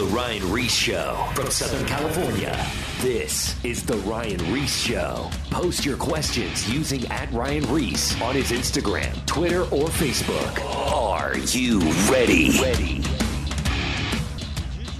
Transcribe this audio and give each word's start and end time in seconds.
The 0.00 0.06
Ryan 0.06 0.50
Ries 0.50 0.74
Show 0.74 1.28
from 1.34 1.50
Southern 1.50 1.84
California. 1.86 2.66
This 3.02 3.62
is 3.62 3.84
The 3.84 3.98
Ryan 3.98 4.38
Ries 4.50 4.74
Show. 4.74 5.30
Post 5.50 5.84
your 5.84 5.98
questions 5.98 6.66
using 6.72 7.04
at 7.08 7.30
Ryan 7.34 7.70
Ries 7.70 8.18
on 8.22 8.34
his 8.34 8.50
Instagram, 8.50 9.12
Twitter, 9.26 9.64
or 9.64 9.88
Facebook. 9.88 10.58
Are 10.90 11.36
you 11.36 11.80
ready? 12.10 12.58
Ready. 12.62 13.02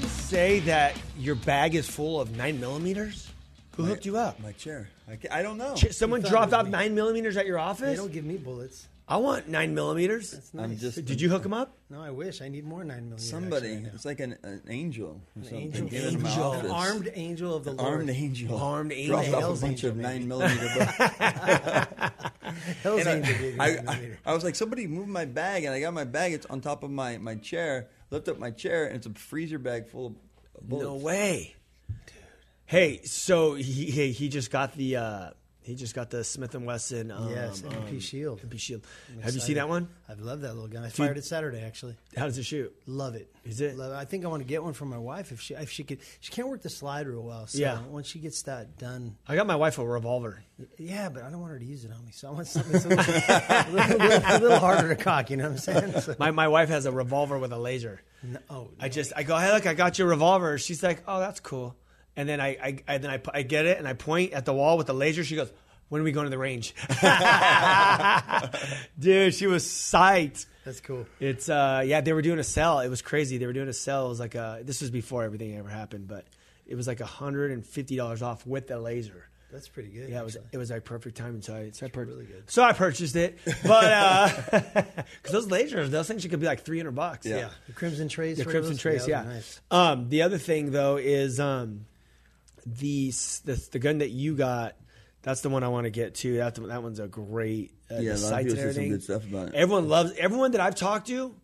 Say 0.07 0.61
that 0.67 0.95
your 1.19 1.37
bag 1.37 1.75
is 1.75 1.89
full 1.89 2.21
of 2.21 2.37
nine 2.37 2.61
millimeters. 2.61 3.31
Who 3.77 3.85
hooked 3.85 4.05
you 4.05 4.19
up? 4.19 4.39
My 4.41 4.53
chair. 4.53 4.91
I, 5.11 5.17
ca- 5.17 5.29
I 5.33 5.41
don't 5.41 5.57
know. 5.57 5.77
Ch- 5.77 5.93
Someone 5.93 6.21
You 6.21 6.25
thought 6.25 6.31
dropped 6.31 6.53
it 6.53 6.57
off 6.57 6.65
me. 6.67 6.73
nine 6.73 6.95
millimeters 6.95 7.39
at 7.39 7.47
your 7.47 7.57
They 7.57 7.63
office. 7.63 7.99
don't 7.99 8.13
give 8.13 8.27
me 8.27 8.37
bullets. 8.37 8.87
I 9.11 9.17
want 9.17 9.49
nine 9.49 9.75
millimeters. 9.75 10.33
It's 10.35 10.55
nice. 10.55 10.65
I'm 10.65 10.77
just 10.79 11.05
Did 11.05 11.21
you 11.21 11.29
hook 11.29 11.43
them 11.43 11.53
up? 11.53 11.77
No, 11.91 12.01
I 12.01 12.11
wish. 12.11 12.41
I 12.41 12.49
need 12.49 12.65
more 12.65 12.85
nine 12.85 13.07
millimeter. 13.11 13.19
somebody. 13.23 13.67
actually, 13.73 13.85
right 13.87 13.95
it's 13.95 14.05
like 14.05 14.21
an, 14.21 14.37
an 14.45 14.63
angel 14.69 15.21
or 15.37 15.43
something. 15.43 15.59
angel. 15.63 15.87
given 15.89 16.15
Angel. 16.27 16.43
office. 16.45 16.69
now. 16.71 16.75
armed 16.77 17.11
angel 17.15 17.55
of 17.57 17.65
the 17.65 17.73
Lord. 17.73 17.93
Armed 17.95 18.11
angel. 18.11 18.57
Armed 18.57 18.93
angel. 18.93 19.17
Dropped 19.23 19.35
off 19.45 19.59
a 19.59 19.61
bunch 19.63 19.65
angel, 19.65 19.91
of 19.91 19.97
maybe. 19.97 20.09
nine 20.09 20.29
millimeter. 20.29 20.69
bullets. 20.75 20.97
Hell's 22.83 23.01
And 23.01 23.09
I- 23.09 23.17
angel 23.17 23.35
gave 23.39 23.61
I, 23.61 23.67
I. 23.89 24.11
I 24.27 24.33
was 24.35 24.45
like, 24.45 24.55
somebody 24.55 24.87
moved 24.87 25.09
my 25.09 25.25
bag, 25.25 25.65
and 25.65 25.75
I 25.75 25.81
got 25.81 25.93
my 25.93 26.05
bag. 26.05 26.33
It's 26.33 26.47
on 26.47 26.61
top 26.61 26.83
of 26.85 26.91
my, 26.91 27.19
my 27.19 27.35
chair. 27.35 27.89
Lift 28.11 28.29
up 28.29 28.39
my 28.39 28.51
chair, 28.53 28.87
and 28.87 28.97
it's 28.97 29.07
a 29.07 29.11
freezer 29.15 29.59
bag 29.59 29.89
full 29.89 30.07
of 30.07 30.15
bullets. 30.69 30.87
No 30.89 30.95
way. 30.97 31.55
Dude. 31.89 31.97
Hey, 32.67 33.01
so 33.05 33.55
he 33.55 33.87
he, 33.87 34.13
he 34.13 34.29
just 34.29 34.51
got 34.53 34.75
the 34.77 34.97
uh, 34.97 35.31
he 35.63 35.75
just 35.75 35.95
got 35.95 36.11
the 36.11 36.25
Smith 36.25 36.55
and 36.55 36.67
Wesson. 36.67 37.11
Um, 37.11 37.31
Yes, 37.31 37.61
MP 37.63 37.89
um, 37.91 38.01
Shield. 38.01 38.41
MP 38.43 38.59
Shield. 38.59 38.87
I'm 39.15 39.23
Have 39.23 39.35
you 39.35 39.41
seen 39.41 39.57
that 39.57 39.69
one? 39.69 39.89
I 40.09 40.15
love 40.15 40.41
that 40.41 40.55
little 40.55 40.69
gun. 40.69 40.83
I 40.85 40.89
fired 40.89 41.19
it 41.19 41.25
Saturday 41.25 41.61
actually. 41.63 41.97
How 42.17 42.25
does 42.27 42.39
it 42.39 42.45
shoot? 42.45 42.75
Love 42.87 43.15
it. 43.15 43.31
Is 43.45 43.61
it? 43.61 43.77
Love 43.77 43.93
it. 43.93 43.97
I 43.97 44.05
think 44.05 44.25
I 44.25 44.29
want 44.29 44.41
to 44.43 44.47
get 44.49 44.63
one 44.63 44.73
for 44.73 44.85
my 44.87 44.99
wife 44.99 45.33
if 45.33 45.41
she 45.41 45.55
if 45.55 45.71
she 45.71 45.85
could. 45.85 45.99
She 46.21 46.33
can't 46.33 46.49
work 46.49 46.63
the 46.63 46.71
slide 46.71 47.07
real 47.07 47.23
well. 47.23 47.47
So 47.47 47.59
Yeah. 47.59 47.81
Once 47.83 48.07
she 48.09 48.19
gets 48.19 48.43
that 48.43 48.79
done, 48.79 49.17
I 49.29 49.37
got 49.37 49.47
my 49.47 49.57
wife 49.57 49.79
a 49.79 49.87
revolver. 49.87 50.43
yeah, 50.79 51.09
but 51.09 51.23
I 51.23 51.31
don't 51.31 51.41
want 51.41 51.53
her 51.53 51.59
to 51.59 51.65
use 51.65 51.85
it 51.85 51.93
on 51.93 52.05
me. 52.05 52.13
So 52.13 52.29
I 52.29 52.31
want 52.33 52.47
something 52.47 52.75
a 52.75 52.89
little, 52.89 53.15
little, 53.73 53.99
little- 53.99 54.23
a 54.29 54.39
little 54.41 54.59
harder 54.59 54.89
to 54.89 54.97
cock. 54.97 55.31
You 55.31 55.37
know 55.37 55.45
what 55.45 55.53
I'm 55.53 55.59
saying? 55.59 56.01
So, 56.01 56.17
My 56.19 56.31
my 56.31 56.49
wife 56.49 56.69
has 56.71 56.87
a 56.87 56.93
revolver 56.93 57.39
with 57.39 57.53
a 57.53 57.59
laser. 57.59 58.01
no, 58.23 58.39
oh, 58.51 58.71
I 58.81 58.89
just 58.89 59.13
I 59.17 59.23
go, 59.23 59.37
hey, 59.37 59.53
look, 59.53 59.67
I 59.67 59.75
got 59.75 59.99
your 59.99 60.09
revolver. 60.09 60.59
She's 60.59 60.83
like, 60.83 61.03
oh, 61.07 61.21
that's 61.21 61.41
cool. 61.41 61.77
And 62.17 62.29
then 62.29 62.41
I 62.41 62.49
I, 62.49 62.79
I 62.89 62.99
then 62.99 63.11
I, 63.11 63.21
I 63.33 63.43
get 63.43 63.67
it 63.67 63.79
and 63.79 63.89
I 63.89 63.95
point 63.95 64.33
at 64.33 64.45
the 64.45 64.53
wall 64.53 64.77
with 64.77 64.87
the 64.87 64.95
laser. 64.95 65.25
She 65.25 65.37
goes, 65.37 65.51
when 65.89 66.01
are 66.01 66.05
we 66.05 66.13
going 66.13 66.25
to 66.25 66.31
the 66.31 66.39
range? 66.39 66.75
Dude, 68.99 69.35
she 69.35 69.47
was 69.47 69.65
psyched. 69.65 70.47
that's 70.65 70.81
cool. 70.81 71.07
It's 71.19 71.49
uh 71.49 71.83
yeah, 71.85 72.01
they 72.01 72.13
were 72.13 72.23
doing 72.23 72.39
a 72.39 72.45
sell. 72.45 72.81
It 72.81 72.89
was 72.89 73.03
crazy. 73.03 73.39
They 73.39 73.47
were 73.47 73.53
doing 73.53 73.69
a 73.69 73.73
sell. 73.73 74.07
It 74.07 74.11
was 74.11 74.21
like 74.21 74.35
a 74.35 74.61
this 74.63 74.81
was 74.81 74.91
before 74.91 75.25
everything 75.25 75.57
ever 75.57 75.69
happened, 75.69 76.09
but 76.09 76.27
it 76.67 76.77
was 76.77 76.87
like 76.87 77.01
hundred 77.01 77.51
and 77.51 77.67
fifty 77.67 77.97
dollars 77.97 78.23
off 78.23 78.47
with 78.47 78.69
the 78.69 78.79
laser. 78.79 79.27
That's 79.53 79.67
pretty 79.67 79.89
good. 79.89 80.11
Yeah, 80.11 80.21
it 80.21 80.25
was 80.25 80.37
actually. 80.37 80.49
it 80.53 80.59
was 80.59 80.71
like 80.71 80.85
perfect 80.85 81.17
timing. 81.17 81.43
So 81.43 81.57
I 81.57 81.71
so 81.73 81.87
I, 81.87 81.89
pur- 81.89 82.05
really 82.05 82.29
so 82.47 82.63
I 82.63 82.73
purchased 82.73 83.17
it, 83.17 83.37
but 83.65 84.37
because 85.23 85.33
those 85.33 85.49
lasers, 85.49 85.89
those 85.89 86.07
things 86.07 86.25
could 86.25 86.39
be 86.39 86.47
like 86.47 86.61
three 86.61 86.79
hundred 86.79 86.95
bucks. 86.95 87.27
Yeah. 87.27 87.37
Yeah, 87.37 87.49
the 87.67 87.73
Crimson 87.73 88.09
Trace. 88.09 88.39
The 88.39 88.45
Crimson 88.45 88.75
those? 88.75 88.81
Trace, 88.81 89.01
those 89.01 89.09
yeah. 89.09 89.23
Nice. 89.25 89.61
Um, 89.73 90.09
the 90.09 90.23
other 90.23 90.39
thing 90.39 90.71
though 90.71 90.99
is 90.99 91.41
um, 91.41 91.87
the, 92.67 93.11
the 93.45 93.69
the 93.73 93.79
gun 93.79 93.99
that 93.99 94.11
you 94.11 94.35
got. 94.37 94.77
That's 95.23 95.43
the 95.43 95.51
one 95.51 95.63
I 95.63 95.69
want 95.69 95.85
to 95.85 95.91
get 95.91 96.15
to. 96.17 96.39
That 96.39 96.55
that 96.55 96.83
one's 96.83 96.99
a 96.99 97.07
great. 97.09 97.73
Uh, 97.91 97.97
Yeah, 98.01 98.13
a 98.13 98.17
lot 98.17 98.33
of 98.41 98.47
people 98.47 98.57
say 98.57 98.73
some 98.73 98.89
good 98.89 99.03
stuff 99.03 99.25
about 99.25 99.49
it. 99.49 99.55
Everyone 99.55 99.89
loves 99.89 100.13
everyone 100.19 100.53
that 100.53 100.61
I've 100.63 100.75
talked 100.77 101.09
to 101.09 101.35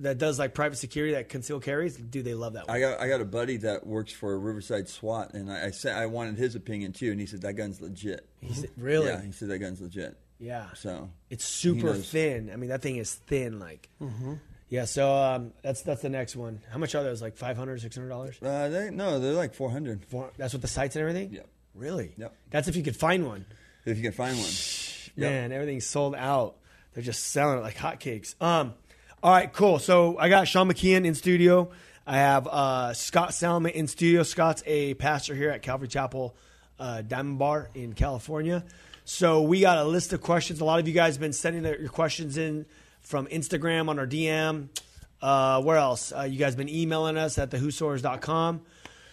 that 0.00 0.16
does 0.16 0.38
like 0.38 0.54
private 0.54 0.76
security 0.76 1.12
that 1.14 1.28
conceal 1.28 1.60
carries. 1.60 1.96
Do 1.96 2.22
they 2.22 2.32
love 2.34 2.54
that 2.54 2.68
one. 2.68 2.76
I 2.76 2.80
got 2.80 3.00
I 3.00 3.08
got 3.08 3.20
a 3.20 3.24
buddy 3.26 3.58
that 3.58 3.86
works 3.86 4.12
for 4.12 4.38
Riverside 4.38 4.88
SWAT, 4.88 5.34
and 5.34 5.52
I, 5.52 5.66
I 5.66 5.70
said 5.72 5.96
I 5.96 6.06
wanted 6.06 6.38
his 6.38 6.54
opinion 6.54 6.92
too, 6.92 7.10
and 7.10 7.20
he 7.20 7.26
said 7.26 7.42
that 7.42 7.54
gun's 7.54 7.80
legit. 7.82 8.26
He 8.40 8.54
said, 8.54 8.70
really? 8.78 9.08
Yeah, 9.08 9.20
he 9.22 9.32
said 9.32 9.48
that 9.48 9.58
gun's 9.58 9.80
legit. 9.82 10.16
Yeah. 10.38 10.66
So 10.74 11.10
It's 11.30 11.44
super 11.44 11.94
thin. 11.94 12.50
I 12.52 12.56
mean, 12.56 12.70
that 12.70 12.80
thing 12.80 12.96
is 12.96 13.12
thin. 13.12 13.58
Like, 13.58 13.88
Mm-hmm. 14.00 14.34
Yeah. 14.68 14.84
So 14.84 15.12
um, 15.14 15.52
that's 15.62 15.82
that's 15.82 16.02
the 16.02 16.08
next 16.08 16.36
one. 16.36 16.60
How 16.70 16.78
much 16.78 16.94
are 16.94 17.02
those? 17.02 17.22
Like 17.22 17.36
500 17.36 17.80
600 17.80 18.08
dollars. 18.08 18.38
uh, 18.42 18.68
they 18.68 18.90
no, 18.90 19.18
they're 19.18 19.32
like 19.32 19.54
four 19.54 19.70
hundred 19.70 20.02
That's 20.36 20.52
with 20.52 20.62
the 20.62 20.68
sights 20.68 20.96
and 20.96 21.00
everything. 21.02 21.32
Yep. 21.32 21.46
Really? 21.74 22.12
Yep. 22.16 22.34
That's 22.50 22.68
if 22.68 22.76
you 22.76 22.82
could 22.82 22.96
find 22.96 23.26
one. 23.26 23.44
if 23.84 23.96
you 23.96 24.02
can 24.02 24.12
find 24.12 24.36
one. 24.36 24.50
Yep. 25.16 25.30
Man, 25.30 25.52
everything's 25.52 25.86
sold 25.86 26.14
out. 26.14 26.56
They're 26.94 27.02
just 27.04 27.24
selling 27.28 27.58
it 27.58 27.62
like 27.62 27.76
hotcakes. 27.76 28.34
Um, 28.42 28.74
all 29.22 29.32
right, 29.32 29.52
cool. 29.52 29.78
So 29.78 30.16
I 30.18 30.28
got 30.28 30.48
Sean 30.48 30.68
McKeehan 30.68 31.04
in 31.04 31.14
studio. 31.14 31.70
I 32.06 32.16
have 32.16 32.46
uh, 32.46 32.94
Scott 32.94 33.30
Salamat 33.30 33.72
in 33.72 33.86
studio. 33.86 34.22
Scott's 34.22 34.62
a 34.66 34.94
pastor 34.94 35.34
here 35.34 35.50
at 35.50 35.62
Calvary 35.62 35.88
Chapel 35.88 36.34
uh, 36.78 37.02
Diamond 37.02 37.38
Bar 37.38 37.70
in 37.74 37.92
California. 37.92 38.64
So 39.04 39.42
we 39.42 39.60
got 39.60 39.78
a 39.78 39.84
list 39.84 40.12
of 40.12 40.20
questions. 40.20 40.60
A 40.60 40.64
lot 40.64 40.80
of 40.80 40.88
you 40.88 40.94
guys 40.94 41.14
have 41.14 41.20
been 41.20 41.32
sending 41.32 41.64
your 41.64 41.88
questions 41.88 42.38
in 42.38 42.66
from 43.00 43.26
Instagram 43.26 43.88
on 43.88 43.98
our 43.98 44.06
DM. 44.06 44.68
Uh, 45.20 45.62
where 45.62 45.76
else? 45.76 46.12
Uh, 46.12 46.22
you 46.22 46.38
guys 46.38 46.54
been 46.54 46.68
emailing 46.68 47.16
us 47.16 47.38
at 47.38 47.50
thewhosoevers.com. 47.50 48.62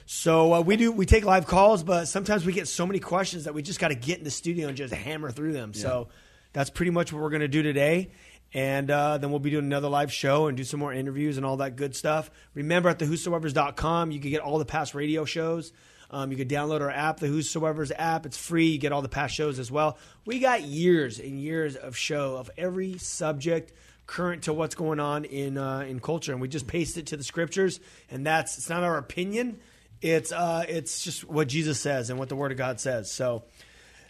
So 0.06 0.54
uh, 0.54 0.62
we 0.62 0.76
do 0.78 0.92
we 0.92 1.06
take 1.08 1.26
live 1.26 1.48
calls, 1.48 1.84
but 1.84 2.06
sometimes 2.06 2.46
we 2.46 2.54
get 2.54 2.68
so 2.68 2.86
many 2.86 3.00
questions 3.00 3.46
that 3.46 3.56
we 3.56 3.64
just 3.64 3.80
got 3.80 3.88
to 3.88 3.96
get 3.96 4.20
in 4.20 4.24
the 4.24 4.30
studio 4.32 4.68
and 4.68 4.78
just 4.78 4.94
hammer 4.94 5.32
through 5.32 5.54
them. 5.54 5.74
So 5.74 6.10
that's 6.54 6.70
pretty 6.70 6.92
much 6.92 7.12
what 7.12 7.22
we're 7.24 7.32
going 7.32 7.42
to 7.42 7.48
do 7.48 7.64
today. 7.64 8.12
And 8.54 8.90
uh, 8.92 9.18
then 9.18 9.32
we'll 9.32 9.40
be 9.40 9.50
doing 9.50 9.66
another 9.66 9.90
live 9.90 10.14
show 10.14 10.48
and 10.48 10.56
do 10.56 10.64
some 10.64 10.80
more 10.80 10.94
interviews 10.94 11.38
and 11.38 11.46
all 11.46 11.58
that 11.58 11.76
good 11.76 11.96
stuff. 11.96 12.30
Remember 12.54 12.88
at 12.90 13.00
thewhosoevers.com, 13.00 14.12
you 14.12 14.20
can 14.20 14.30
get 14.30 14.42
all 14.42 14.60
the 14.60 14.66
past 14.66 14.94
radio 14.94 15.26
shows. 15.26 15.74
Um, 16.12 16.32
you 16.32 16.38
can 16.38 16.48
download 16.48 16.82
our 16.82 16.92
app, 16.92 17.20
the 17.20 17.28
Whosoever's 17.28 17.92
app. 17.92 18.26
It's 18.26 18.38
free. 18.38 18.68
You 18.68 18.78
get 18.78 18.92
all 18.92 19.02
the 19.02 19.10
past 19.10 19.36
shows 19.36 19.60
as 19.60 19.72
well. 19.72 19.98
We 20.26 20.40
got 20.40 20.62
years 20.64 21.20
and 21.20 21.40
years 21.40 21.76
of 21.76 21.98
show 21.98 22.38
of 22.38 22.50
every 22.58 22.98
subject 22.98 23.74
current 24.08 24.44
to 24.44 24.54
what's 24.54 24.76
going 24.76 25.00
on 25.00 25.26
in 25.26 25.58
uh, 25.58 25.80
in 25.80 26.00
culture, 26.00 26.32
and 26.32 26.42
we 26.42 26.48
just 26.48 26.68
paste 26.68 26.98
it 26.98 27.08
to 27.08 27.18
the 27.18 27.24
scriptures. 27.24 27.80
And 28.10 28.26
that's 28.26 28.58
it's 28.58 28.70
not 28.70 28.84
our 28.84 28.98
opinion. 28.98 29.60
It's 30.02 30.32
uh, 30.32 30.66
it's 30.68 31.04
just 31.04 31.24
what 31.24 31.48
Jesus 31.48 31.80
says 31.80 32.10
and 32.10 32.20
what 32.20 32.30
the 32.30 32.36
Word 32.36 32.52
of 32.52 32.58
God 32.58 32.80
says. 32.80 33.12
So 33.12 33.44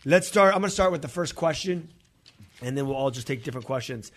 let's 0.04 0.28
start. 0.28 0.54
I'm 0.54 0.62
going 0.62 0.70
to 0.70 0.74
start 0.74 0.92
with 0.92 1.02
the 1.02 1.08
first 1.08 1.36
question, 1.36 1.90
and 2.62 2.78
then 2.78 2.88
we'll 2.88 2.98
all 2.98 3.12
just 3.12 3.28
take 3.28 3.44
different 3.44 3.68
questions. 3.68 4.12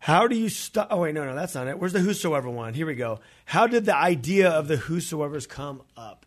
How 0.00 0.28
do 0.28 0.36
you 0.36 0.48
stop? 0.48 0.88
Oh 0.90 0.98
wait, 0.98 1.14
no, 1.14 1.24
no, 1.24 1.34
that's 1.34 1.54
not 1.54 1.66
it. 1.66 1.78
Where's 1.78 1.92
the 1.92 2.00
whosoever 2.00 2.48
one? 2.48 2.74
Here 2.74 2.86
we 2.86 2.94
go. 2.94 3.20
How 3.44 3.66
did 3.66 3.84
the 3.84 3.96
idea 3.96 4.50
of 4.50 4.68
the 4.68 4.76
whosoever's 4.76 5.46
come 5.46 5.82
up? 5.96 6.24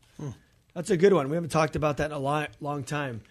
That's 0.74 0.90
a 0.90 0.98
good 0.98 1.14
one. 1.14 1.30
We 1.30 1.36
haven't 1.36 1.50
talked 1.50 1.76
about 1.76 1.98
that 1.98 2.06
in 2.06 2.12
a 2.12 2.20
long, 2.20 2.48
long 2.62 2.84
time. 2.84 3.22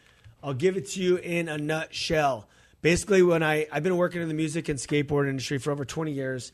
I'll 0.43 0.55
give 0.55 0.77
it 0.77 0.89
to 0.91 1.03
you 1.03 1.17
in 1.17 1.49
a 1.49 1.59
nutshell. 1.59 2.49
Basically, 2.83 3.23
when 3.23 3.43
I 3.43 3.67
I've 3.73 3.83
been 3.83 3.97
working 3.97 4.23
in 4.23 4.29
the 4.29 4.35
music 4.35 4.69
and 4.69 4.79
skateboard 4.79 5.29
industry 5.29 5.59
for 5.59 5.71
over 5.71 5.85
20 5.85 6.13
years, 6.13 6.53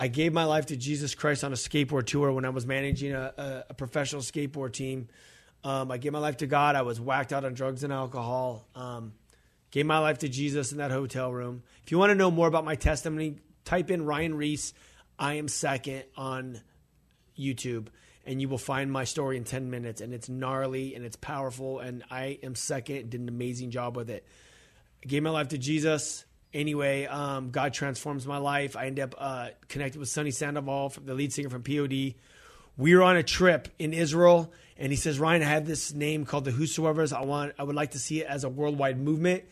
I 0.00 0.08
gave 0.08 0.32
my 0.32 0.44
life 0.44 0.66
to 0.66 0.76
Jesus 0.76 1.14
Christ 1.14 1.42
on 1.42 1.52
a 1.52 1.56
skateboard 1.56 2.06
tour 2.06 2.32
when 2.32 2.44
I 2.44 2.50
was 2.50 2.66
managing 2.66 3.12
a, 3.12 3.32
a, 3.36 3.64
a 3.70 3.74
professional 3.74 4.22
skateboard 4.22 4.72
team. 4.72 5.08
Um, 5.64 5.90
I 5.90 5.98
gave 5.98 6.12
my 6.12 6.20
life 6.20 6.36
to 6.38 6.46
God. 6.46 6.76
I 6.76 6.82
was 6.82 7.00
whacked 7.00 7.32
out 7.32 7.44
on 7.44 7.54
drugs 7.54 7.82
and 7.82 7.92
alcohol. 7.92 8.66
Um, 8.76 9.12
gave 9.72 9.86
my 9.86 9.98
life 9.98 10.18
to 10.18 10.28
Jesus 10.28 10.70
in 10.70 10.78
that 10.78 10.92
hotel 10.92 11.32
room. 11.32 11.62
If 11.84 11.90
you 11.90 11.98
want 11.98 12.10
to 12.10 12.14
know 12.14 12.30
more 12.30 12.46
about 12.46 12.64
my 12.64 12.76
testimony, 12.76 13.36
type 13.64 13.90
in 13.90 14.04
Ryan 14.04 14.36
Ries. 14.36 14.72
I 15.18 15.34
am 15.34 15.48
second 15.48 16.04
on 16.16 16.60
YouTube, 17.36 17.88
and 18.28 18.42
you 18.42 18.48
will 18.48 18.58
find 18.58 18.92
my 18.92 19.04
story 19.04 19.38
in 19.38 19.44
10 19.44 19.70
minutes. 19.70 20.02
And 20.02 20.12
it's 20.12 20.28
gnarly 20.28 20.94
and 20.94 21.02
it's 21.02 21.16
powerful. 21.16 21.80
And 21.80 22.04
I 22.10 22.38
am 22.42 22.54
second, 22.54 23.08
did 23.08 23.22
an 23.22 23.28
amazing 23.28 23.70
job 23.70 23.96
with 23.96 24.10
it. 24.10 24.26
I 25.02 25.06
gave 25.06 25.22
my 25.22 25.30
life 25.30 25.48
to 25.48 25.58
Jesus. 25.58 26.26
Anyway, 26.52 27.06
um, 27.06 27.50
God 27.50 27.72
transforms 27.72 28.26
my 28.26 28.36
life. 28.36 28.76
I 28.76 28.86
end 28.86 29.00
up 29.00 29.14
uh, 29.16 29.48
connected 29.68 29.98
with 29.98 30.10
Sonny 30.10 30.30
Sandoval, 30.30 30.92
the 31.02 31.14
lead 31.14 31.32
singer 31.32 31.48
from 31.48 31.62
POD. 31.62 32.14
We 32.76 32.94
were 32.94 33.02
on 33.02 33.16
a 33.16 33.22
trip 33.22 33.68
in 33.78 33.94
Israel, 33.94 34.52
and 34.76 34.92
he 34.92 34.96
says, 34.96 35.18
"Ryan, 35.18 35.42
I 35.42 35.46
have 35.46 35.66
this 35.66 35.92
name 35.92 36.24
called 36.24 36.44
the 36.44 36.50
Whosoever's. 36.52 37.12
I 37.12 37.22
want, 37.22 37.54
I 37.58 37.64
would 37.64 37.74
like 37.74 37.90
to 37.92 37.98
see 37.98 38.20
it 38.20 38.26
as 38.26 38.44
a 38.44 38.48
worldwide 38.48 38.98
movement." 38.98 39.44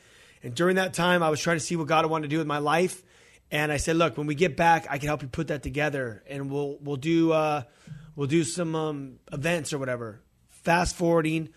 And 0.42 0.54
during 0.54 0.76
that 0.76 0.94
time, 0.94 1.22
I 1.22 1.28
was 1.28 1.40
trying 1.40 1.56
to 1.56 1.64
see 1.64 1.76
what 1.76 1.86
God 1.86 2.06
wanted 2.06 2.24
to 2.24 2.28
do 2.28 2.38
with 2.38 2.46
my 2.46 2.58
life. 2.58 3.02
And 3.50 3.72
I 3.72 3.78
said, 3.78 3.96
"Look, 3.96 4.16
when 4.16 4.26
we 4.26 4.34
get 4.34 4.56
back, 4.56 4.86
I 4.88 4.98
can 4.98 5.08
help 5.08 5.22
you 5.22 5.28
put 5.28 5.48
that 5.48 5.62
together, 5.62 6.22
and 6.28 6.50
we'll 6.50 6.78
we'll 6.80 6.96
do 6.96 7.32
uh, 7.32 7.62
we'll 8.16 8.26
do 8.26 8.42
some 8.42 8.74
um, 8.74 9.18
events 9.32 9.72
or 9.72 9.78
whatever." 9.78 10.22
Fast 10.48 10.96
forwarding, 10.96 11.50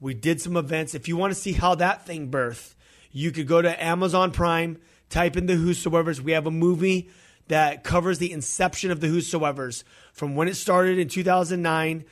we 0.00 0.12
did 0.12 0.40
some 0.40 0.56
events. 0.56 0.94
If 0.94 1.06
you 1.06 1.16
want 1.16 1.32
to 1.32 1.38
see 1.38 1.52
how 1.52 1.76
that 1.76 2.04
thing 2.04 2.30
birthed, 2.30 2.74
you 3.12 3.30
could 3.30 3.46
go 3.46 3.62
to 3.62 3.82
Amazon 3.82 4.32
Prime, 4.32 4.78
type 5.08 5.36
in 5.36 5.46
the 5.46 5.54
Whosoever's. 5.54 6.20
We 6.20 6.32
have 6.32 6.46
a 6.46 6.50
movie 6.50 7.08
that 7.48 7.84
covers 7.84 8.18
the 8.18 8.32
inception 8.32 8.90
of 8.90 9.00
the 9.00 9.06
Whosoever's 9.06 9.84
from 10.12 10.34
when 10.34 10.48
it 10.48 10.54
started 10.54 10.98
in 10.98 11.08
2009. 11.08 12.04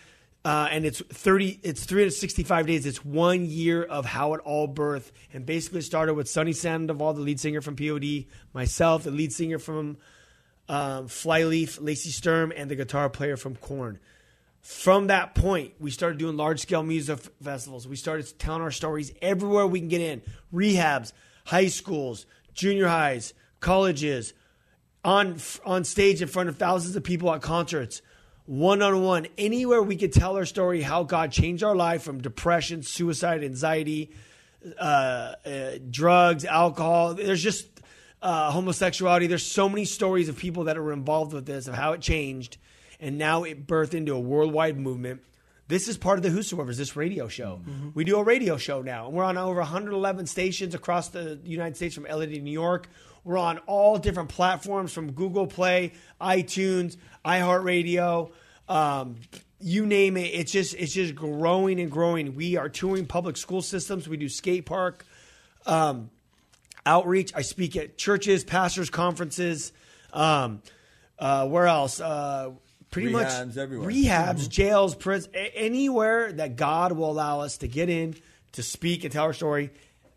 Uh, 0.44 0.68
and 0.70 0.84
it's 0.84 1.00
30, 1.00 1.60
it's 1.62 1.84
365 1.84 2.66
days. 2.66 2.84
It's 2.84 3.02
one 3.02 3.46
year 3.46 3.82
of 3.82 4.04
how 4.04 4.34
it 4.34 4.40
all 4.44 4.68
birthed. 4.68 5.10
And 5.32 5.46
basically 5.46 5.80
started 5.80 6.14
with 6.14 6.28
Sonny 6.28 6.52
Sandoval, 6.52 7.14
the 7.14 7.22
lead 7.22 7.40
singer 7.40 7.62
from 7.62 7.76
POD, 7.76 8.26
myself, 8.52 9.04
the 9.04 9.10
lead 9.10 9.32
singer 9.32 9.58
from 9.58 9.96
um, 10.68 11.08
Flyleaf, 11.08 11.80
Lacey 11.80 12.10
Sturm, 12.10 12.52
and 12.54 12.70
the 12.70 12.76
guitar 12.76 13.10
player 13.10 13.36
from 13.36 13.56
Korn. 13.56 13.98
From 14.60 15.08
that 15.08 15.34
point, 15.34 15.74
we 15.78 15.90
started 15.90 16.18
doing 16.18 16.38
large 16.38 16.60
scale 16.60 16.82
music 16.82 17.18
festivals. 17.42 17.86
We 17.86 17.96
started 17.96 18.38
telling 18.38 18.62
our 18.62 18.70
stories 18.70 19.12
everywhere 19.20 19.66
we 19.66 19.78
can 19.78 19.88
get 19.88 20.00
in 20.00 20.22
rehabs, 20.52 21.12
high 21.44 21.66
schools, 21.66 22.24
junior 22.54 22.88
highs, 22.88 23.34
colleges, 23.60 24.32
on 25.04 25.36
on 25.66 25.84
stage 25.84 26.22
in 26.22 26.28
front 26.28 26.48
of 26.48 26.56
thousands 26.56 26.96
of 26.96 27.04
people 27.04 27.32
at 27.34 27.42
concerts, 27.42 28.00
one 28.46 28.80
on 28.80 29.02
one, 29.02 29.26
anywhere 29.36 29.82
we 29.82 29.96
could 29.96 30.14
tell 30.14 30.36
our 30.36 30.46
story, 30.46 30.80
how 30.80 31.02
God 31.02 31.30
changed 31.30 31.62
our 31.62 31.76
life 31.76 32.02
from 32.02 32.22
depression, 32.22 32.82
suicide, 32.82 33.44
anxiety, 33.44 34.12
uh, 34.78 35.34
uh, 35.44 35.70
drugs, 35.90 36.46
alcohol. 36.46 37.14
There's 37.14 37.42
just 37.42 37.73
uh, 38.24 38.50
homosexuality. 38.50 39.26
There's 39.26 39.46
so 39.46 39.68
many 39.68 39.84
stories 39.84 40.28
of 40.28 40.36
people 40.36 40.64
that 40.64 40.78
are 40.78 40.92
involved 40.92 41.34
with 41.34 41.44
this, 41.44 41.68
of 41.68 41.74
how 41.74 41.92
it 41.92 42.00
changed, 42.00 42.56
and 42.98 43.18
now 43.18 43.44
it 43.44 43.66
birthed 43.66 43.92
into 43.94 44.14
a 44.14 44.18
worldwide 44.18 44.78
movement. 44.78 45.20
This 45.68 45.88
is 45.88 45.96
part 45.96 46.18
of 46.18 46.22
the 46.22 46.30
Whosoever's, 46.30 46.78
this 46.78 46.96
radio 46.96 47.28
show. 47.28 47.60
We 47.94 48.04
do 48.04 48.18
a 48.18 48.24
radio 48.24 48.56
show 48.56 48.82
now, 48.82 49.06
and 49.06 49.14
we're 49.14 49.24
on 49.24 49.38
over 49.38 49.60
111 49.60 50.26
stations 50.26 50.74
across 50.74 51.08
the 51.08 51.38
United 51.44 51.76
States 51.76 51.94
from 51.94 52.04
LA 52.04 52.26
to 52.26 52.40
New 52.40 52.50
York. 52.50 52.88
We're 53.24 53.38
on 53.38 53.58
all 53.66 53.98
different 53.98 54.30
platforms 54.30 54.92
from 54.92 55.12
Google 55.12 55.46
Play, 55.46 55.92
iTunes, 56.20 56.96
iHeartRadio, 57.24 58.30
um, 58.68 59.16
you 59.60 59.86
name 59.86 60.16
it. 60.16 60.30
It's 60.34 60.52
just 60.52 60.74
it's 60.74 60.92
just 60.92 61.14
growing 61.14 61.80
and 61.80 61.90
growing. 61.90 62.34
We 62.34 62.56
are 62.56 62.68
touring 62.68 63.06
public 63.06 63.36
school 63.36 63.62
systems. 63.62 64.08
We 64.08 64.18
do 64.18 64.28
skate 64.28 64.66
park 64.66 65.06
um, 65.66 66.10
outreach. 66.86 67.32
I 67.34 67.42
speak 67.42 67.76
at 67.76 67.96
churches, 67.98 68.44
pastors' 68.44 68.90
conferences. 68.90 69.72
Um, 70.12 70.62
uh, 71.18 71.46
where 71.48 71.66
else? 71.66 72.00
Uh, 72.00 72.52
pretty 72.90 73.10
Rehabs 73.10 73.46
much 73.46 73.56
everywhere. 73.56 73.88
rehabs, 73.90 74.48
jails, 74.48 74.94
prisons, 74.94 75.34
a- 75.34 75.56
anywhere 75.56 76.32
that 76.32 76.56
God 76.56 76.92
will 76.92 77.10
allow 77.10 77.40
us 77.40 77.58
to 77.58 77.68
get 77.68 77.88
in 77.88 78.14
to 78.52 78.62
speak 78.62 79.04
and 79.04 79.12
tell 79.12 79.24
our 79.24 79.32
story. 79.32 79.70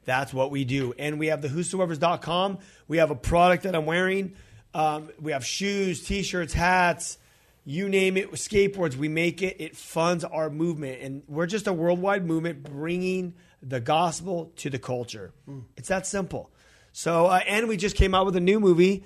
That's 0.05 0.33
what 0.33 0.51
we 0.51 0.63
do. 0.63 0.93
And 0.97 1.19
we 1.19 1.27
have 1.27 1.41
the 1.41 1.49
whosoevers.com. 1.49 2.59
We 2.87 2.97
have 2.97 3.11
a 3.11 3.15
product 3.15 3.63
that 3.63 3.75
I'm 3.75 3.85
wearing. 3.85 4.35
Um, 4.73 5.09
we 5.19 5.31
have 5.31 5.45
shoes, 5.45 6.03
t-shirts, 6.05 6.53
hats, 6.53 7.17
you 7.65 7.89
name 7.89 8.15
it, 8.15 8.31
skateboards. 8.31 8.95
We 8.95 9.09
make 9.09 9.41
it. 9.41 9.57
It 9.59 9.75
funds 9.75 10.23
our 10.23 10.49
movement. 10.49 11.01
And 11.01 11.23
we're 11.27 11.47
just 11.47 11.67
a 11.67 11.73
worldwide 11.73 12.25
movement 12.25 12.63
bringing 12.63 13.33
the 13.61 13.79
gospel 13.81 14.53
to 14.57 14.69
the 14.69 14.79
culture. 14.79 15.33
It's 15.75 15.89
that 15.89 16.05
simple. 16.07 16.51
So, 16.97 17.27
uh, 17.27 17.41
and 17.45 17.67
we 17.67 17.77
just 17.77 17.95
came 17.95 18.15
out 18.15 18.25
with 18.25 18.35
a 18.37 18.39
new 18.39 18.59
movie. 18.59 19.03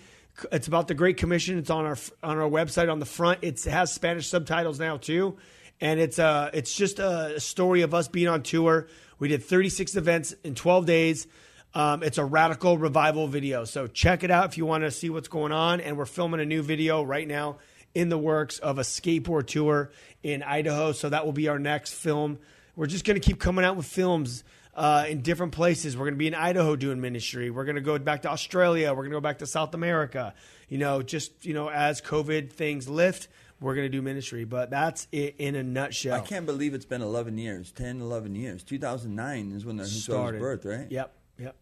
It's 0.49 0.69
about 0.69 0.87
the 0.87 0.93
Great 0.93 1.17
Commission. 1.17 1.57
It's 1.57 1.69
on 1.69 1.85
our 1.85 1.97
on 2.23 2.37
our 2.37 2.49
website 2.49 2.89
on 2.89 2.99
the 2.99 3.05
front. 3.05 3.39
It's, 3.41 3.67
it 3.67 3.71
has 3.71 3.91
Spanish 3.91 4.27
subtitles 4.27 4.79
now 4.79 4.95
too, 4.95 5.35
and 5.81 5.99
it's 5.99 6.17
uh 6.17 6.51
it's 6.53 6.73
just 6.73 6.99
a 6.99 7.37
story 7.41 7.81
of 7.81 7.93
us 7.93 8.07
being 8.07 8.29
on 8.29 8.43
tour. 8.43 8.87
We 9.19 9.27
did 9.27 9.43
36 9.43 9.97
events 9.97 10.33
in 10.45 10.55
12 10.55 10.85
days. 10.85 11.27
Um, 11.73 12.01
it's 12.01 12.17
a 12.17 12.23
radical 12.23 12.77
revival 12.77 13.27
video, 13.27 13.65
so 13.65 13.87
check 13.87 14.23
it 14.23 14.31
out 14.31 14.45
if 14.45 14.57
you 14.57 14.65
want 14.65 14.85
to 14.85 14.91
see 14.91 15.09
what's 15.09 15.27
going 15.27 15.51
on. 15.51 15.81
And 15.81 15.97
we're 15.97 16.05
filming 16.05 16.39
a 16.39 16.45
new 16.45 16.61
video 16.61 17.03
right 17.03 17.27
now 17.27 17.57
in 17.93 18.07
the 18.07 18.17
works 18.17 18.57
of 18.59 18.79
a 18.79 18.83
skateboard 18.83 19.47
tour 19.47 19.91
in 20.23 20.43
Idaho. 20.43 20.93
So 20.93 21.09
that 21.09 21.25
will 21.25 21.33
be 21.33 21.49
our 21.49 21.59
next 21.59 21.93
film. 21.93 22.39
We're 22.77 22.87
just 22.87 23.03
going 23.03 23.19
to 23.19 23.27
keep 23.27 23.37
coming 23.37 23.65
out 23.65 23.75
with 23.75 23.85
films 23.85 24.45
uh, 24.73 25.05
in 25.09 25.21
different 25.21 25.51
places. 25.53 25.97
We're 25.97 26.05
going 26.05 26.15
to 26.15 26.19
be 26.19 26.27
in 26.27 26.35
Idaho 26.35 26.75
doing 26.75 27.01
ministry. 27.01 27.49
We're 27.49 27.65
going 27.65 27.75
to 27.75 27.81
go 27.81 27.97
back 27.99 28.23
to 28.23 28.29
Australia. 28.29 28.89
We're 28.91 29.03
going 29.03 29.11
to 29.11 29.17
go 29.17 29.21
back 29.21 29.39
to 29.39 29.47
South 29.47 29.73
America. 29.73 30.33
You 30.69 30.77
know, 30.77 31.01
just 31.01 31.45
you 31.45 31.53
know, 31.53 31.69
as 31.69 32.01
COVID 32.01 32.51
things 32.51 32.87
lift, 32.87 33.27
we're 33.59 33.75
going 33.75 33.85
to 33.85 33.89
do 33.89 34.01
ministry. 34.01 34.45
But 34.45 34.69
that's 34.69 35.07
it 35.11 35.35
in 35.37 35.55
a 35.55 35.63
nutshell. 35.63 36.15
I 36.15 36.21
can't 36.21 36.45
believe 36.45 36.73
it's 36.73 36.85
been 36.85 37.01
11 37.01 37.37
years, 37.37 37.71
10, 37.71 38.01
11 38.01 38.35
years. 38.35 38.63
2009 38.63 39.51
is 39.51 39.65
when 39.65 39.77
the 39.77 39.85
started 39.85 40.39
birth, 40.39 40.65
right? 40.65 40.89
Yep, 40.89 41.13
yep. 41.37 41.55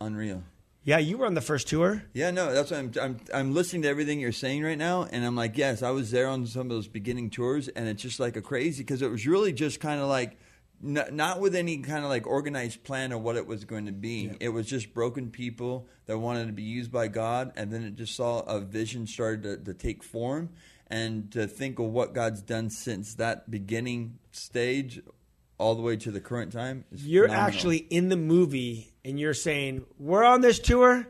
Unreal. 0.00 0.42
Yeah, 0.86 0.98
you 0.98 1.18
were 1.18 1.26
on 1.26 1.34
the 1.34 1.40
first 1.40 1.66
tour. 1.66 2.04
Yeah, 2.12 2.30
no, 2.30 2.54
that's 2.54 2.70
what 2.70 2.78
I'm, 2.78 2.92
I'm. 3.02 3.20
I'm 3.34 3.54
listening 3.54 3.82
to 3.82 3.88
everything 3.88 4.20
you're 4.20 4.30
saying 4.30 4.62
right 4.62 4.78
now, 4.78 5.02
and 5.10 5.26
I'm 5.26 5.34
like, 5.34 5.58
yes, 5.58 5.82
I 5.82 5.90
was 5.90 6.12
there 6.12 6.28
on 6.28 6.46
some 6.46 6.62
of 6.62 6.68
those 6.68 6.86
beginning 6.86 7.30
tours, 7.30 7.66
and 7.66 7.88
it's 7.88 8.00
just 8.00 8.20
like 8.20 8.36
a 8.36 8.40
crazy 8.40 8.84
because 8.84 9.02
it 9.02 9.10
was 9.10 9.26
really 9.26 9.52
just 9.52 9.80
kind 9.80 10.00
of 10.00 10.06
like, 10.06 10.38
n- 10.86 11.08
not 11.12 11.40
with 11.40 11.54
any 11.54 11.78
kind 11.78 12.04
of 12.04 12.10
like 12.10 12.26
organized 12.26 12.84
plan 12.84 13.12
of 13.12 13.22
what 13.22 13.36
it 13.36 13.46
was 13.46 13.64
going 13.64 13.86
to 13.86 13.92
be. 13.92 14.30
It 14.40 14.50
was 14.50 14.66
just 14.66 14.94
broken 14.94 15.30
people 15.30 15.88
that 16.06 16.18
wanted 16.18 16.46
to 16.46 16.52
be 16.52 16.62
used 16.62 16.92
by 16.92 17.08
God, 17.08 17.52
and 17.56 17.72
then 17.72 17.82
it 17.82 17.96
just 17.96 18.14
saw 18.14 18.40
a 18.40 18.60
vision 18.60 19.06
started 19.06 19.42
to, 19.42 19.56
to 19.72 19.74
take 19.74 20.02
form, 20.02 20.50
and 20.86 21.30
to 21.32 21.46
think 21.46 21.78
of 21.78 21.86
what 21.86 22.14
God's 22.14 22.42
done 22.42 22.70
since 22.70 23.14
that 23.14 23.50
beginning 23.50 24.18
stage, 24.30 25.00
all 25.58 25.74
the 25.74 25.82
way 25.82 25.96
to 25.96 26.10
the 26.10 26.20
current 26.20 26.52
time. 26.52 26.84
You're 26.92 27.28
phenomenal. 27.28 27.54
actually 27.54 27.76
in 27.78 28.08
the 28.08 28.16
movie, 28.16 28.92
and 29.04 29.18
you're 29.18 29.34
saying 29.34 29.84
we're 29.98 30.24
on 30.24 30.40
this 30.40 30.58
tour, 30.58 31.08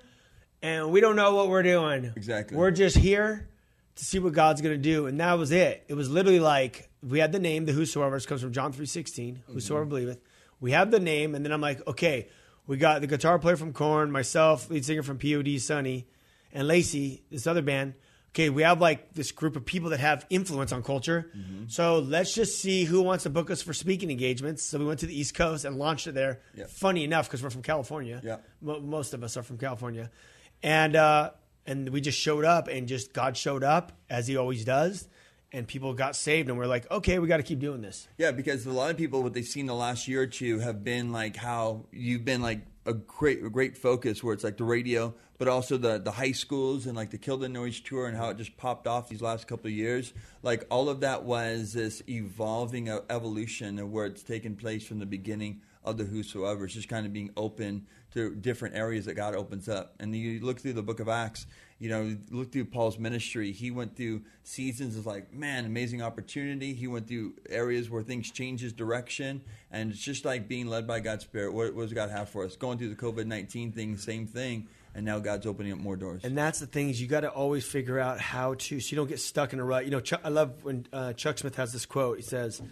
and 0.63 0.91
we 0.91 1.01
don't 1.01 1.17
know 1.17 1.35
what 1.35 1.49
we're 1.49 1.63
doing. 1.63 2.13
Exactly. 2.17 2.57
We're 2.57 2.71
just 2.71 2.97
here 2.97 3.49
to 3.97 4.05
see 4.05 4.19
what 4.19 4.33
God's 4.33 4.61
going 4.61 4.75
to 4.75 4.83
do, 4.83 5.07
and 5.07 5.21
that 5.21 5.39
was 5.39 5.53
it. 5.53 5.85
It 5.89 5.95
was 5.95 6.09
literally 6.09 6.41
like 6.41 6.86
we 7.03 7.19
had 7.19 7.33
the 7.33 7.39
name, 7.39 7.65
the 7.67 7.73
Whosoever 7.73 8.19
comes 8.21 8.41
from 8.43 8.53
John 8.53 8.73
three 8.73 8.87
sixteen. 8.87 9.43
Whosoever 9.47 9.85
believeth. 9.85 10.21
We 10.61 10.73
have 10.73 10.91
the 10.91 11.01
name, 11.01 11.35
and 11.35 11.45
then 11.45 11.53
I'm 11.53 11.61
like, 11.61 11.87
okay, 11.87 12.29
we 12.67 12.77
got 12.79 13.01
the 13.01 13.07
guitar 13.07 13.39
player 13.39 13.57
from 13.57 13.73
Korn, 13.73 14.11
myself, 14.11 14.71
lead 14.71 14.85
singer 14.85 15.03
from 15.03 15.19
POD, 15.19 15.61
Sonny, 15.61 16.07
and 16.53 16.67
Lacey, 16.67 17.23
this 17.31 17.47
other 17.47 17.63
band. 17.63 17.95
Okay, 18.31 18.51
we 18.51 18.63
have 18.63 18.81
like 18.83 19.15
this 19.15 19.33
group 19.33 19.57
of 19.57 19.65
people 19.65 19.91
that 19.91 20.01
have 20.01 20.27
influence 20.29 20.71
on 20.73 20.83
culture. 20.83 21.31
So 21.69 22.01
let's 22.01 22.35
just 22.35 22.61
see 22.61 22.85
who 22.85 23.01
wants 23.03 23.23
to 23.25 23.31
book 23.31 23.51
us 23.51 23.63
for 23.63 23.73
speaking 23.73 24.11
engagements. 24.11 24.63
So 24.63 24.79
we 24.79 24.85
went 24.85 25.01
to 25.01 25.07
the 25.07 25.19
East 25.19 25.35
Coast 25.35 25.65
and 25.65 25.79
launched 25.79 26.07
it 26.07 26.13
there. 26.13 26.41
Funny 26.67 27.05
enough, 27.05 27.29
because 27.29 27.43
we're 27.43 27.49
from 27.51 27.63
California. 27.63 28.21
Yeah. 28.23 28.37
Mo- 28.61 28.81
most 28.81 29.15
of 29.15 29.23
us 29.25 29.37
are 29.39 29.43
from 29.43 29.57
California, 29.57 30.11
and 30.63 30.97
uh, 30.97 31.31
and 31.67 31.89
we 31.91 32.01
just 32.03 32.19
showed 32.19 32.45
up, 32.45 32.69
and 32.69 32.87
just 32.89 33.13
God 33.15 33.37
showed 33.39 33.65
up 33.65 33.93
as 34.11 34.27
He 34.27 34.37
always 34.37 34.65
does, 34.67 35.09
and 35.57 35.67
people 35.67 35.95
got 35.95 36.15
saved, 36.15 36.51
and 36.51 36.59
we're 36.59 36.67
like, 36.67 36.89
okay, 36.91 37.19
we 37.19 37.27
got 37.27 37.39
to 37.39 37.43
keep 37.43 37.59
doing 37.59 37.81
this. 37.81 38.07
Yeah, 38.19 38.31
because 38.31 38.67
a 38.67 38.71
lot 38.71 38.91
of 38.91 38.99
people, 38.99 39.23
what 39.23 39.33
they've 39.33 39.45
seen 39.45 39.67
the 39.67 39.75
last 39.75 40.07
year 40.07 40.23
or 40.23 40.27
two, 40.27 40.59
have 40.59 40.85
been 40.85 41.13
like 41.13 41.35
how 41.35 41.87
you've 41.91 42.25
been 42.25 42.43
like 42.43 42.61
a 42.85 42.93
great, 42.93 43.43
a 43.43 43.49
great 43.49 43.77
focus 43.77 44.23
where 44.23 44.35
it's 44.35 44.45
like 44.45 44.59
the 44.59 44.65
radio, 44.65 45.15
but 45.39 45.49
also 45.49 45.79
the 45.79 45.99
the 45.99 46.13
high 46.13 46.33
schools 46.33 46.87
and 46.87 46.95
like 46.95 47.11
the 47.11 47.19
Kill 47.19 47.39
the 47.39 47.49
Noise 47.49 47.81
tour 47.81 48.07
and 48.07 48.17
how 48.17 48.29
it 48.29 48.37
just 48.37 48.57
popped 48.59 48.87
off 48.87 49.09
these 49.09 49.23
last 49.23 49.49
couple 49.49 49.67
of 49.67 49.73
years. 49.73 50.13
Like 50.43 50.67
all 50.71 50.91
of 50.91 51.01
that 51.01 51.25
was 51.25 51.73
this 51.73 52.03
evolving 52.07 52.89
evolution 52.89 53.79
of 53.79 53.91
where 53.91 54.07
it's 54.07 54.23
taken 54.23 54.57
place 54.57 54.87
from 54.87 54.99
the 54.99 55.07
beginning 55.07 55.63
of 55.85 55.97
the 55.97 56.05
Whosoever. 56.05 56.67
It's 56.67 56.75
just 56.75 56.89
kind 56.89 57.07
of 57.07 57.13
being 57.13 57.31
open 57.37 57.87
to 58.13 58.35
different 58.35 58.75
areas 58.75 59.07
that 59.07 59.15
God 59.15 59.35
opens 59.35 59.69
up. 59.69 59.95
And 60.01 60.15
you 60.15 60.41
look 60.41 60.61
through 60.61 60.75
the 60.75 60.83
Book 60.83 61.01
of 61.01 61.09
Acts, 61.09 61.47
you 61.79 61.91
know, 61.91 62.17
look 62.31 62.53
through 62.53 62.65
Paul's 62.67 62.99
ministry. 62.99 63.53
He 63.53 63.71
went 63.71 63.97
through 63.97 64.23
seasons 64.45 64.97
of 64.97 65.05
like, 65.05 65.33
man, 65.33 65.67
amazing 65.67 66.01
opportunity. 66.01 66.73
He 66.73 66.87
went 66.87 67.07
through 67.07 67.35
areas 67.51 67.91
where 67.91 68.03
things 68.03 68.31
change 68.31 68.61
his 68.63 68.73
direction, 68.73 69.43
and 69.71 69.91
it's 69.91 70.01
just 70.01 70.25
like 70.25 70.49
being 70.49 70.67
led 70.69 70.87
by 70.87 71.01
God's 71.01 71.25
Spirit. 71.25 71.53
What, 71.53 71.75
what 71.75 71.83
does 71.83 71.93
God 71.93 72.11
have 72.11 72.29
for 72.31 72.45
us? 72.45 72.57
Going 72.57 72.79
through 72.79 72.89
the 72.89 72.97
COVID 72.97 73.27
nineteen 73.27 73.73
thing, 73.73 73.97
same 73.99 74.27
thing. 74.27 74.69
And 74.95 75.05
now 75.05 75.19
God's 75.19 75.45
opening 75.45 75.73
up 75.73 75.79
more 75.79 75.95
doors. 75.95 76.25
And 76.25 76.39
that's 76.39 76.59
the 76.59 76.67
thing 76.67 76.89
is 76.89 76.99
you 76.99 77.07
got 77.07 77.21
to 77.21 77.29
always 77.29 77.67
figure 77.67 78.01
out 78.01 78.19
how 78.19 78.55
to 78.55 78.81
so 78.81 78.91
you 78.91 78.97
don't 78.97 79.09
get 79.09 79.21
stuck 79.21 79.53
in 79.53 79.59
a 79.61 79.65
rut. 79.65 79.85
You 79.85 79.91
know, 79.91 80.01
Chuck, 80.01 80.23
I 80.25 80.31
love 80.31 80.65
when 80.65 80.87
uh, 80.91 81.13
Chuck 81.13 81.37
Smith 81.37 81.57
has 81.57 81.71
this 81.71 81.85
quote. 81.85 82.17
He 82.17 82.23
says, 82.23 82.63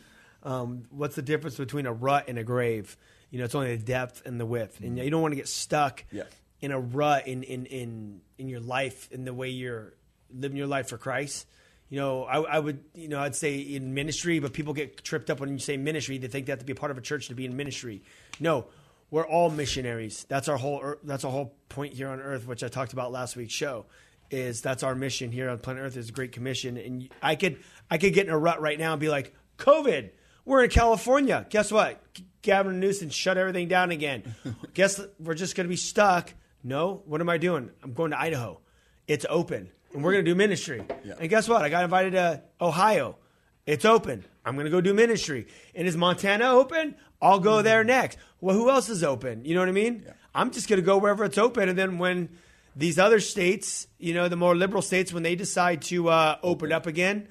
um, 0.42 0.84
"What's 0.88 1.16
the 1.16 1.22
difference 1.22 1.58
between 1.58 1.84
a 1.84 1.92
rut 1.92 2.24
and 2.28 2.38
a 2.38 2.42
grave? 2.42 2.96
You 3.30 3.40
know, 3.40 3.44
it's 3.44 3.54
only 3.54 3.76
the 3.76 3.84
depth 3.84 4.22
and 4.24 4.40
the 4.40 4.46
width. 4.46 4.80
And 4.80 4.96
you 4.96 5.10
don't 5.10 5.20
want 5.20 5.32
to 5.32 5.36
get 5.36 5.48
stuck 5.48 6.04
Yeah. 6.10 6.22
In 6.64 6.72
a 6.72 6.80
rut 6.80 7.26
in 7.26 7.42
in 7.42 7.66
in 7.66 8.20
in 8.38 8.48
your 8.48 8.60
life 8.60 9.08
in 9.12 9.24
the 9.24 9.34
way 9.34 9.48
you're 9.48 9.94
living 10.32 10.56
your 10.56 10.66
life 10.66 10.88
for 10.88 10.98
Christ." 10.98 11.46
You 11.90 12.00
know, 12.00 12.24
I, 12.24 12.40
I 12.40 12.58
would, 12.58 12.82
you 12.94 13.08
know, 13.08 13.20
I'd 13.20 13.36
say 13.36 13.58
in 13.58 13.94
ministry, 13.94 14.38
but 14.40 14.52
people 14.52 14.72
get 14.72 15.04
tripped 15.04 15.30
up 15.30 15.38
when 15.38 15.50
you 15.50 15.58
say 15.58 15.76
ministry. 15.76 16.18
They 16.18 16.28
think 16.28 16.46
they 16.46 16.52
have 16.52 16.58
to 16.58 16.64
be 16.64 16.72
a 16.72 16.76
part 16.76 16.90
of 16.90 16.98
a 16.98 17.02
church 17.02 17.28
to 17.28 17.34
be 17.34 17.44
in 17.44 17.56
ministry. 17.56 18.02
No, 18.40 18.66
we're 19.10 19.26
all 19.26 19.50
missionaries. 19.50 20.26
That's 20.28 20.48
our 20.48 20.56
whole. 20.56 20.96
That's 21.04 21.24
our 21.24 21.30
whole 21.30 21.54
point 21.68 21.92
here 21.92 22.08
on 22.08 22.20
Earth, 22.20 22.46
which 22.46 22.64
I 22.64 22.68
talked 22.68 22.94
about 22.94 23.12
last 23.12 23.36
week's 23.36 23.52
show. 23.52 23.86
Is 24.30 24.62
that's 24.62 24.82
our 24.82 24.94
mission 24.94 25.30
here 25.30 25.50
on 25.50 25.58
planet 25.58 25.84
Earth 25.84 25.96
is 25.96 26.08
a 26.08 26.12
great 26.12 26.32
commission, 26.32 26.78
and 26.78 27.08
I 27.22 27.36
could 27.36 27.58
I 27.90 27.98
could 27.98 28.14
get 28.14 28.26
in 28.26 28.32
a 28.32 28.38
rut 28.38 28.60
right 28.60 28.78
now 28.78 28.92
and 28.92 29.00
be 29.00 29.10
like, 29.10 29.34
COVID, 29.58 30.10
we're 30.44 30.64
in 30.64 30.70
California. 30.70 31.46
Guess 31.50 31.70
what? 31.70 32.02
Gavin 32.42 32.80
Newsom 32.80 33.10
shut 33.10 33.38
everything 33.38 33.68
down 33.68 33.90
again. 33.90 34.34
Guess 34.74 35.00
we're 35.18 35.34
just 35.34 35.54
going 35.54 35.66
to 35.66 35.70
be 35.70 35.76
stuck. 35.76 36.32
No, 36.64 37.02
what 37.04 37.20
am 37.20 37.28
I 37.28 37.36
doing? 37.36 37.70
I'm 37.82 37.92
going 37.92 38.10
to 38.12 38.18
Idaho. 38.18 38.58
It's 39.06 39.26
open, 39.28 39.70
and 39.92 40.02
we're 40.02 40.12
going 40.12 40.24
to 40.24 40.30
do 40.30 40.34
ministry. 40.34 40.82
And 41.20 41.28
guess 41.28 41.46
what? 41.46 41.60
I 41.62 41.68
got 41.68 41.84
invited 41.84 42.12
to 42.12 42.42
Ohio. 42.58 43.18
It's 43.66 43.84
open. 43.84 44.24
I'm 44.46 44.54
going 44.54 44.64
to 44.64 44.70
go 44.70 44.80
do 44.80 44.94
ministry. 44.94 45.46
And 45.74 45.86
is 45.86 45.96
Montana 45.96 46.50
open? 46.50 46.96
I'll 47.20 47.38
go 47.38 47.60
there 47.60 47.84
next. 47.84 48.18
Well, 48.40 48.56
who 48.56 48.70
else 48.70 48.88
is 48.88 49.04
open? 49.04 49.44
You 49.44 49.54
know 49.54 49.60
what 49.60 49.68
I 49.68 49.72
mean? 49.72 50.06
I'm 50.34 50.50
just 50.50 50.68
going 50.68 50.80
to 50.80 50.84
go 50.84 50.96
wherever 50.98 51.24
it's 51.24 51.38
open. 51.38 51.68
And 51.68 51.78
then 51.78 51.98
when 51.98 52.30
these 52.74 52.98
other 52.98 53.20
states, 53.20 53.86
you 53.98 54.14
know, 54.14 54.28
the 54.28 54.36
more 54.36 54.56
liberal 54.56 54.82
states, 54.82 55.12
when 55.12 55.22
they 55.22 55.36
decide 55.36 55.82
to 55.82 56.08
uh, 56.08 56.38
open 56.42 56.72
up 56.72 56.86
again, 56.86 57.28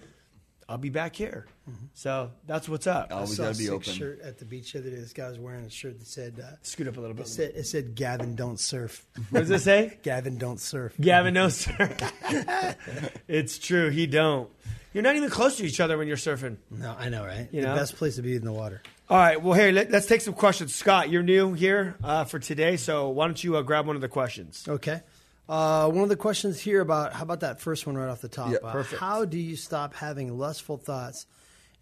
I'll 0.70 0.78
be 0.78 0.90
back 0.90 1.16
here. 1.16 1.48
So 1.93 2.32
that's 2.46 2.67
what's 2.67 2.88
up. 2.88 3.10
Always 3.12 3.32
I 3.32 3.36
saw 3.36 3.43
gotta 3.43 3.55
a 3.55 3.58
be 3.58 3.63
sick 3.65 3.74
open. 3.74 3.93
shirt 3.93 4.22
at 4.22 4.38
the 4.39 4.46
beach 4.46 4.74
the 4.74 4.79
other 4.79 4.89
day. 4.89 4.98
This 4.98 5.13
guy 5.13 5.29
was 5.29 5.39
wearing 5.39 5.63
a 5.65 5.70
shirt 5.70 6.00
that 6.00 6.08
said, 6.08 6.39
uh, 6.43 6.55
Scoot 6.62 6.88
up 6.88 6.98
a 6.98 7.00
little 7.00 7.13
bit." 7.15 7.22
it 7.22 7.24
bit. 7.24 7.29
said, 7.29 7.51
it 7.55 7.63
said, 7.67 7.96
Gavin, 7.96 8.36
don't 8.36 8.60
surf. 8.60 9.05
What 9.29 9.41
does 9.41 9.51
it 9.51 9.60
say? 9.62 9.98
Gavin, 10.03 10.38
don't 10.38 10.60
surf. 10.60 10.93
Gavin 11.00 11.34
knows 11.36 11.55
surf. 11.55 11.98
it's 13.27 13.60
true. 13.60 13.89
He 13.89 14.08
don't. 14.08 14.50
You're 14.93 15.03
not 15.03 15.15
even 15.15 15.29
close 15.29 15.58
to 15.58 15.65
each 15.65 15.79
other 15.79 15.98
when 15.98 16.08
you're 16.08 16.17
surfing. 16.17 16.58
No, 16.70 16.96
I 16.98 17.10
know, 17.10 17.25
right? 17.25 17.48
You 17.51 17.62
the 17.62 17.67
know? 17.67 17.75
best 17.75 17.96
place 17.96 18.15
to 18.17 18.22
be 18.22 18.36
in 18.36 18.43
the 18.46 18.51
water. 18.51 18.82
All 19.10 19.17
right. 19.17 19.41
Well, 19.41 19.53
here, 19.53 19.72
let, 19.72 19.93
us 19.93 20.05
take 20.05 20.22
some 20.22 20.34
questions. 20.34 20.75
Scott, 20.75 21.10
you're 21.10 21.24
new 21.24 21.53
here 21.53 21.96
uh, 22.03 22.25
for 22.25 22.39
today, 22.39 22.77
so 22.77 23.10
why 23.10 23.25
don't 23.25 23.43
you 23.43 23.55
uh, 23.58 23.62
grab 23.62 23.88
one 23.88 23.96
of 23.96 24.01
the 24.01 24.08
questions? 24.10 24.65
Okay. 24.67 25.01
Uh, 25.50 25.89
one 25.89 26.03
of 26.03 26.10
the 26.10 26.15
questions 26.15 26.60
here 26.60 26.79
about 26.82 27.13
how 27.13 27.24
about 27.24 27.41
that 27.41 27.60
first 27.60 27.86
one 27.86 27.98
right 27.98 28.10
off 28.10 28.22
the 28.22 28.29
top? 28.29 28.51
Yeah, 28.51 28.58
Uh, 28.63 28.72
perfect. 28.72 29.00
How 29.01 29.25
do 29.25 29.38
you 29.38 29.55
stop 29.55 29.93
having 29.93 30.38
lustful 30.38 30.77
thoughts 30.77 31.25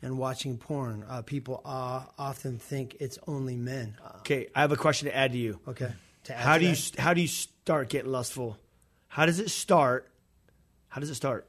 and 0.02 0.18
watching 0.18 0.58
porn? 0.58 1.04
Uh, 1.08 1.22
people 1.22 1.62
uh, 1.66 2.04
often 2.18 2.58
think 2.58 2.98
it's 3.00 3.18
only 3.28 3.56
men. 3.56 3.98
Uh, 4.04 4.18
Okay, 4.20 4.48
I 4.56 4.62
have 4.62 4.72
a 4.72 4.78
question 4.78 5.08
to 5.10 5.16
add 5.16 5.32
to 5.34 5.38
you. 5.38 5.60
okay. 5.68 5.92
To 6.26 6.34
add 6.36 6.40
How 6.44 6.58
do 6.58 6.66
you 6.66 6.76
how 7.00 7.14
do 7.14 7.22
you 7.22 7.28
start 7.28 7.90
getting 7.90 8.12
lustful? 8.12 8.58
How 9.08 9.26
does 9.26 9.40
it 9.40 9.50
start? 9.50 10.12
How 10.90 11.02
does 11.02 11.10
it 11.10 11.16
start? 11.16 11.48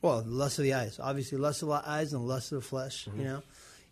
Well, 0.00 0.22
lust 0.26 0.58
of 0.58 0.64
the 0.64 0.74
eyes. 0.74 0.98
Obviously, 1.00 1.38
lust 1.38 1.62
of 1.62 1.68
the 1.68 1.82
eyes 1.84 2.12
and 2.12 2.26
lust 2.26 2.52
of 2.52 2.62
the 2.62 2.66
flesh. 2.68 3.06
Mm-hmm. 3.06 3.18
You 3.20 3.24
know, 3.24 3.42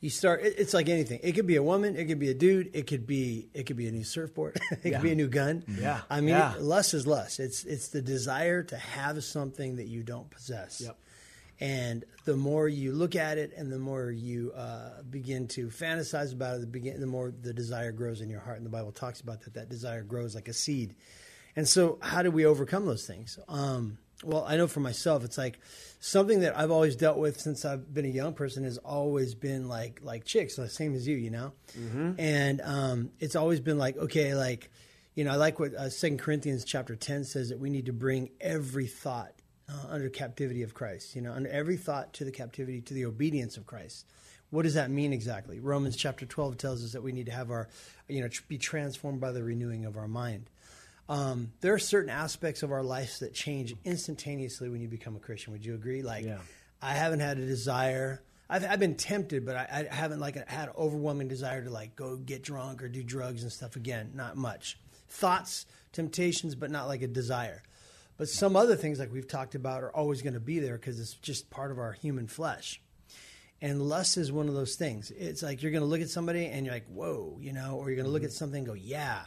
you 0.00 0.10
start. 0.10 0.42
It, 0.42 0.54
it's 0.58 0.72
like 0.74 0.88
anything. 0.88 1.20
It 1.22 1.32
could 1.32 1.46
be 1.46 1.56
a 1.56 1.62
woman. 1.62 1.96
It 1.96 2.06
could 2.06 2.18
be 2.18 2.30
a 2.30 2.34
dude. 2.34 2.70
It 2.74 2.86
could 2.86 3.06
be. 3.06 3.48
It 3.54 3.64
could 3.64 3.76
be 3.76 3.88
a 3.88 3.92
new 3.92 4.04
surfboard. 4.04 4.60
it 4.70 4.78
Yeah. 4.84 4.90
could 4.98 5.02
be 5.02 5.12
a 5.12 5.14
new 5.16 5.28
gun. 5.28 5.64
Yeah. 5.68 6.00
I 6.08 6.20
mean, 6.20 6.30
Yeah. 6.30 6.54
lust 6.58 6.94
is 6.94 7.06
lust. 7.06 7.40
It's 7.40 7.64
it's 7.64 7.88
the 7.88 8.00
desire 8.02 8.62
to 8.64 8.76
have 8.76 9.22
something 9.24 9.76
that 9.76 9.88
you 9.88 10.02
don't 10.02 10.30
possess. 10.30 10.80
Yep. 10.80 10.96
And 11.60 12.04
the 12.24 12.36
more 12.36 12.68
you 12.68 12.92
look 12.92 13.14
at 13.14 13.36
it, 13.36 13.52
and 13.54 13.70
the 13.70 13.78
more 13.78 14.10
you 14.10 14.52
uh, 14.52 15.02
begin 15.08 15.46
to 15.48 15.68
fantasize 15.68 16.32
about 16.32 16.56
it, 16.56 16.60
the 16.60 16.66
begin, 16.66 17.00
the 17.00 17.06
more 17.06 17.30
the 17.30 17.52
desire 17.52 17.92
grows 17.92 18.22
in 18.22 18.30
your 18.30 18.40
heart. 18.40 18.56
And 18.56 18.64
the 18.64 18.70
Bible 18.70 18.92
talks 18.92 19.20
about 19.20 19.42
that. 19.42 19.54
That 19.54 19.68
desire 19.68 20.02
grows 20.02 20.34
like 20.34 20.48
a 20.48 20.54
seed. 20.54 20.94
And 21.56 21.68
so, 21.68 21.98
how 22.00 22.22
do 22.22 22.30
we 22.30 22.46
overcome 22.46 22.86
those 22.86 23.06
things? 23.06 23.38
Um, 23.46 23.98
well, 24.24 24.44
I 24.46 24.56
know 24.56 24.66
for 24.66 24.80
myself, 24.80 25.24
it's 25.24 25.36
like 25.38 25.58
something 25.98 26.40
that 26.40 26.58
I've 26.58 26.70
always 26.70 26.96
dealt 26.96 27.18
with 27.18 27.40
since 27.40 27.64
I've 27.64 27.92
been 27.92 28.04
a 28.04 28.08
young 28.08 28.34
person 28.34 28.64
has 28.64 28.78
always 28.78 29.34
been 29.34 29.68
like 29.68 30.00
like 30.02 30.24
chicks, 30.24 30.56
the 30.56 30.68
same 30.68 30.94
as 30.94 31.06
you, 31.06 31.16
you 31.16 31.30
know. 31.30 31.52
And 32.18 32.60
um, 32.62 33.10
it's 33.18 33.36
always 33.36 33.60
been 33.60 33.78
like 33.78 33.96
okay, 33.96 34.34
like 34.34 34.70
you 35.14 35.24
know, 35.24 35.32
I 35.32 35.36
like 35.36 35.58
what 35.58 35.74
uh, 35.74 35.90
Second 35.90 36.20
Corinthians 36.20 36.64
chapter 36.64 36.96
ten 36.96 37.24
says 37.24 37.50
that 37.50 37.58
we 37.58 37.68
need 37.68 37.86
to 37.86 37.92
bring 37.92 38.30
every 38.40 38.86
thought 38.86 39.32
uh, 39.70 39.86
under 39.88 40.08
captivity 40.08 40.62
of 40.62 40.74
Christ. 40.74 41.14
You 41.14 41.22
know, 41.22 41.32
under 41.32 41.48
every 41.48 41.76
thought 41.76 42.12
to 42.14 42.24
the 42.24 42.32
captivity 42.32 42.80
to 42.82 42.94
the 42.94 43.04
obedience 43.06 43.56
of 43.56 43.66
Christ. 43.66 44.06
What 44.50 44.62
does 44.62 44.74
that 44.74 44.90
mean 44.90 45.12
exactly? 45.12 45.60
Romans 45.60 45.96
chapter 45.96 46.26
twelve 46.26 46.58
tells 46.58 46.84
us 46.84 46.92
that 46.92 47.02
we 47.02 47.12
need 47.12 47.26
to 47.26 47.32
have 47.32 47.50
our, 47.52 47.68
you 48.08 48.20
know, 48.20 48.28
be 48.48 48.58
transformed 48.58 49.20
by 49.20 49.30
the 49.30 49.44
renewing 49.44 49.84
of 49.84 49.96
our 49.96 50.08
mind. 50.08 50.50
Um, 51.08 51.52
there 51.60 51.72
are 51.74 51.78
certain 51.78 52.10
aspects 52.10 52.62
of 52.62 52.70
our 52.72 52.82
lives 52.82 53.20
that 53.20 53.32
change 53.34 53.74
instantaneously 53.84 54.68
when 54.68 54.80
you 54.80 54.88
become 54.88 55.16
a 55.16 55.18
Christian. 55.20 55.52
Would 55.52 55.64
you 55.64 55.74
agree? 55.74 56.02
Like, 56.02 56.24
Yeah. 56.24 56.38
I 56.82 56.94
haven't 56.94 57.20
had 57.20 57.38
a 57.38 57.46
desire. 57.46 58.22
I've, 58.48 58.64
I've 58.64 58.80
been 58.80 58.96
tempted, 58.96 59.44
but 59.44 59.54
I, 59.54 59.86
I 59.90 59.94
haven't 59.94 60.18
like 60.20 60.34
had 60.48 60.68
an 60.68 60.74
overwhelming 60.76 61.28
desire 61.28 61.62
to 61.62 61.70
like 61.70 61.94
go 61.94 62.16
get 62.16 62.42
drunk 62.42 62.82
or 62.82 62.88
do 62.88 63.02
drugs 63.02 63.42
and 63.42 63.52
stuff 63.52 63.76
again. 63.76 64.12
Not 64.14 64.36
much 64.36 64.78
thoughts, 65.08 65.66
temptations, 65.92 66.54
but 66.54 66.70
not 66.70 66.86
like 66.88 67.02
a 67.02 67.06
desire. 67.08 67.62
But 68.20 68.28
some 68.28 68.54
other 68.54 68.76
things 68.76 68.98
like 68.98 69.10
we've 69.10 69.26
talked 69.26 69.54
about 69.54 69.82
are 69.82 69.90
always 69.96 70.20
going 70.20 70.34
to 70.34 70.40
be 70.40 70.58
there 70.58 70.76
because 70.76 71.00
it's 71.00 71.14
just 71.14 71.48
part 71.48 71.70
of 71.70 71.78
our 71.78 71.92
human 71.92 72.26
flesh. 72.26 72.78
And 73.62 73.80
lust 73.80 74.18
is 74.18 74.30
one 74.30 74.46
of 74.46 74.52
those 74.52 74.74
things. 74.74 75.10
It's 75.10 75.42
like 75.42 75.62
you're 75.62 75.72
going 75.72 75.80
to 75.80 75.88
look 75.88 76.02
at 76.02 76.10
somebody 76.10 76.44
and 76.44 76.66
you're 76.66 76.74
like, 76.74 76.86
whoa, 76.88 77.38
you 77.40 77.54
know, 77.54 77.76
or 77.76 77.88
you're 77.88 77.96
going 77.96 78.04
to 78.04 78.12
look 78.12 78.22
at 78.22 78.32
something 78.32 78.58
and 78.58 78.66
go, 78.66 78.74
yeah. 78.74 79.22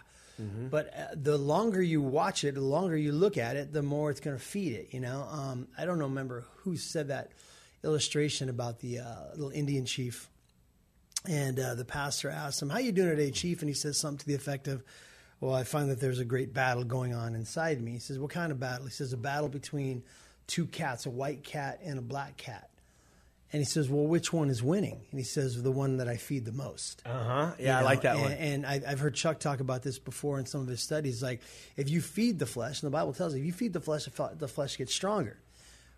But 0.69 0.93
uh, 0.95 1.05
the 1.15 1.39
longer 1.39 1.81
you 1.81 2.03
watch 2.03 2.43
it, 2.43 2.53
the 2.53 2.61
longer 2.61 2.95
you 2.95 3.13
look 3.13 3.35
at 3.35 3.55
it, 3.55 3.73
the 3.73 3.81
more 3.81 4.11
it's 4.11 4.19
going 4.19 4.37
to 4.37 4.43
feed 4.43 4.73
it, 4.73 4.89
you 4.93 4.99
know? 4.99 5.27
Um, 5.27 5.69
I 5.75 5.85
don't 5.85 5.97
know, 5.97 6.05
remember 6.05 6.45
who 6.57 6.77
said 6.77 7.07
that 7.07 7.31
illustration 7.83 8.47
about 8.47 8.77
the 8.77 8.99
uh, 8.99 9.31
little 9.31 9.49
Indian 9.49 9.87
chief. 9.87 10.29
And 11.27 11.59
uh, 11.59 11.73
the 11.73 11.85
pastor 11.85 12.29
asked 12.29 12.61
him, 12.61 12.69
How 12.69 12.77
you 12.77 12.91
doing 12.91 13.09
today, 13.09 13.31
chief? 13.31 13.63
And 13.63 13.69
he 13.69 13.73
says 13.73 13.99
something 13.99 14.19
to 14.19 14.27
the 14.27 14.35
effect 14.35 14.67
of, 14.67 14.83
Well, 15.43 15.53
I 15.53 15.65
find 15.65 15.89
that 15.91 15.99
there's 15.99 16.19
a 16.19 16.25
great 16.25 16.53
battle 16.53 16.85
going 16.85 17.13
on 17.13 17.35
inside 17.35 17.81
me. 17.81 17.91
He 17.91 17.99
says, 17.99 18.17
What 18.17 18.31
kind 18.31 18.49
of 18.53 18.61
battle? 18.61 18.85
He 18.85 18.91
says, 18.93 19.11
A 19.11 19.17
battle 19.17 19.49
between 19.49 20.03
two 20.47 20.65
cats, 20.65 21.05
a 21.05 21.09
white 21.09 21.43
cat 21.43 21.81
and 21.83 21.99
a 21.99 22.01
black 22.01 22.37
cat. 22.37 22.69
And 23.51 23.59
he 23.59 23.65
says, 23.65 23.89
Well, 23.89 24.05
which 24.05 24.31
one 24.31 24.49
is 24.49 24.63
winning? 24.63 25.01
And 25.11 25.19
he 25.19 25.25
says, 25.25 25.61
The 25.61 25.69
one 25.69 25.97
that 25.97 26.07
I 26.07 26.15
feed 26.15 26.45
the 26.45 26.53
most. 26.53 27.01
Uh 27.05 27.23
huh. 27.25 27.51
You 27.59 27.65
Yeah, 27.65 27.79
I 27.79 27.81
like 27.81 28.03
that 28.03 28.15
and, 28.15 28.23
one. 28.23 28.31
And 28.31 28.65
I, 28.65 28.81
I've 28.87 29.01
heard 29.01 29.15
Chuck 29.15 29.41
talk 29.41 29.59
about 29.59 29.83
this 29.83 29.99
before 29.99 30.39
in 30.39 30.45
some 30.45 30.61
of 30.61 30.67
his 30.67 30.79
studies. 30.79 31.21
Like, 31.21 31.41
if 31.75 31.89
you 31.89 31.99
feed 31.99 32.39
the 32.39 32.45
flesh, 32.45 32.81
and 32.81 32.87
the 32.87 32.95
Bible 32.95 33.11
tells 33.11 33.33
you, 33.33 33.41
if 33.41 33.45
you 33.45 33.51
feed 33.51 33.73
the 33.73 33.81
flesh, 33.81 34.05
the 34.05 34.47
flesh 34.47 34.77
gets 34.77 34.95
stronger. 34.95 35.41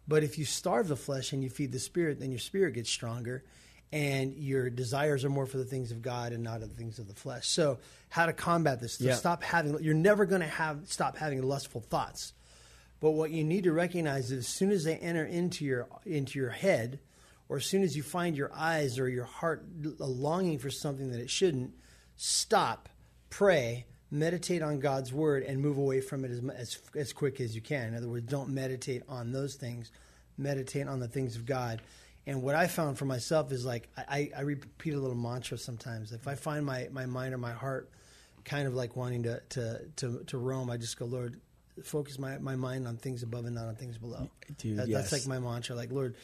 But 0.08 0.24
if 0.24 0.40
you 0.40 0.46
starve 0.46 0.88
the 0.88 0.96
flesh 0.96 1.34
and 1.34 1.44
you 1.44 1.52
feed 1.52 1.72
the 1.72 1.78
spirit, 1.78 2.20
then 2.20 2.32
your 2.32 2.40
spirit 2.40 2.74
gets 2.74 2.90
stronger, 2.90 3.44
and 3.96 4.36
your 4.36 4.70
desires 4.70 5.24
are 5.24 5.30
more 5.30 5.46
for 5.46 5.58
the 5.58 5.64
things 5.64 5.90
of 5.90 6.02
God 6.02 6.34
and 6.34 6.44
not 6.44 6.60
the 6.60 6.68
things 6.68 7.00
of 7.00 7.08
the 7.08 7.14
flesh. 7.14 7.48
So, 7.48 7.80
how 8.10 8.26
to 8.26 8.34
combat 8.34 8.82
this? 8.82 8.98
To 8.98 9.06
Yeah. 9.06 9.16
stop 9.16 9.42
having. 9.42 9.82
You're 9.82 9.94
never 9.94 10.26
going 10.26 10.42
to 10.42 10.48
have 10.48 10.82
stop 10.90 11.16
having 11.18 11.42
lustful 11.42 11.80
thoughts. 11.80 12.34
But 13.00 13.12
what 13.12 13.32
you 13.32 13.46
need 13.46 13.64
to 13.64 13.72
recognize 13.72 14.32
is 14.32 14.40
as 14.40 14.48
soon 14.50 14.72
as 14.72 14.84
they 14.84 14.98
enter 14.98 15.24
into 15.24 15.64
your 15.64 15.88
into 16.06 16.38
your 16.38 16.50
head, 16.50 17.00
or 17.48 17.58
as 17.58 17.66
soon 17.66 17.84
as 17.84 17.96
you 17.96 18.04
find 18.04 18.36
your 18.36 18.52
eyes 18.54 19.00
or 19.00 19.08
your 19.08 19.24
heart 19.24 19.66
longing 19.98 20.60
for 20.60 20.70
something 20.70 21.12
that 21.12 21.22
it 21.22 21.30
shouldn't, 21.30 21.74
stop, 22.18 22.90
pray, 23.30 23.86
meditate 24.12 24.62
on 24.62 24.82
God's 24.82 25.14
word, 25.14 25.44
and 25.44 25.62
move 25.62 25.78
away 25.78 26.02
from 26.02 26.26
it 26.26 26.32
as 26.32 26.42
as 26.50 26.80
as 26.96 27.14
quick 27.14 27.40
as 27.40 27.56
you 27.56 27.62
can. 27.62 27.88
In 27.88 27.96
other 27.96 28.10
words, 28.10 28.30
don't 28.30 28.50
meditate 28.50 29.04
on 29.08 29.32
those 29.32 29.56
things. 29.56 29.90
Meditate 30.38 30.86
on 30.90 31.00
the 31.00 31.08
things 31.08 31.38
of 31.38 31.46
God. 31.46 31.82
And 32.28 32.42
what 32.42 32.56
I 32.56 32.68
found 32.68 32.98
for 32.98 33.06
myself 33.06 33.52
is 33.52 33.66
like 33.66 33.90
I, 33.98 34.32
I 34.36 34.42
repeat 34.42 34.94
a 34.94 35.00
little 35.00 35.16
mantra 35.16 35.58
sometimes. 35.58 36.12
If 36.12 36.28
I 36.28 36.36
find 36.36 36.66
my, 36.66 36.88
my 36.92 37.06
mind 37.06 37.34
or 37.34 37.38
my 37.38 37.54
heart 37.54 37.90
kind 38.44 38.68
of 38.68 38.74
like 38.74 38.96
wanting 38.96 39.24
to, 39.24 39.42
to, 39.50 39.82
to, 39.98 40.24
to 40.28 40.38
roam, 40.38 40.70
I 40.70 40.78
just 40.78 40.98
go, 40.98 41.06
Lord, 41.06 41.40
focus 41.84 42.18
my, 42.18 42.38
my 42.40 42.56
mind 42.56 42.88
on 42.88 42.98
things 42.98 43.22
above 43.22 43.46
and 43.46 43.54
not 43.56 43.66
on 43.68 43.76
things 43.76 43.98
below. 43.98 44.30
Dude, 44.58 44.78
That- 44.78 44.88
yes. 44.88 45.10
That's 45.10 45.28
like 45.28 45.28
my 45.28 45.40
mantra. 45.40 45.76
Like, 45.76 45.92
Lord, 45.92 46.16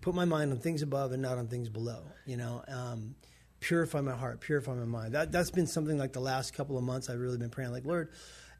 put 0.00 0.14
my 0.14 0.24
mind 0.24 0.52
on 0.52 0.58
things 0.58 0.82
above 0.82 1.12
and 1.12 1.22
not 1.22 1.38
on 1.38 1.48
things 1.48 1.68
below. 1.68 2.02
You 2.24 2.36
know, 2.36 2.62
um, 2.68 3.14
purify 3.60 4.00
my 4.00 4.14
heart, 4.14 4.40
purify 4.40 4.74
my 4.74 4.84
mind. 4.84 5.14
That, 5.14 5.32
that's 5.32 5.50
been 5.50 5.66
something 5.66 5.98
like 5.98 6.12
the 6.12 6.20
last 6.20 6.54
couple 6.54 6.78
of 6.78 6.84
months 6.84 7.10
I've 7.10 7.20
really 7.20 7.38
been 7.38 7.50
praying. 7.50 7.72
Like, 7.72 7.84
Lord, 7.84 8.10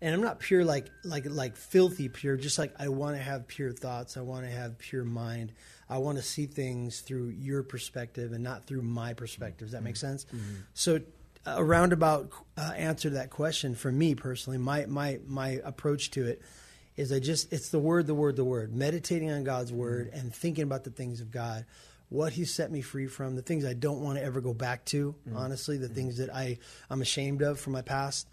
and 0.01 0.15
I'm 0.15 0.21
not 0.21 0.39
pure 0.39 0.65
like 0.65 0.91
like 1.03 1.25
like 1.27 1.57
filthy 1.57 2.09
pure. 2.09 2.37
Just 2.37 2.57
like 2.59 2.73
I 2.79 2.89
want 2.89 3.17
to 3.17 3.23
have 3.23 3.49
pure 3.49 3.73
thoughts. 3.73 4.17
I 4.17 4.21
want 4.21 4.47
to 4.47 4.51
have 4.51 4.79
pure 4.79 5.05
mind. 5.05 5.53
I 5.91 5.99
want 5.99 6.19
to 6.19 6.23
see 6.23 6.47
things 6.47 7.01
through 7.01 7.29
your 7.29 7.63
perspective 7.63 8.33
and 8.33 8.45
not 8.45 8.65
through 8.67 8.83
my 8.83 9.15
perspective. 9.15 9.69
Does 9.69 9.73
that 9.73 9.83
make 9.83 9.95
mm-hmm. 9.95 10.07
sense? 10.07 10.27
Mm-hmm. 10.27 10.55
So 10.75 11.01
a 11.47 11.65
roundabout 11.65 12.31
uh, 12.57 12.73
answer 12.77 13.09
to 13.09 13.15
that 13.17 13.31
question 13.31 13.75
for 13.75 13.91
me 13.91 14.15
personally, 14.15 14.59
my 14.59 14.87
my 14.87 15.21
my 15.27 15.61
approach 15.65 16.11
to 16.13 16.27
it 16.27 16.43
is 16.97 17.13
I 17.13 17.21
just 17.21 17.53
it's 17.53 17.71
the 17.71 17.79
word, 17.79 18.07
the 18.07 18.15
word, 18.15 18.37
the 18.37 18.45
word. 18.45 18.75
Meditating 18.75 19.31
on 19.31 19.45
God's 19.45 19.71
mm-hmm. 19.71 19.81
word 19.81 20.11
and 20.13 20.35
thinking 20.35 20.65
about 20.65 20.85
the 20.85 20.91
things 20.91 21.21
of 21.21 21.31
God, 21.31 21.65
what 22.09 22.33
He 22.33 22.45
set 22.45 22.71
me 22.71 22.83
free 22.83 23.07
from, 23.07 23.37
the 23.37 23.43
things 23.43 23.65
I 23.65 23.75
don't 23.75 24.01
want 24.01 24.19
to 24.19 24.25
ever 24.25 24.41
go 24.41 24.53
back 24.53 24.85
to. 24.87 25.15
Honestly, 25.35 25.79
the 25.79 25.89
things 25.89 26.19
that 26.19 26.35
I 26.35 26.59
I'm 26.91 27.01
ashamed 27.01 27.43
of 27.43 27.59
from 27.59 27.73
my 27.73 27.83
past, 27.83 28.29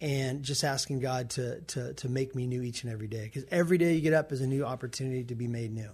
and 0.00 0.42
just 0.42 0.64
asking 0.64 1.00
God 1.00 1.30
to 1.30 1.60
to 1.60 1.94
to 1.94 2.08
make 2.08 2.34
me 2.34 2.46
new 2.46 2.62
each 2.62 2.82
and 2.82 2.92
every 2.92 3.08
day. 3.08 3.24
Because 3.24 3.44
every 3.50 3.78
day 3.78 3.94
you 3.94 4.00
get 4.00 4.14
up 4.14 4.32
is 4.32 4.40
a 4.40 4.46
new 4.46 4.64
opportunity 4.64 5.24
to 5.24 5.34
be 5.34 5.48
made 5.48 5.72
new. 5.72 5.90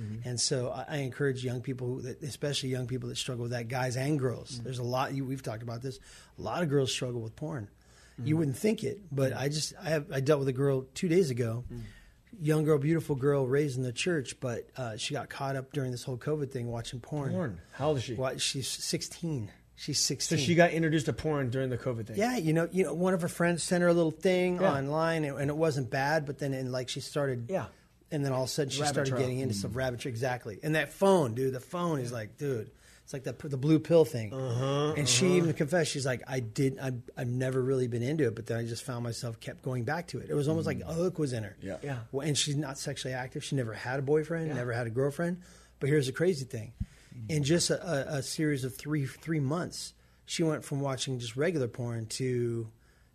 Mm-hmm. 0.00 0.28
And 0.28 0.40
so 0.40 0.70
I, 0.70 0.84
I 0.88 0.96
encourage 0.98 1.44
young 1.44 1.60
people, 1.60 1.86
who, 1.86 2.02
that, 2.02 2.22
especially 2.22 2.70
young 2.70 2.86
people 2.86 3.08
that 3.08 3.16
struggle 3.16 3.42
with 3.42 3.52
that, 3.52 3.68
guys 3.68 3.96
and 3.96 4.18
girls. 4.18 4.52
Mm-hmm. 4.52 4.64
There's 4.64 4.78
a 4.78 4.84
lot. 4.84 5.14
You, 5.14 5.24
we've 5.24 5.42
talked 5.42 5.62
about 5.62 5.82
this. 5.82 5.98
A 6.38 6.42
lot 6.42 6.62
of 6.62 6.68
girls 6.68 6.90
struggle 6.92 7.20
with 7.20 7.36
porn. 7.36 7.68
You 8.18 8.24
mm-hmm. 8.24 8.38
wouldn't 8.38 8.56
think 8.58 8.84
it, 8.84 9.00
but 9.10 9.32
I 9.32 9.48
just 9.48 9.72
I 9.82 9.90
have 9.90 10.12
I 10.12 10.20
dealt 10.20 10.38
with 10.38 10.48
a 10.48 10.52
girl 10.52 10.86
two 10.94 11.08
days 11.08 11.30
ago, 11.30 11.64
young 12.40 12.64
girl, 12.64 12.78
beautiful 12.78 13.16
girl, 13.16 13.46
raised 13.46 13.76
in 13.76 13.82
the 13.82 13.92
church, 13.92 14.38
but 14.40 14.68
uh, 14.76 14.96
she 14.96 15.14
got 15.14 15.28
caught 15.28 15.56
up 15.56 15.72
during 15.72 15.90
this 15.90 16.02
whole 16.02 16.18
COVID 16.18 16.50
thing 16.50 16.68
watching 16.68 17.00
porn. 17.00 17.32
Porn. 17.32 17.60
How 17.72 17.88
old 17.88 17.98
is 17.98 18.04
she? 18.04 18.14
What? 18.14 18.40
She's 18.40 18.68
16. 18.68 19.50
She's 19.74 19.98
16. 19.98 20.38
So 20.38 20.44
she 20.44 20.54
got 20.54 20.70
introduced 20.72 21.06
to 21.06 21.12
porn 21.12 21.50
during 21.50 21.70
the 21.70 21.78
COVID 21.78 22.06
thing. 22.06 22.16
Yeah, 22.16 22.36
you 22.36 22.52
know, 22.52 22.68
you 22.70 22.84
know, 22.84 22.94
one 22.94 23.14
of 23.14 23.22
her 23.22 23.28
friends 23.28 23.62
sent 23.62 23.82
her 23.82 23.88
a 23.88 23.94
little 23.94 24.10
thing 24.10 24.60
Yeah. 24.60 24.74
online, 24.74 25.24
and, 25.24 25.38
and 25.38 25.50
it 25.50 25.56
wasn't 25.56 25.90
bad. 25.90 26.26
But 26.26 26.38
then, 26.38 26.52
and 26.52 26.70
like, 26.70 26.88
she 26.88 27.00
started, 27.00 27.46
Yeah. 27.48 27.66
And 28.12 28.24
then 28.24 28.32
all 28.32 28.42
of 28.42 28.48
a 28.48 28.52
sudden, 28.52 28.70
she 28.70 28.80
Rabbit 28.80 28.92
started 28.92 29.10
trail. 29.10 29.22
getting 29.22 29.40
into 29.40 29.54
some 29.54 29.72
hmm. 29.72 29.78
rabbit 29.78 30.00
trail. 30.00 30.10
Exactly, 30.10 30.60
and 30.62 30.74
that 30.74 30.92
phone, 30.92 31.34
dude, 31.34 31.54
the 31.54 31.60
phone 31.60 31.98
is 31.98 32.12
like, 32.12 32.36
dude, 32.36 32.70
it's 33.02 33.12
like 33.12 33.24
the 33.24 33.48
the 33.48 33.56
blue 33.56 33.78
pill 33.78 34.04
thing. 34.04 34.32
Uh-huh, 34.32 34.94
and 34.96 35.08
she 35.08 35.26
even 35.32 35.50
uh-huh. 35.50 35.58
confessed, 35.58 35.90
she's 35.90 36.06
like, 36.06 36.22
I 36.28 36.40
did, 36.40 36.78
I, 36.78 36.92
I've 37.16 37.28
never 37.28 37.60
really 37.60 37.88
been 37.88 38.02
into 38.02 38.26
it, 38.26 38.34
but 38.36 38.46
then 38.46 38.58
I 38.58 38.64
just 38.64 38.84
found 38.84 39.02
myself 39.02 39.40
kept 39.40 39.62
going 39.62 39.84
back 39.84 40.08
to 40.08 40.18
it. 40.18 40.30
It 40.30 40.34
was 40.34 40.48
almost 40.48 40.66
like 40.66 40.82
hmm. 40.82 40.88
a 40.88 40.92
hook 40.92 41.18
was 41.18 41.32
in 41.32 41.42
her. 41.42 41.56
Yeah. 41.60 41.78
Yeah. 41.82 41.98
Well, 42.12 42.26
and 42.26 42.36
she's 42.36 42.56
not 42.56 42.78
sexually 42.78 43.14
active. 43.14 43.42
She 43.42 43.56
never 43.56 43.72
had 43.72 43.98
a 43.98 44.02
boyfriend, 44.02 44.54
never 44.54 44.72
had 44.72 44.86
a 44.86 44.90
girlfriend. 44.90 45.40
But 45.80 45.88
here's 45.88 46.06
the 46.06 46.12
crazy 46.12 46.44
thing: 46.44 46.72
hmm. 47.12 47.30
in 47.30 47.42
just 47.42 47.70
a, 47.70 48.14
a, 48.14 48.18
a 48.18 48.22
series 48.22 48.64
of 48.64 48.76
three 48.76 49.06
three 49.06 49.40
months, 49.40 49.94
she 50.26 50.42
went 50.42 50.64
from 50.64 50.80
watching 50.80 51.18
just 51.18 51.36
regular 51.36 51.68
porn 51.68 52.06
to 52.06 52.68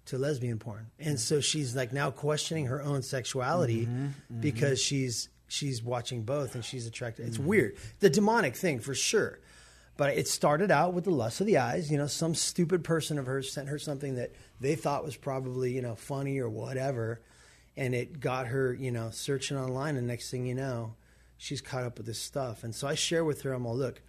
to 0.08 0.18
lesbian 0.18 0.60
porn, 0.60 0.88
and 1.00 1.10
mm-hmm. 1.10 1.18
so 1.18 1.40
she's 1.40 1.76
like 1.76 1.94
now 1.94 2.12
questioning 2.12 2.66
her 2.68 2.82
own 2.82 3.02
sexuality 3.02 3.86
mm-hmm. 3.86 4.06
Mm-hmm. 4.06 4.42
because 4.42 4.82
she's 4.82 5.30
she's 5.48 5.82
watching 5.82 6.24
both 6.24 6.56
and 6.56 6.64
she's 6.64 6.88
attracted. 6.88 7.28
It's 7.28 7.40
weird, 7.40 7.78
the 8.00 8.10
demonic 8.10 8.56
thing 8.56 8.80
for 8.80 8.96
sure. 8.96 9.40
But 9.96 10.16
it 10.16 10.28
started 10.28 10.70
out 10.70 10.94
with 10.94 11.06
the 11.06 11.12
lust 11.12 11.42
of 11.42 11.48
the 11.48 11.58
eyes. 11.58 11.92
You 11.92 11.98
know, 11.98 12.06
some 12.06 12.36
stupid 12.36 12.84
person 12.84 13.18
of 13.18 13.26
hers 13.26 13.52
sent 13.52 13.70
her 13.70 13.80
something 13.80 14.16
that 14.16 14.32
they 14.62 14.76
thought 14.76 15.04
was 15.04 15.16
probably 15.16 15.74
you 15.74 15.82
know 15.82 15.96
funny 15.96 16.40
or 16.40 16.50
whatever, 16.50 17.20
and 17.76 17.96
it 17.96 18.20
got 18.20 18.48
her 18.48 18.74
you 18.74 18.92
know 18.92 19.10
searching 19.12 19.58
online. 19.58 19.98
And 19.98 20.06
next 20.06 20.30
thing 20.30 20.46
you 20.46 20.54
know, 20.54 20.96
she's 21.38 21.62
caught 21.62 21.84
up 21.84 21.98
with 21.98 22.06
this 22.06 22.20
stuff. 22.20 22.64
And 22.64 22.76
so 22.76 22.88
I 22.88 22.96
share 22.96 23.26
with 23.26 23.42
her, 23.42 23.54
I'm 23.54 23.66
all 23.66 23.76
look, 23.76 24.02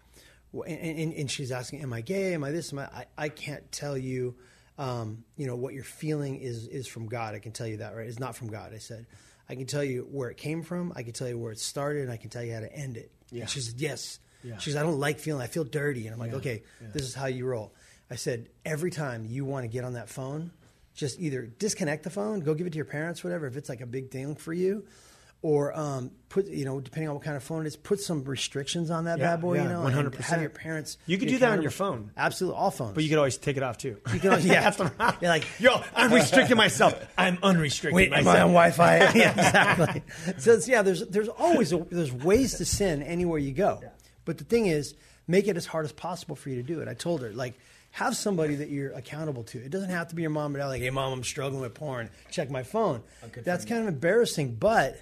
and, 0.52 0.78
and, 0.78 1.12
and 1.14 1.30
she's 1.30 1.50
asking, 1.50 1.82
"Am 1.82 1.92
I 1.92 2.02
gay? 2.02 2.34
Am 2.34 2.44
I 2.44 2.50
this? 2.50 2.72
Am 2.72 2.80
I?" 2.80 2.84
I, 2.84 3.06
I 3.16 3.28
can't 3.30 3.70
tell 3.72 3.96
you, 3.96 4.34
um, 4.78 5.24
you 5.36 5.46
know, 5.46 5.56
what 5.56 5.74
you're 5.74 5.82
feeling 5.84 6.36
is 6.36 6.66
is 6.68 6.86
from 6.86 7.06
God. 7.06 7.34
I 7.34 7.40
can 7.40 7.52
tell 7.52 7.66
you 7.66 7.78
that, 7.78 7.94
right? 7.96 8.06
It's 8.06 8.18
not 8.20 8.36
from 8.36 8.48
God. 8.48 8.72
I 8.74 8.78
said, 8.78 9.06
I 9.48 9.54
can 9.54 9.66
tell 9.66 9.82
you 9.84 10.06
where 10.10 10.30
it 10.30 10.36
came 10.36 10.62
from. 10.62 10.92
I 10.94 11.02
can 11.02 11.12
tell 11.12 11.28
you 11.28 11.38
where 11.38 11.52
it 11.52 11.58
started, 11.58 12.02
and 12.02 12.12
I 12.12 12.16
can 12.16 12.30
tell 12.30 12.42
you 12.44 12.54
how 12.54 12.60
to 12.60 12.72
end 12.72 12.96
it. 12.96 13.10
Yeah. 13.30 13.42
And 13.42 13.50
she 13.50 13.60
said, 13.60 13.80
yes. 13.80 14.20
Yeah. 14.44 14.58
She 14.58 14.70
said, 14.70 14.80
I 14.80 14.82
don't 14.84 15.00
like 15.00 15.18
feeling. 15.18 15.42
I 15.42 15.46
feel 15.48 15.64
dirty, 15.64 16.06
and 16.06 16.14
I'm 16.14 16.20
like, 16.20 16.30
Yeah. 16.30 16.36
okay, 16.38 16.62
Yeah. 16.80 16.88
this 16.92 17.02
is 17.02 17.14
how 17.14 17.26
you 17.26 17.44
roll. 17.46 17.74
I 18.10 18.14
said, 18.14 18.48
every 18.64 18.90
time 18.90 19.26
you 19.26 19.44
want 19.44 19.64
to 19.64 19.68
get 19.68 19.84
on 19.84 19.94
that 19.94 20.08
phone, 20.08 20.52
just 20.94 21.18
either 21.20 21.42
disconnect 21.42 22.04
the 22.04 22.10
phone, 22.10 22.40
go 22.40 22.54
give 22.54 22.66
it 22.66 22.70
to 22.70 22.76
your 22.76 22.84
parents, 22.84 23.22
whatever, 23.24 23.46
if 23.46 23.56
it's 23.56 23.68
like 23.68 23.80
a 23.80 23.86
big 23.86 24.10
thing 24.10 24.34
for 24.36 24.52
you, 24.52 24.84
or 25.40 25.76
um, 25.78 26.10
put, 26.28 26.46
you 26.48 26.64
know, 26.64 26.80
depending 26.80 27.08
on 27.08 27.14
what 27.14 27.22
kind 27.22 27.36
of 27.36 27.44
phone 27.44 27.64
it 27.64 27.68
is, 27.68 27.76
put 27.76 28.00
some 28.00 28.24
restrictions 28.24 28.90
on 28.90 29.04
that 29.04 29.18
Yeah, 29.18 29.32
bad 29.36 29.40
boy, 29.40 29.54
yeah, 29.54 29.62
you 29.62 29.68
know, 29.68 29.82
and 29.86 30.12
100%. 30.12 30.16
have 30.24 30.40
your 30.40 30.50
parents. 30.50 30.98
You 31.06 31.16
could 31.16 31.28
do 31.28 31.38
that 31.38 31.52
on 31.52 31.62
your 31.62 31.70
phone. 31.70 32.10
Absolutely, 32.16 32.58
all 32.58 32.72
phones. 32.72 32.94
But 32.94 33.04
you 33.04 33.08
could 33.08 33.18
always 33.18 33.36
take 33.36 33.56
it 33.56 33.62
off 33.62 33.78
too. 33.78 33.98
You 34.12 34.18
can 34.18 34.30
always- 34.30 34.44
yeah. 34.46 34.62
that's 34.62 34.78
the 34.78 34.86
problem. 34.90 35.18
You're 35.20 35.30
like, 35.30 35.46
yo, 35.60 35.80
I'm 35.94 36.12
restricting 36.12 36.56
myself. 36.56 36.94
I'm 37.16 37.38
unrestricted. 37.42 37.94
Wait, 37.94 38.12
am. 38.12 38.26
I 38.26 38.40
on 38.40 38.48
Wi-Fi? 38.52 38.98
yeah, 39.14 39.30
exactly. 39.30 40.02
So 40.38 40.58
yeah, 40.66 40.82
there's 40.82 41.06
there's 41.06 41.28
always 41.28 41.72
a, 41.72 41.78
there's 41.90 42.12
ways 42.12 42.54
to 42.58 42.64
sin 42.64 43.02
anywhere 43.04 43.38
you 43.38 43.52
go, 43.52 43.80
but 44.24 44.38
the 44.38 44.44
thing 44.44 44.66
is, 44.66 44.94
make 45.28 45.46
it 45.46 45.56
as 45.56 45.66
hard 45.66 45.84
as 45.84 45.92
possible 45.92 46.34
for 46.34 46.48
you 46.50 46.56
to 46.56 46.62
do 46.64 46.80
it. 46.80 46.88
I 46.88 46.94
told 46.94 47.22
her 47.22 47.30
like. 47.32 47.54
Have 47.92 48.14
somebody 48.16 48.56
that 48.56 48.68
you're 48.68 48.92
accountable 48.92 49.44
to. 49.44 49.58
It 49.58 49.70
doesn't 49.70 49.88
have 49.88 50.08
to 50.08 50.14
be 50.14 50.20
your 50.20 50.30
mom 50.30 50.54
or 50.54 50.58
dad. 50.58 50.66
Like, 50.66 50.82
hey, 50.82 50.90
mom, 50.90 51.10
I'm 51.10 51.24
struggling 51.24 51.62
with 51.62 51.72
porn. 51.72 52.10
Check 52.30 52.50
my 52.50 52.62
phone. 52.62 53.02
That's 53.44 53.64
kind 53.64 53.80
of 53.80 53.88
embarrassing, 53.88 54.56
but 54.56 55.00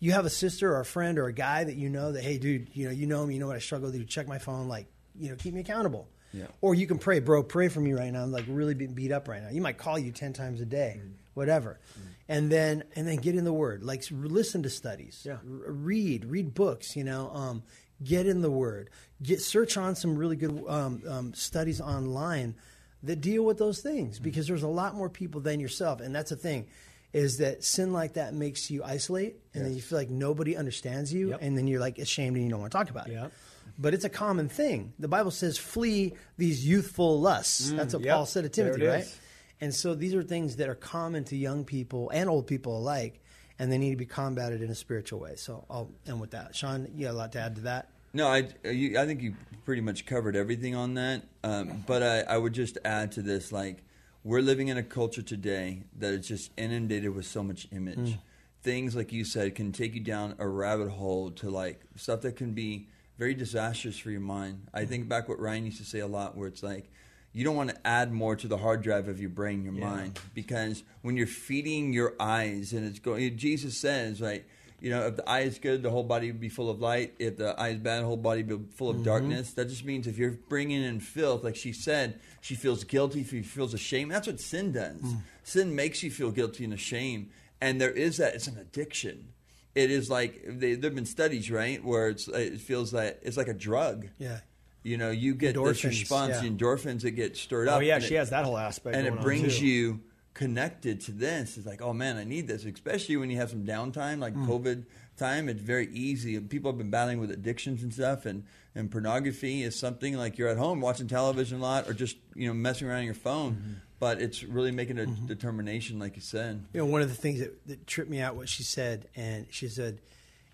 you 0.00 0.12
have 0.12 0.24
a 0.24 0.30
sister 0.30 0.74
or 0.74 0.80
a 0.80 0.84
friend 0.84 1.18
or 1.18 1.26
a 1.26 1.32
guy 1.32 1.62
that 1.62 1.76
you 1.76 1.88
know 1.90 2.12
that, 2.12 2.24
hey, 2.24 2.38
dude, 2.38 2.70
you 2.72 2.86
know, 2.86 2.90
you 2.90 3.06
know 3.06 3.24
me, 3.26 3.34
you 3.34 3.40
know 3.40 3.46
what 3.46 3.56
I 3.56 3.60
struggle 3.60 3.90
with. 3.90 4.08
Check 4.08 4.26
my 4.26 4.38
phone. 4.38 4.66
Like, 4.66 4.86
you 5.18 5.30
know, 5.30 5.36
keep 5.36 5.54
me 5.54 5.60
accountable. 5.60 6.08
Yeah. 6.32 6.46
Or 6.60 6.74
you 6.74 6.86
can 6.86 6.98
pray, 6.98 7.20
bro, 7.20 7.42
pray 7.42 7.68
for 7.68 7.80
me 7.80 7.92
right 7.92 8.10
now. 8.12 8.22
I'm 8.22 8.32
like 8.32 8.46
really 8.48 8.74
being 8.74 8.94
beat 8.94 9.12
up 9.12 9.28
right 9.28 9.42
now. 9.42 9.50
You 9.50 9.60
might 9.60 9.78
call 9.78 9.98
you 9.98 10.10
10 10.12 10.32
times 10.32 10.60
a 10.60 10.64
day, 10.64 11.00
whatever. 11.34 11.80
And 12.28 12.50
then, 12.50 12.84
and 12.94 13.06
then 13.06 13.16
get 13.16 13.34
in 13.34 13.44
the 13.44 13.52
word, 13.52 13.82
like 13.82 14.04
listen 14.10 14.62
to 14.62 14.70
studies, 14.70 15.22
Yeah. 15.26 15.32
R- 15.34 15.72
read, 15.72 16.24
read 16.26 16.54
books, 16.54 16.94
you 16.96 17.02
know, 17.04 17.30
um, 17.34 17.62
get 18.02 18.26
in 18.26 18.40
the 18.40 18.50
word, 18.50 18.90
get 19.22 19.42
search 19.42 19.76
on 19.76 19.96
some 19.96 20.16
really 20.16 20.36
good 20.36 20.62
um, 20.68 21.02
um, 21.08 21.34
studies 21.34 21.80
online 21.80 22.54
that 23.02 23.20
deal 23.20 23.42
with 23.44 23.58
those 23.58 23.80
things 23.80 24.18
because 24.20 24.46
there's 24.46 24.62
a 24.62 24.68
lot 24.68 24.94
more 24.94 25.10
people 25.10 25.40
than 25.40 25.58
yourself. 25.58 26.00
And 26.00 26.14
that's 26.14 26.30
the 26.30 26.36
thing 26.36 26.68
is 27.12 27.38
that 27.38 27.64
sin 27.64 27.92
like 27.92 28.14
that 28.14 28.34
makes 28.34 28.70
you 28.70 28.84
isolate 28.84 29.36
and 29.54 29.64
then 29.64 29.74
you 29.74 29.80
feel 29.80 29.98
like 29.98 30.10
nobody 30.10 30.56
understands 30.56 31.12
you. 31.12 31.30
Yep. 31.30 31.38
And 31.42 31.58
then 31.58 31.66
you're 31.66 31.80
like 31.80 31.98
ashamed 31.98 32.36
and 32.36 32.44
you 32.44 32.50
don't 32.50 32.60
want 32.60 32.70
to 32.72 32.78
talk 32.78 32.90
about 32.90 33.08
it 33.08 33.12
Yep. 33.14 33.32
but 33.78 33.94
it's 33.94 34.04
a 34.04 34.08
common 34.10 34.48
thing. 34.48 34.92
The 34.98 35.08
Bible 35.08 35.30
says, 35.30 35.58
"Flee 35.58 36.14
these 36.38 36.66
youthful 36.66 37.20
lusts." 37.20 37.70
That's 37.72 37.94
what 37.94 38.02
Mm, 38.02 38.06
yep. 38.06 38.14
Paul 38.14 38.26
said 38.26 38.42
to 38.44 38.48
Timothy, 38.48 38.84
right? 38.86 39.00
is. 39.04 39.16
And 39.62 39.74
so 39.74 39.94
these 39.94 40.14
are 40.14 40.22
things 40.22 40.56
that 40.56 40.68
are 40.68 40.74
common 40.74 41.24
to 41.24 41.36
young 41.36 41.64
people 41.64 42.10
and 42.10 42.30
old 42.30 42.46
people 42.46 42.78
alike, 42.78 43.20
and 43.58 43.70
they 43.70 43.76
need 43.78 43.90
to 43.90 43.96
be 43.96 44.06
combated 44.06 44.62
in 44.62 44.70
a 44.70 44.74
spiritual 44.74 45.20
way. 45.20 45.34
So 45.36 45.64
I'll 45.68 45.90
end 46.06 46.20
with 46.20 46.30
that. 46.30 46.54
Sean, 46.56 46.88
you 46.94 47.06
got 47.06 47.12
a 47.12 47.18
lot 47.18 47.32
to 47.32 47.40
add 47.40 47.56
to 47.56 47.60
that. 47.62 47.88
No, 48.14 48.26
I, 48.28 48.48
you, 48.64 48.98
I 48.98 49.04
think 49.06 49.20
you 49.22 49.34
pretty 49.64 49.82
much 49.82 50.06
covered 50.06 50.34
everything 50.36 50.74
on 50.74 50.94
that. 50.94 51.22
Um, 51.44 51.84
but 51.86 52.02
I, 52.02 52.20
I 52.22 52.38
would 52.38 52.52
just 52.54 52.78
add 52.84 53.12
to 53.12 53.22
this, 53.22 53.52
like 53.52 53.82
we're 54.24 54.42
living 54.42 54.68
in 54.68 54.76
a 54.76 54.82
culture 54.82 55.22
today 55.22 55.84
that 55.98 56.12
is 56.12 56.28
just 56.28 56.50
inundated 56.56 57.14
with 57.14 57.26
so 57.26 57.42
much 57.42 57.68
image. 57.72 57.98
Mm. 57.98 58.18
Things 58.62 58.94
like 58.94 59.12
you 59.12 59.24
said 59.24 59.54
can 59.54 59.72
take 59.72 59.94
you 59.94 60.00
down 60.00 60.34
a 60.38 60.46
rabbit 60.46 60.90
hole 60.90 61.30
to 61.32 61.48
like 61.48 61.80
stuff 61.96 62.20
that 62.22 62.36
can 62.36 62.52
be 62.52 62.88
very 63.18 63.34
disastrous 63.34 63.98
for 63.98 64.10
your 64.10 64.20
mind. 64.20 64.66
I 64.74 64.82
mm. 64.82 64.88
think 64.88 65.08
back 65.08 65.28
what 65.28 65.40
Ryan 65.40 65.66
used 65.66 65.78
to 65.78 65.84
say 65.84 66.00
a 66.00 66.06
lot, 66.06 66.36
where 66.36 66.48
it's 66.48 66.62
like 66.62 66.90
you 67.32 67.44
don't 67.44 67.56
want 67.56 67.70
to 67.70 67.86
add 67.86 68.12
more 68.12 68.36
to 68.36 68.48
the 68.48 68.58
hard 68.58 68.82
drive 68.82 69.08
of 69.08 69.20
your 69.20 69.30
brain, 69.30 69.62
your 69.62 69.72
mind, 69.72 70.18
because 70.34 70.82
when 71.02 71.16
you're 71.16 71.26
feeding 71.26 71.92
your 71.92 72.14
eyes 72.18 72.72
and 72.72 72.86
it's 72.86 72.98
going, 72.98 73.36
Jesus 73.36 73.76
says, 73.76 74.20
right. 74.20 74.44
You 74.80 74.90
know, 74.90 75.06
if 75.06 75.16
the 75.16 75.28
eye 75.28 75.40
is 75.40 75.58
good, 75.58 75.82
the 75.82 75.90
whole 75.90 76.04
body 76.04 76.32
will 76.32 76.38
be 76.38 76.48
full 76.48 76.70
of 76.70 76.80
light. 76.80 77.14
If 77.18 77.36
the 77.36 77.58
eye 77.60 77.68
is 77.70 77.78
bad, 77.78 78.00
the 78.00 78.06
whole 78.06 78.16
body 78.16 78.42
will 78.42 78.58
be 78.58 78.72
full 78.72 78.88
of 78.88 78.96
mm-hmm. 78.96 79.04
darkness. 79.04 79.52
That 79.52 79.68
just 79.68 79.84
means 79.84 80.06
if 80.06 80.16
you're 80.16 80.38
bringing 80.48 80.82
in 80.82 81.00
filth, 81.00 81.44
like 81.44 81.56
she 81.56 81.72
said, 81.72 82.18
she 82.40 82.54
feels 82.54 82.84
guilty, 82.84 83.22
she 83.24 83.42
feels 83.42 83.74
ashamed. 83.74 84.10
That's 84.10 84.26
what 84.26 84.40
sin 84.40 84.72
does. 84.72 85.02
Mm. 85.02 85.18
Sin 85.44 85.76
makes 85.76 86.02
you 86.02 86.10
feel 86.10 86.30
guilty 86.30 86.64
and 86.64 86.72
ashamed. 86.72 87.30
And 87.60 87.78
there 87.78 87.90
is 87.90 88.16
that, 88.16 88.34
it's 88.34 88.46
an 88.46 88.56
addiction. 88.56 89.28
It 89.74 89.90
is 89.90 90.08
like, 90.08 90.42
they, 90.46 90.74
there 90.74 90.88
have 90.88 90.94
been 90.94 91.04
studies, 91.04 91.50
right, 91.50 91.84
where 91.84 92.08
it's, 92.08 92.26
it 92.26 92.60
feels 92.60 92.92
like 92.94 93.20
it's 93.22 93.36
like 93.36 93.48
a 93.48 93.54
drug. 93.54 94.08
Yeah. 94.18 94.40
You 94.82 94.96
know, 94.96 95.10
you 95.10 95.34
get 95.34 95.54
this 95.54 95.62
Endorphins, 95.62 95.84
response, 95.84 96.30
yeah. 96.36 96.40
the 96.40 96.50
endorphins 96.50 97.02
that 97.02 97.10
get 97.10 97.36
stirred 97.36 97.68
oh, 97.68 97.72
up. 97.72 97.76
Oh 97.76 97.80
yeah, 97.80 97.98
she 97.98 98.14
it- 98.14 98.18
has 98.18 98.30
that 98.30 98.46
whole 98.46 98.56
aspect, 98.56 98.96
and 98.96 99.06
it 99.06 99.20
brings 99.20 99.60
you 99.60 100.00
connected 100.40 101.02
to 101.02 101.12
this. 101.12 101.58
It's 101.58 101.66
like, 101.66 101.82
oh 101.82 101.92
man, 101.92 102.16
I 102.16 102.24
need 102.24 102.48
this, 102.48 102.64
especially 102.64 103.18
when 103.18 103.28
you 103.30 103.36
have 103.36 103.50
some 103.50 103.66
downtime, 103.66 104.20
like 104.20 104.34
Mm. 104.34 104.46
COVID 104.46 104.84
time. 105.18 105.50
It's 105.50 105.60
very 105.60 105.88
easy. 105.92 106.40
People 106.40 106.70
have 106.70 106.78
been 106.78 106.88
battling 106.90 107.20
with 107.20 107.30
addictions 107.30 107.82
and 107.82 107.92
stuff, 107.92 108.24
and 108.24 108.44
and 108.74 108.90
pornography 108.90 109.62
is 109.62 109.78
something 109.78 110.16
like 110.16 110.38
you're 110.38 110.48
at 110.48 110.56
home 110.56 110.80
watching 110.80 111.08
television 111.08 111.58
a 111.58 111.62
lot, 111.62 111.86
or 111.88 111.92
just 111.92 112.16
you 112.34 112.48
know 112.48 112.54
messing 112.54 112.88
around 112.88 113.00
on 113.00 113.04
your 113.04 113.14
phone. 113.14 113.52
Mm-hmm. 113.52 113.72
But 113.98 114.22
it's 114.22 114.42
really 114.42 114.70
making 114.70 114.98
a 114.98 115.04
determination, 115.04 115.98
like 115.98 116.16
you 116.16 116.22
said. 116.22 116.64
You 116.72 116.80
know, 116.80 116.86
one 116.86 117.02
of 117.02 117.10
the 117.10 117.14
things 117.14 117.40
that, 117.40 117.66
that 117.66 117.86
tripped 117.86 118.10
me 118.10 118.18
out 118.22 118.34
what 118.34 118.48
she 118.48 118.62
said, 118.62 119.08
and 119.14 119.46
she 119.50 119.68
said, 119.68 120.00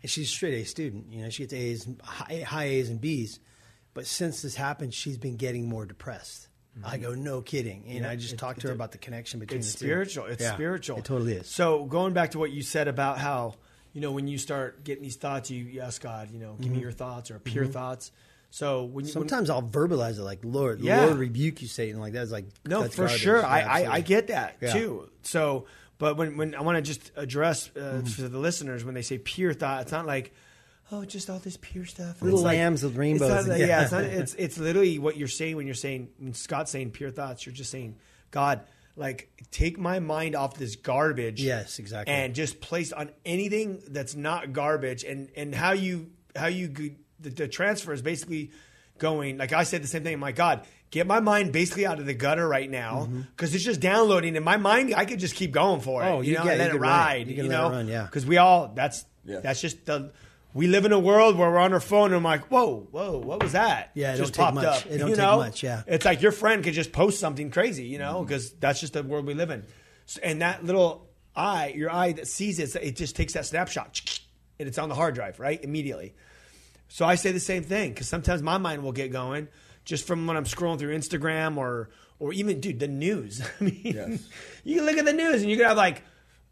and 0.03 0.11
she's 0.11 0.25
a 0.27 0.31
straight 0.31 0.55
A 0.55 0.65
student. 0.65 1.13
You 1.13 1.23
know, 1.23 1.31
she 1.31 1.45
gets 1.45 1.53
A's, 1.53 1.87
high, 2.03 2.41
high 2.41 2.65
A's 2.65 2.89
and 2.91 3.01
B's, 3.01 3.39
but 3.95 4.05
since 4.05 4.43
this 4.43 4.57
happened, 4.57 4.95
she's 4.95 5.17
been 5.17 5.37
getting 5.37 5.69
more 5.69 5.87
depressed. 5.87 6.46
I 6.85 6.99
go, 6.99 7.15
no 7.15 7.41
kidding. 7.41 7.85
And 7.89 8.07
I 8.07 8.17
just 8.17 8.29
Mm-hmm. 8.29 8.35
It- 8.35 8.39
talked 8.39 8.61
to 8.61 8.69
her 8.69 8.73
about 8.75 8.93
the 8.93 8.99
connection 8.99 9.41
between 9.41 9.61
It's 9.61 9.73
the 9.73 9.79
two. 9.79 9.85
spiritual. 9.87 10.27
It's 10.27 10.43
Yeah, 10.43 10.55
spiritual. 10.55 10.99
It 10.99 11.05
totally 11.05 11.35
is. 11.35 11.47
So 11.49 11.85
going 11.87 12.13
back 12.13 12.33
to 12.33 12.39
what 12.39 12.51
you 12.51 12.63
said 12.63 12.89
about 12.89 13.19
how 13.19 13.55
you 13.93 14.01
know 14.01 14.13
when 14.13 14.29
you 14.29 14.37
start 14.39 14.85
getting 14.85 15.03
these 15.03 15.17
thoughts, 15.17 15.51
you, 15.51 15.65
you 15.65 15.81
ask 15.81 16.03
God, 16.03 16.31
you 16.31 16.39
know, 16.39 16.55
give 16.61 16.67
Mm-hmm. 16.67 16.75
me 16.77 16.81
your 16.83 16.93
thoughts 16.93 17.31
or 17.31 17.39
pure 17.39 17.67
thoughts. 17.67 18.13
So 18.51 18.85
when 18.85 19.05
you 19.07 19.13
when- 19.15 19.29
Sometimes 19.29 19.49
I'll 19.51 19.63
verbalize 19.63 20.19
it 20.19 20.23
like, 20.23 20.41
Lord, 20.45 20.81
Yeah. 20.81 21.07
Lord 21.07 21.19
rebuke 21.19 21.63
you, 21.63 21.69
Satan. 21.69 22.01
Like 22.01 22.13
that's 22.13 22.31
like 22.31 22.47
No, 22.67 22.83
that's 22.83 22.95
for 22.95 23.03
garbage. 23.07 23.21
sure. 23.21 23.39
Yeah, 23.41 23.47
I, 23.47 23.61
I, 23.83 23.93
I 23.95 24.01
get 24.01 24.27
that 24.29 24.57
Yeah. 24.61 24.73
too. 24.73 25.11
So, 25.23 25.67
but 25.99 26.17
when, 26.19 26.37
when 26.37 26.55
I 26.55 26.61
want 26.61 26.77
to 26.77 26.83
just 26.83 27.11
address 27.17 27.71
uh, 27.75 27.81
Mm-hmm. 27.81 28.07
for 28.07 28.29
the 28.29 28.39
listeners, 28.39 28.85
when 28.85 28.95
they 28.95 29.03
say 29.03 29.17
pure 29.19 29.55
thought, 29.55 29.83
it's 29.83 29.93
not 29.93 30.05
like, 30.07 30.35
oh, 30.93 31.05
just 31.05 31.29
all 31.31 31.39
this 31.39 31.57
pure 31.61 31.85
stuff. 31.85 32.23
Little 32.23 32.41
like- 32.41 32.57
lambs 32.57 32.83
with 32.83 32.93
it's 32.93 32.99
rainbows 32.99 33.31
not 33.31 33.47
like- 33.47 33.61
yeah, 33.61 33.67
yeah. 33.67 33.83
it's, 33.83 33.93
not, 33.93 34.05
it's 34.05 34.35
it's 34.35 34.59
literally 34.59 34.99
what 34.99 35.17
you're 35.17 35.29
saying 35.29 35.57
when 35.57 35.67
you're 35.67 35.75
saying 35.75 36.09
when 36.19 36.35
Scott's 36.35 36.71
saying 36.71 36.91
pure 36.91 37.11
thoughts. 37.11 37.45
You're 37.47 37.55
just 37.55 37.71
saying, 37.71 37.97
God, 38.31 38.61
like 38.97 39.31
take 39.51 39.79
my 39.79 40.01
mind 40.01 40.35
off 40.35 40.57
this 40.57 40.77
garbage. 40.77 41.43
Yes, 41.43 41.79
exactly. 41.79 42.15
And 42.15 42.35
just 42.35 42.61
place 42.61 42.93
on 42.93 43.11
anything 43.25 43.83
that's 43.89 44.15
not 44.15 44.53
garbage. 44.53 45.05
And 45.05 45.29
and 45.37 45.55
how 45.55 45.73
you 45.73 46.11
how 46.35 46.47
you 46.47 46.69
the, 46.69 47.31
the 47.31 47.49
transfer 47.49 47.93
is 47.93 48.03
basically 48.03 48.51
going 48.99 49.39
like 49.39 49.53
I 49.53 49.65
said 49.65 49.83
the 49.83 49.89
same 49.89 50.03
thing. 50.05 50.19
My 50.19 50.33
God, 50.33 50.67
get 50.91 51.07
my 51.07 51.21
mind 51.21 51.53
basically 51.53 51.85
out 51.87 51.99
of 51.99 52.07
the 52.07 52.15
gutter 52.15 52.47
right 52.49 52.71
now 52.71 53.09
because 53.35 53.55
it's 53.55 53.65
just 53.65 53.81
downloading. 53.81 54.37
In 54.37 54.45
my 54.45 54.57
mind, 54.57 54.95
I 54.97 55.05
could 55.05 55.19
just 55.19 55.35
keep 55.35 55.53
going 55.53 55.81
for 55.81 56.03
it. 56.03 56.07
Mm-hmm. 56.07 56.15
Oh, 56.15 56.21
you 56.23 56.33
you 56.33 56.39
know, 56.39 56.45
get- 56.45 56.53
and 56.53 56.59
let 56.61 56.65
you 56.69 56.71
it 56.71 56.73
can 56.75 56.81
run 56.81 56.91
ride. 56.91 57.27
You 57.29 57.35
You, 57.35 57.43
can 57.43 57.51
let 57.51 57.59
it 57.59 57.63
know, 57.63 57.71
run, 57.71 57.89
yeah. 57.89 58.03
Because 58.05 58.25
we 58.25 58.39
all 58.39 58.69
that's 58.75 59.05
Yeah. 59.25 59.41
that's 59.41 59.61
just 59.61 59.85
the. 59.85 60.13
We 60.57 60.69
live 60.69 60.87
in 60.87 60.93
a 60.93 60.99
world 60.99 61.37
where 61.37 61.51
we're 61.51 61.59
on 61.59 61.75
our 61.75 61.81
phone 61.81 62.07
and 62.07 62.15
I'm 62.15 62.23
like, 62.23 62.47
whoa, 62.47 62.89
whoa, 62.91 63.19
what 63.19 63.43
was 63.43 63.53
that? 63.53 63.91
Yeah, 63.93 64.15
it 64.15 64.17
just 64.17 64.33
don't 64.33 64.47
take 64.47 64.55
popped 64.55 64.55
much. 64.55 64.87
up. 64.87 64.91
It 64.91 64.97
don't 64.97 65.11
you 65.11 65.15
take 65.15 65.23
know? 65.23 65.37
much, 65.37 65.63
yeah. 65.63 65.83
It's 65.87 66.07
like 66.07 66.23
your 66.23 66.33
friend 66.33 66.65
could 66.65 66.73
just 66.73 66.93
post 66.93 67.21
something 67.21 67.51
crazy, 67.51 67.85
you 67.85 67.99
know, 67.99 68.23
because 68.23 68.53
that's 68.53 68.81
just 68.81 68.95
the 68.95 69.03
world 69.03 69.27
we 69.27 69.35
live 69.35 69.51
in. 69.51 69.65
So, 70.07 70.19
and 70.23 70.41
that 70.41 70.65
little 70.65 71.11
eye, 71.35 71.75
your 71.77 71.93
eye 71.93 72.13
that 72.13 72.27
sees 72.27 72.59
it, 72.59 72.75
it 72.83 72.97
just 72.97 73.17
takes 73.17 73.35
that 73.35 73.45
snapshot 73.45 74.19
and 74.59 74.67
it's 74.67 74.79
on 74.79 74.89
the 74.89 74.95
hard 74.95 75.15
drive, 75.15 75.39
right? 75.39 75.63
Immediately. 75.63 76.15
So 76.89 77.05
I 77.05 77.17
say 77.17 77.33
the 77.33 77.39
same 77.41 77.63
thing 77.63 77.91
because 77.91 78.09
sometimes 78.09 78.43
my 78.43 78.57
mind 78.57 78.83
will 78.83 78.93
get 78.93 79.13
going 79.13 79.49
just 79.85 80.07
from 80.07 80.27
when 80.27 80.39
I'm 80.39 80.45
scrolling 80.45 80.79
through 80.79 80.97
Instagram 80.97 81.59
or 81.59 81.91
or 82.19 82.33
even 82.33 82.61
dude 82.61 82.81
the 82.81 82.89
news. 82.89 83.43
I 83.61 83.65
mean, 83.65 83.81
Yes. 83.85 84.27
you 84.65 84.77
can 84.77 84.87
look 84.87 84.97
at 84.97 85.05
the 85.05 85.13
news 85.13 85.43
and 85.43 85.51
you 85.51 85.59
can 85.59 85.67
have 85.67 85.77
like, 85.77 86.03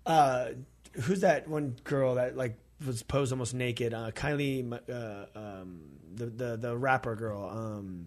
uh, 0.05 0.49
who's 0.93 1.21
that 1.23 1.49
one 1.49 1.77
girl 1.85 2.17
that 2.17 2.37
like 2.37 2.59
was 2.87 3.03
posed 3.03 3.33
almost 3.33 3.55
naked. 3.55 3.95
Uh, 3.95 4.11
Kylie, 4.11 4.73
uh, 4.73 5.39
um, 5.39 5.81
the, 6.15 6.27
the 6.27 6.57
the 6.57 6.77
rapper 6.77 7.15
girl, 7.17 7.49
um, 7.49 8.07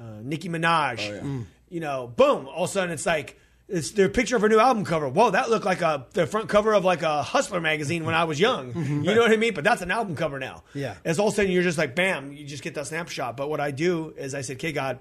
uh, 0.00 0.20
Nicki 0.22 0.48
Minaj. 0.48 1.08
Oh, 1.10 1.26
yeah. 1.26 1.40
You 1.68 1.80
know, 1.80 2.06
boom! 2.06 2.46
All 2.46 2.64
of 2.64 2.70
a 2.70 2.72
sudden, 2.72 2.90
it's 2.92 3.06
like 3.06 3.38
it's 3.68 3.90
their 3.92 4.08
picture 4.08 4.36
of 4.36 4.42
her 4.42 4.48
new 4.48 4.60
album 4.60 4.84
cover. 4.84 5.08
Whoa, 5.08 5.30
that 5.30 5.50
looked 5.50 5.64
like 5.64 5.80
a 5.80 6.06
the 6.12 6.26
front 6.26 6.48
cover 6.48 6.72
of 6.72 6.84
like 6.84 7.02
a 7.02 7.22
Hustler 7.22 7.60
magazine 7.60 8.04
when 8.04 8.14
I 8.14 8.24
was 8.24 8.38
young. 8.38 8.72
You 9.06 9.14
know 9.14 9.22
what 9.22 9.32
I 9.32 9.36
mean? 9.36 9.54
But 9.54 9.64
that's 9.64 9.82
an 9.82 9.90
album 9.90 10.14
cover 10.14 10.38
now. 10.38 10.62
Yeah. 10.74 10.94
As 11.04 11.18
all 11.18 11.28
of 11.28 11.32
a 11.34 11.36
sudden 11.36 11.50
you're 11.50 11.64
just 11.64 11.78
like, 11.78 11.94
bam, 11.96 12.32
you 12.32 12.44
just 12.46 12.62
get 12.62 12.74
that 12.74 12.86
snapshot. 12.86 13.36
But 13.36 13.50
what 13.50 13.60
I 13.60 13.72
do 13.72 14.14
is 14.16 14.34
I 14.34 14.42
said, 14.42 14.56
okay, 14.56 14.72
God, 14.72 15.00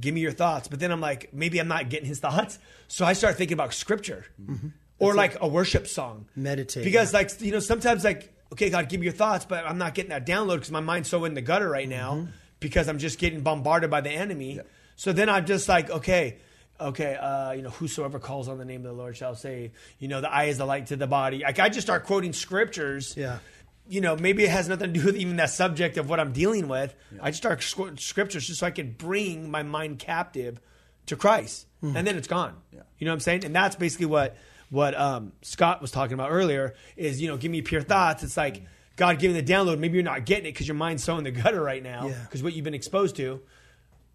give 0.00 0.14
me 0.14 0.20
your 0.20 0.32
thoughts. 0.32 0.68
But 0.68 0.80
then 0.80 0.90
I'm 0.90 1.00
like, 1.00 1.32
maybe 1.34 1.58
I'm 1.60 1.68
not 1.68 1.90
getting 1.90 2.08
his 2.08 2.20
thoughts. 2.20 2.58
So 2.88 3.04
I 3.04 3.12
start 3.12 3.36
thinking 3.36 3.54
about 3.54 3.74
scripture 3.74 4.24
or 5.00 5.14
like 5.14 5.36
a 5.40 5.48
worship 5.48 5.86
song. 5.88 6.26
Meditate, 6.36 6.84
Because 6.84 7.12
like, 7.12 7.40
you 7.40 7.50
know, 7.52 7.58
sometimes 7.60 8.04
like, 8.04 8.32
okay, 8.52 8.70
God, 8.70 8.88
give 8.88 9.00
me 9.00 9.04
your 9.06 9.12
thoughts, 9.14 9.44
but 9.44 9.64
I'm 9.66 9.78
not 9.78 9.94
getting 9.94 10.10
that 10.10 10.26
download 10.26 10.56
because 10.56 10.70
my 10.70 10.80
mind's 10.80 11.08
so 11.08 11.24
in 11.24 11.34
the 11.34 11.40
gutter 11.42 11.68
right 11.68 11.88
now 11.88 12.14
Mm-hmm. 12.14 12.30
because 12.60 12.88
I'm 12.88 12.98
just 12.98 13.18
getting 13.18 13.40
bombarded 13.40 13.90
by 13.90 14.00
the 14.02 14.10
enemy. 14.10 14.60
So 14.96 15.12
then 15.12 15.28
I'm 15.28 15.46
just 15.46 15.68
like, 15.68 15.90
okay, 15.90 16.36
okay, 16.80 17.14
uh, 17.16 17.52
you 17.52 17.62
know, 17.62 17.70
whosoever 17.70 18.18
calls 18.18 18.48
on 18.48 18.58
the 18.58 18.64
name 18.64 18.80
of 18.80 18.88
the 18.88 18.92
Lord 18.92 19.16
shall 19.16 19.34
say, 19.34 19.72
you 19.98 20.08
know, 20.08 20.20
the 20.20 20.30
eye 20.30 20.44
is 20.44 20.58
the 20.58 20.66
light 20.66 20.86
to 20.86 20.96
the 20.96 21.06
body. 21.06 21.38
Like 21.40 21.58
I 21.58 21.68
just 21.68 21.86
start 21.86 22.04
quoting 22.04 22.32
scriptures. 22.32 23.14
Yeah. 23.16 23.38
You 23.88 24.00
know, 24.00 24.14
maybe 24.16 24.44
it 24.44 24.50
has 24.50 24.68
nothing 24.68 24.92
to 24.92 25.00
do 25.00 25.06
with 25.06 25.16
even 25.16 25.36
that 25.36 25.50
subject 25.50 25.96
of 25.96 26.08
what 26.08 26.20
I'm 26.20 26.32
dealing 26.32 26.68
with. 26.68 26.94
I 27.20 27.30
just 27.30 27.42
start 27.42 27.64
quoting 27.74 27.96
scriptures 27.96 28.46
just 28.46 28.60
so 28.60 28.66
I 28.66 28.70
can 28.70 28.92
bring 28.92 29.50
my 29.50 29.62
mind 29.62 29.98
captive 29.98 30.60
to 31.06 31.16
Christ, 31.16 31.66
Hmm. 31.80 31.96
and 31.96 32.06
then 32.06 32.16
it's 32.16 32.28
gone. 32.28 32.54
Yeah. 32.72 32.80
You 32.98 33.06
know 33.06 33.10
what 33.12 33.14
I'm 33.14 33.20
saying? 33.20 33.44
And 33.46 33.54
that's 33.56 33.74
basically 33.74 34.06
what 34.06 34.36
what 34.70 34.98
um, 34.98 35.32
Scott 35.42 35.82
was 35.82 35.90
talking 35.90 36.14
about 36.14 36.30
earlier. 36.30 36.74
Is 36.96 37.20
you 37.20 37.28
know, 37.28 37.36
give 37.36 37.50
me 37.50 37.60
pure 37.62 37.82
thoughts. 37.82 38.22
It's 38.22 38.36
like 38.36 38.62
God 38.96 39.18
giving 39.18 39.36
the 39.36 39.52
download. 39.52 39.78
Maybe 39.78 39.94
you're 39.94 40.02
not 40.04 40.24
getting 40.24 40.46
it 40.46 40.52
because 40.52 40.66
your 40.68 40.74
mind's 40.76 41.04
so 41.04 41.18
in 41.18 41.24
the 41.24 41.30
gutter 41.30 41.62
right 41.62 41.82
now. 41.82 42.08
Yeah. 42.08 42.14
Because 42.24 42.42
what 42.42 42.54
you've 42.54 42.64
been 42.64 42.74
exposed 42.74 43.16
to. 43.16 43.40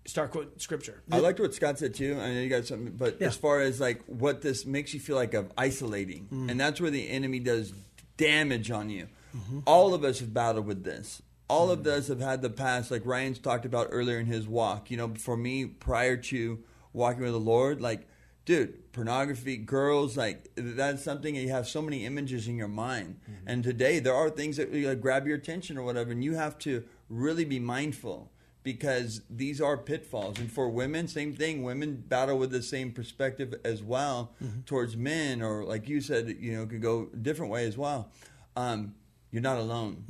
Start 0.08 0.30
quoting 0.32 0.52
scripture. 0.58 1.02
I 1.12 1.18
liked 1.18 1.40
what 1.40 1.56
Scott 1.56 1.80
said 1.80 1.96
too. 1.96 2.16
I 2.22 2.32
know 2.32 2.40
you 2.42 2.48
got 2.50 2.66
something, 2.66 2.94
but 2.96 3.18
Yeah. 3.20 3.26
as 3.28 3.36
far 3.36 3.62
as 3.62 3.80
like 3.80 4.04
what 4.06 4.44
this 4.44 4.64
makes 4.64 4.94
you 4.94 5.00
feel 5.00 5.16
like 5.16 5.34
of 5.34 5.52
isolating, 5.58 6.28
Mm. 6.32 6.52
and 6.52 6.60
that's 6.60 6.80
where 6.80 6.92
the 6.92 7.10
enemy 7.10 7.40
does 7.40 7.74
damage 8.16 8.70
on 8.70 8.92
you. 8.92 9.08
Mm-hmm. 9.36 9.60
All 9.66 9.96
of 9.96 10.04
us 10.04 10.20
have 10.20 10.32
battled 10.32 10.68
with 10.68 10.84
this. 10.84 11.24
All 11.50 11.70
Mm. 11.70 11.74
of 11.74 11.88
us 11.88 12.08
have 12.10 12.20
had 12.20 12.44
the 12.44 12.52
past, 12.52 12.92
like 12.92 13.02
Ryan's 13.04 13.40
talked 13.40 13.66
about 13.66 13.88
earlier 13.90 14.20
in 14.20 14.28
his 14.28 14.48
walk. 14.48 14.92
You 14.92 14.98
know, 14.98 15.14
for 15.16 15.36
me, 15.36 15.66
prior 15.66 16.18
to 16.18 16.60
walking 16.94 17.24
with 17.24 17.32
the 17.32 17.40
Lord, 17.40 17.82
like, 17.82 18.08
dude, 18.46 18.76
pornography, 18.96 19.58
girls, 19.58 20.16
like 20.16 20.50
that's 20.56 21.04
something 21.04 21.36
you 21.36 21.50
have 21.50 21.68
so 21.68 21.82
many 21.82 22.06
images 22.06 22.48
in 22.48 22.56
your 22.56 22.70
mind. 22.70 23.20
Mm-hmm. 23.24 23.48
And 23.48 23.64
today, 23.64 24.00
there 24.00 24.16
are 24.16 24.30
things 24.30 24.56
that 24.56 24.74
like, 24.74 25.02
grab 25.02 25.28
your 25.28 25.36
attention 25.36 25.78
or 25.78 25.84
whatever, 25.84 26.12
and 26.12 26.24
you 26.24 26.36
have 26.36 26.58
to 26.60 26.84
really 27.10 27.44
be 27.44 27.60
mindful 27.60 28.32
because 28.64 29.22
these 29.30 29.60
are 29.60 29.78
pitfalls. 29.78 30.40
And 30.40 30.50
for 30.50 30.70
women, 30.70 31.10
same 31.10 31.36
thing. 31.36 31.62
Women 31.62 32.04
battle 32.08 32.40
with 32.40 32.52
the 32.52 32.64
same 32.64 32.94
perspective 32.94 33.54
as 33.66 33.84
well 33.84 34.32
towards 34.66 34.96
men, 34.96 35.42
or 35.42 35.66
like 35.66 35.90
you 35.90 36.00
said, 36.00 36.38
you 36.40 36.54
know, 36.56 36.66
could 36.66 36.82
go 36.82 37.10
a 37.14 37.18
different 37.18 37.52
way 37.52 37.68
as 37.68 37.78
well. 37.78 38.10
Um, 38.56 38.96
you're 39.30 39.42
not 39.42 39.58
alone. 39.58 40.06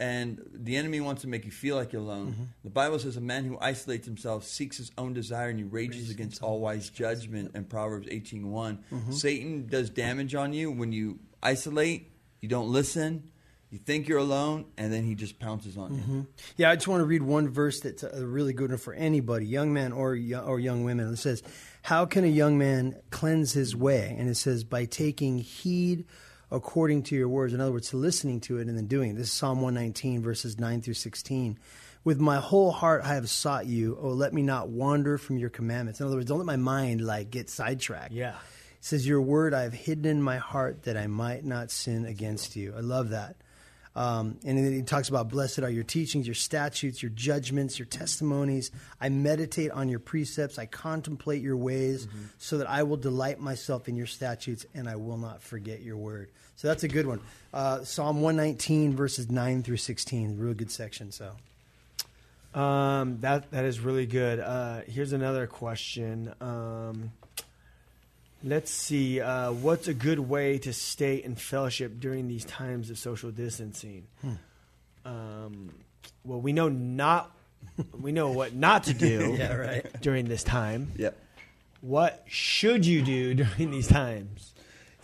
And 0.00 0.42
the 0.52 0.76
enemy 0.76 1.00
wants 1.00 1.22
to 1.22 1.28
make 1.28 1.44
you 1.44 1.52
feel 1.52 1.76
like 1.76 1.92
you're 1.92 2.02
alone. 2.02 2.32
Mm-hmm. 2.32 2.42
The 2.64 2.70
Bible 2.70 2.98
says 2.98 3.16
a 3.16 3.20
man 3.20 3.44
who 3.44 3.56
isolates 3.60 4.06
himself 4.06 4.44
seeks 4.44 4.76
his 4.76 4.90
own 4.98 5.12
desire 5.12 5.48
and 5.48 5.58
he 5.58 5.64
rages 5.64 6.10
against 6.10 6.42
all 6.42 6.58
wise 6.58 6.90
judgment 6.90 7.54
in 7.54 7.64
Proverbs 7.64 8.08
18.1. 8.08 8.42
Mm-hmm. 8.42 9.12
Satan 9.12 9.66
does 9.68 9.90
damage 9.90 10.34
on 10.34 10.52
you 10.52 10.72
when 10.72 10.90
you 10.90 11.20
isolate, 11.42 12.10
you 12.40 12.48
don't 12.48 12.72
listen, 12.72 13.30
you 13.74 13.78
think 13.78 14.06
you're 14.06 14.18
alone, 14.18 14.66
and 14.76 14.92
then 14.92 15.04
he 15.04 15.14
just 15.14 15.40
pounces 15.40 15.76
on 15.76 15.94
you. 15.94 16.00
Mm-hmm. 16.00 16.20
Yeah, 16.56 16.70
I 16.70 16.76
just 16.76 16.86
want 16.86 17.00
to 17.00 17.06
read 17.06 17.22
one 17.22 17.48
verse 17.48 17.80
that's 17.80 18.04
a 18.04 18.24
really 18.24 18.52
good 18.52 18.70
one 18.70 18.78
for 18.78 18.94
anybody, 18.94 19.46
young 19.46 19.72
man 19.72 19.92
or 19.92 20.16
or 20.46 20.60
young 20.60 20.84
women. 20.84 21.12
It 21.12 21.16
says, 21.16 21.42
"How 21.82 22.06
can 22.06 22.22
a 22.22 22.28
young 22.28 22.56
man 22.56 23.00
cleanse 23.10 23.52
his 23.52 23.74
way?" 23.74 24.14
And 24.16 24.28
it 24.28 24.36
says, 24.36 24.62
"By 24.62 24.84
taking 24.84 25.38
heed 25.38 26.04
according 26.54 27.02
to 27.04 27.16
your 27.16 27.28
words." 27.28 27.52
In 27.52 27.60
other 27.60 27.72
words, 27.72 27.90
to 27.90 27.96
listening 27.96 28.40
to 28.42 28.58
it 28.58 28.68
and 28.68 28.76
then 28.76 28.86
doing 28.86 29.10
it. 29.10 29.16
This 29.16 29.26
is 29.26 29.32
Psalm 29.32 29.60
one 29.60 29.74
nineteen, 29.74 30.22
verses 30.22 30.58
nine 30.58 30.80
through 30.80 30.94
sixteen. 30.94 31.58
With 32.04 32.20
my 32.20 32.36
whole 32.36 32.70
heart 32.70 33.02
I 33.02 33.14
have 33.14 33.30
sought 33.30 33.66
you. 33.66 33.96
Oh, 34.00 34.10
let 34.10 34.34
me 34.34 34.42
not 34.42 34.68
wander 34.68 35.16
from 35.16 35.38
your 35.38 35.48
commandments. 35.50 36.00
In 36.00 36.06
other 36.06 36.16
words, 36.16 36.28
don't 36.28 36.38
let 36.38 36.46
my 36.46 36.56
mind 36.56 37.00
like 37.00 37.30
get 37.30 37.48
sidetracked. 37.48 38.12
Yeah. 38.12 38.34
It 38.34 38.84
says, 38.84 39.06
Your 39.06 39.22
word 39.22 39.54
I 39.54 39.62
have 39.62 39.72
hidden 39.72 40.04
in 40.04 40.22
my 40.22 40.36
heart 40.36 40.82
that 40.82 40.98
I 40.98 41.06
might 41.06 41.44
not 41.44 41.70
sin 41.70 42.04
against 42.04 42.56
you. 42.56 42.74
I 42.76 42.80
love 42.80 43.08
that. 43.10 43.36
Um, 43.96 44.38
and 44.44 44.58
then 44.58 44.72
he 44.72 44.82
talks 44.82 45.08
about 45.08 45.28
blessed 45.28 45.60
are 45.60 45.70
your 45.70 45.84
teachings, 45.84 46.26
your 46.26 46.34
statutes, 46.34 47.02
your 47.02 47.10
judgments, 47.10 47.78
your 47.78 47.86
testimonies. 47.86 48.70
I 49.00 49.08
meditate 49.08 49.70
on 49.70 49.88
your 49.88 50.00
precepts. 50.00 50.58
I 50.58 50.66
contemplate 50.66 51.42
your 51.42 51.56
ways 51.56 52.08
so 52.38 52.58
that 52.58 52.68
I 52.68 52.82
will 52.82 52.96
delight 52.96 53.38
myself 53.38 53.88
in 53.88 53.94
your 53.94 54.06
statutes 54.06 54.66
and 54.74 54.88
I 54.88 54.96
will 54.96 55.18
not 55.18 55.42
forget 55.42 55.82
your 55.82 55.96
word. 55.96 56.30
So 56.56 56.68
that's 56.68 56.82
a 56.82 56.88
good 56.88 57.06
one. 57.06 57.20
Uh, 57.52 57.84
Psalm 57.84 58.20
119, 58.20 58.96
verses 58.96 59.30
9 59.30 59.62
through 59.62 59.76
16. 59.76 60.38
Real 60.38 60.54
good 60.54 60.70
section. 60.70 61.12
So. 61.12 61.32
Um, 62.54 63.18
that 63.20 63.50
that 63.50 63.64
is 63.64 63.80
really 63.80 64.06
good. 64.06 64.38
Uh, 64.38 64.82
here's 64.86 65.12
another 65.12 65.48
question. 65.48 66.32
Um, 66.40 67.10
let's 68.44 68.70
see. 68.70 69.20
Uh, 69.20 69.50
what's 69.52 69.88
a 69.88 69.94
good 69.94 70.18
way 70.20 70.58
to 70.58 70.72
stay 70.72 71.16
in 71.16 71.34
fellowship 71.34 71.98
during 71.98 72.28
these 72.28 72.44
times 72.44 72.90
of 72.90 72.98
social 72.98 73.30
distancing? 73.30 74.06
Um, 75.04 75.72
well, 76.24 76.40
we 76.40 76.52
know 76.52 76.68
not. 76.68 77.30
We 77.98 78.12
know 78.12 78.30
what 78.30 78.54
not 78.54 78.84
to 78.84 78.94
do. 78.94 79.34
Yeah, 79.38 79.54
right. 79.54 80.00
During 80.00 80.26
this 80.26 80.44
time, 80.44 80.92
Yeah. 80.96 81.10
what 81.80 82.22
should 82.28 82.86
you 82.86 83.02
do 83.02 83.34
during 83.42 83.70
these 83.70 83.88
times? 83.88 84.52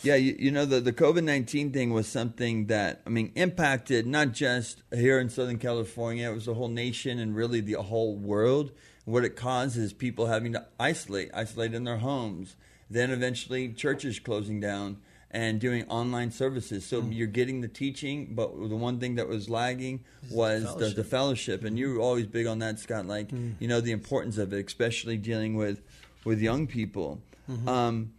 Yeah, 0.02 0.14
you, 0.14 0.34
you 0.38 0.50
know 0.50 0.64
the 0.64 0.80
the 0.80 0.92
COVID 0.94 1.24
nineteen 1.24 1.72
thing 1.72 1.92
was 1.92 2.06
something 2.06 2.66
that 2.66 3.02
I 3.06 3.10
mean 3.10 3.32
impacted 3.34 4.06
not 4.06 4.32
just 4.32 4.82
here 4.94 5.18
in 5.20 5.28
Southern 5.28 5.58
California. 5.58 6.30
It 6.30 6.34
was 6.34 6.46
the 6.46 6.54
whole 6.54 6.68
nation 6.68 7.18
and 7.18 7.34
really 7.36 7.60
the 7.60 7.74
whole 7.82 8.14
world. 8.16 8.72
What 9.04 9.24
it 9.24 9.36
caused 9.36 9.76
is 9.76 9.92
people 9.92 10.26
having 10.26 10.52
to 10.54 10.64
isolate, 10.78 11.30
isolate 11.34 11.74
in 11.74 11.84
their 11.84 11.98
homes. 11.98 12.56
Then 12.90 13.10
eventually 13.10 13.72
churches 13.72 14.18
closing 14.18 14.58
down 14.60 14.96
and 15.30 15.60
doing 15.60 15.84
online 15.88 16.32
services. 16.32 16.84
So 16.84 17.00
Mm. 17.02 17.16
you're 17.16 17.28
getting 17.28 17.60
the 17.60 17.68
teaching, 17.68 18.34
but 18.34 18.50
the 18.68 18.74
one 18.76 18.98
thing 18.98 19.14
that 19.14 19.28
was 19.28 19.48
lagging 19.48 20.00
was 20.30 20.62
the, 20.64 20.68
fellowship. 20.70 20.96
the 20.96 21.04
fellowship. 21.04 21.64
And 21.64 21.78
you 21.78 21.94
were 21.94 22.00
always 22.00 22.26
big 22.26 22.46
on 22.46 22.58
that, 22.58 22.80
Scott. 22.80 23.06
Like 23.06 23.28
Mm. 23.30 23.54
you 23.60 23.68
know 23.68 23.80
the 23.80 23.92
importance 23.92 24.38
of 24.38 24.52
it, 24.52 24.66
especially 24.66 25.16
dealing 25.16 25.54
with 25.54 25.82
with 26.24 26.40
young 26.40 26.66
people. 26.66 27.22
Mm-hmm. 27.48 27.68
Um, 27.68 28.12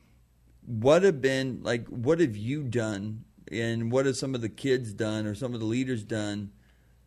what 0.65 1.03
have 1.03 1.21
been 1.21 1.59
like 1.63 1.85
what 1.87 2.19
have 2.21 2.37
you 2.37 2.63
done 2.63 3.25
and 3.51 3.91
what 3.91 4.05
have 4.05 4.15
some 4.15 4.33
of 4.35 4.41
the 4.41 4.49
kids 4.49 4.93
done 4.93 5.25
or 5.25 5.35
some 5.35 5.53
of 5.53 5.59
the 5.59 5.65
leaders 5.65 6.03
done 6.03 6.51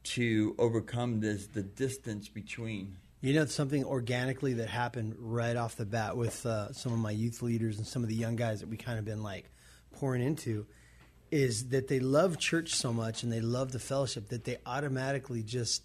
to 0.02 0.54
overcome 0.58 1.20
this 1.20 1.46
the 1.46 1.62
distance 1.62 2.28
between 2.28 2.96
You 3.24 3.32
know, 3.32 3.46
something 3.46 3.86
organically 3.86 4.52
that 4.54 4.68
happened 4.68 5.14
right 5.18 5.56
off 5.56 5.76
the 5.76 5.86
bat 5.86 6.14
with 6.14 6.44
uh, 6.44 6.74
some 6.74 6.92
of 6.92 6.98
my 6.98 7.10
youth 7.10 7.40
leaders 7.40 7.78
and 7.78 7.86
some 7.86 8.02
of 8.02 8.10
the 8.10 8.14
young 8.14 8.36
guys 8.36 8.60
that 8.60 8.68
we 8.68 8.76
kind 8.76 8.98
of 8.98 9.06
been 9.06 9.22
like 9.22 9.50
pouring 9.92 10.22
into 10.22 10.66
is 11.30 11.70
that 11.70 11.88
they 11.88 12.00
love 12.00 12.38
church 12.38 12.74
so 12.74 12.92
much 12.92 13.22
and 13.22 13.32
they 13.32 13.40
love 13.40 13.72
the 13.72 13.78
fellowship 13.78 14.28
that 14.28 14.44
they 14.44 14.58
automatically 14.66 15.42
just, 15.42 15.82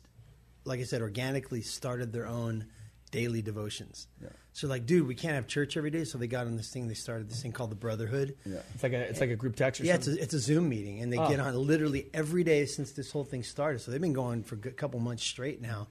like 0.66 0.82
I 0.82 0.84
said, 0.84 1.02
organically 1.02 1.62
started 1.62 2.12
their 2.12 2.28
own 2.28 2.66
daily 3.10 3.42
devotions. 3.42 4.10
Yeah. 4.22 4.28
So, 4.52 4.68
like, 4.68 4.86
dude, 4.86 5.08
we 5.08 5.16
can't 5.16 5.36
have 5.36 5.48
church 5.48 5.78
every 5.78 5.92
day. 5.92 6.04
So 6.04 6.18
they 6.18 6.28
got 6.28 6.46
on 6.46 6.58
this 6.58 6.70
thing. 6.72 6.90
They 6.90 6.94
started 6.94 7.30
this 7.30 7.42
thing 7.42 7.54
called 7.54 7.72
the 7.72 7.76
Brotherhood. 7.76 8.36
Yeah, 8.46 8.58
It's 8.74 8.84
like 8.84 8.92
a 8.92 9.00
it's 9.00 9.22
like 9.22 9.30
a 9.30 9.38
group 9.38 9.56
text 9.56 9.80
or 9.80 9.86
something. 9.86 10.12
Yeah, 10.14 10.14
it's 10.14 10.20
a, 10.20 10.24
it's 10.24 10.34
a 10.34 10.40
Zoom 10.40 10.68
meeting, 10.68 11.00
and 11.00 11.14
they 11.14 11.18
Oh. 11.18 11.30
get 11.30 11.40
on 11.40 11.56
literally 11.56 12.10
every 12.14 12.44
day 12.44 12.66
since 12.66 12.92
this 12.92 13.14
whole 13.14 13.24
thing 13.24 13.44
started. 13.44 13.80
So 13.80 13.92
they've 13.92 14.02
been 14.02 14.12
going 14.12 14.44
for 14.44 14.56
a 14.56 14.72
couple 14.74 15.00
months 15.00 15.24
straight 15.24 15.62
now. 15.62 15.88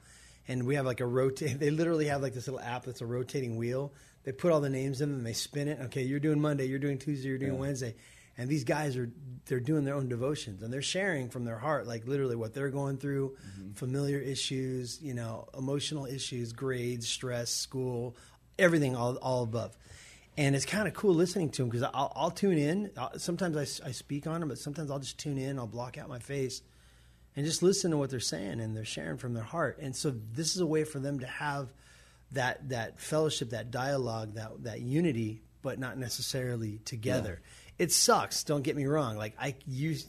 And 0.49 0.67
we 0.67 0.75
have 0.77 0.87
like 0.87 1.01
a 1.01 1.07
rotate. 1.07 1.59
They 1.61 1.71
literally 1.71 2.07
have 2.07 2.23
like 2.23 2.35
this 2.35 2.49
little 2.49 2.61
app 2.61 2.85
that's 2.85 3.01
a 3.01 3.07
rotating 3.07 3.57
wheel. 3.57 3.93
They 4.25 4.33
put 4.33 4.53
all 4.53 4.61
the 4.61 4.71
names 4.71 5.01
in 5.01 5.11
and 5.11 5.25
they 5.25 5.33
spin 5.33 5.69
it. 5.69 5.79
Okay, 5.85 6.03
you're 6.03 6.21
doing 6.21 6.41
Monday, 6.41 6.67
you're 6.67 6.79
doing 6.79 6.99
Tuesday, 6.99 7.29
you're 7.29 7.39
doing 7.39 7.59
Wednesday, 7.59 7.95
and 8.37 8.49
these 8.49 8.65
guys 8.65 8.97
are 8.97 9.11
they're 9.47 9.61
doing 9.61 9.85
their 9.85 9.95
own 9.95 10.09
devotions 10.09 10.63
and 10.63 10.73
they're 10.73 10.83
sharing 10.83 11.31
from 11.31 11.45
their 11.45 11.59
heart, 11.59 11.87
like 11.87 12.07
literally 12.07 12.37
what 12.37 12.53
they're 12.53 12.69
going 12.69 12.99
through, 12.99 13.37
mm-hmm. 13.59 13.73
familiar 13.73 14.19
issues, 14.19 15.01
you 15.01 15.15
know, 15.15 15.49
emotional 15.57 16.05
issues, 16.05 16.53
grades, 16.53 17.09
stress, 17.09 17.51
school, 17.51 18.17
everything, 18.59 18.97
all 18.97 19.17
all 19.17 19.43
above 19.45 19.77
and 20.39 20.55
it's 20.55 20.65
kind 20.65 20.87
of 20.87 20.95
cool 20.95 21.15
listening 21.15 21.51
to 21.51 21.63
them 21.63 21.69
because 21.69 21.83
I'll, 21.93 22.13
I'll 22.15 22.31
tune 22.31 22.59
in. 22.59 22.93
Sometimes 22.95 22.97
I'll, 22.97 23.19
sometimes 23.19 23.81
I, 23.83 23.89
I 23.89 23.91
speak 23.91 24.29
on 24.29 24.39
them, 24.39 24.49
but 24.49 24.59
sometimes 24.59 24.89
I'll 24.89 25.01
just 25.01 25.19
tune 25.19 25.37
in. 25.37 25.59
I'll 25.59 25.67
block 25.67 25.99
out 25.99 26.09
my 26.09 26.21
face 26.21 26.63
and 27.37 27.47
just 27.47 27.63
listen 27.63 27.91
to 27.93 27.97
what 27.97 28.11
they're 28.11 28.21
saying, 28.21 28.61
and 28.61 28.77
they're 28.77 28.85
sharing 28.85 29.17
from 29.19 29.35
their 29.35 29.45
heart. 29.45 29.79
And 29.81 29.95
so 29.95 30.13
this 30.33 30.55
is 30.55 30.61
a 30.61 30.67
way 30.67 30.85
for 30.85 30.99
them 30.99 31.21
to 31.21 31.27
have 31.27 31.69
that 32.33 32.69
that 32.71 33.01
fellowship, 33.01 33.51
that 33.51 33.71
dialogue, 33.71 34.35
that 34.35 34.65
that 34.65 34.81
unity, 34.81 35.43
but 35.63 35.79
not 35.79 35.97
necessarily 35.99 36.79
together. 36.85 37.41
it 37.79 37.93
sucks. 37.93 38.43
Don't 38.45 38.63
get 38.63 38.77
me 38.77 38.87
wrong. 38.87 39.17
Like 39.17 39.35
I 39.41 39.55
use, 39.67 40.07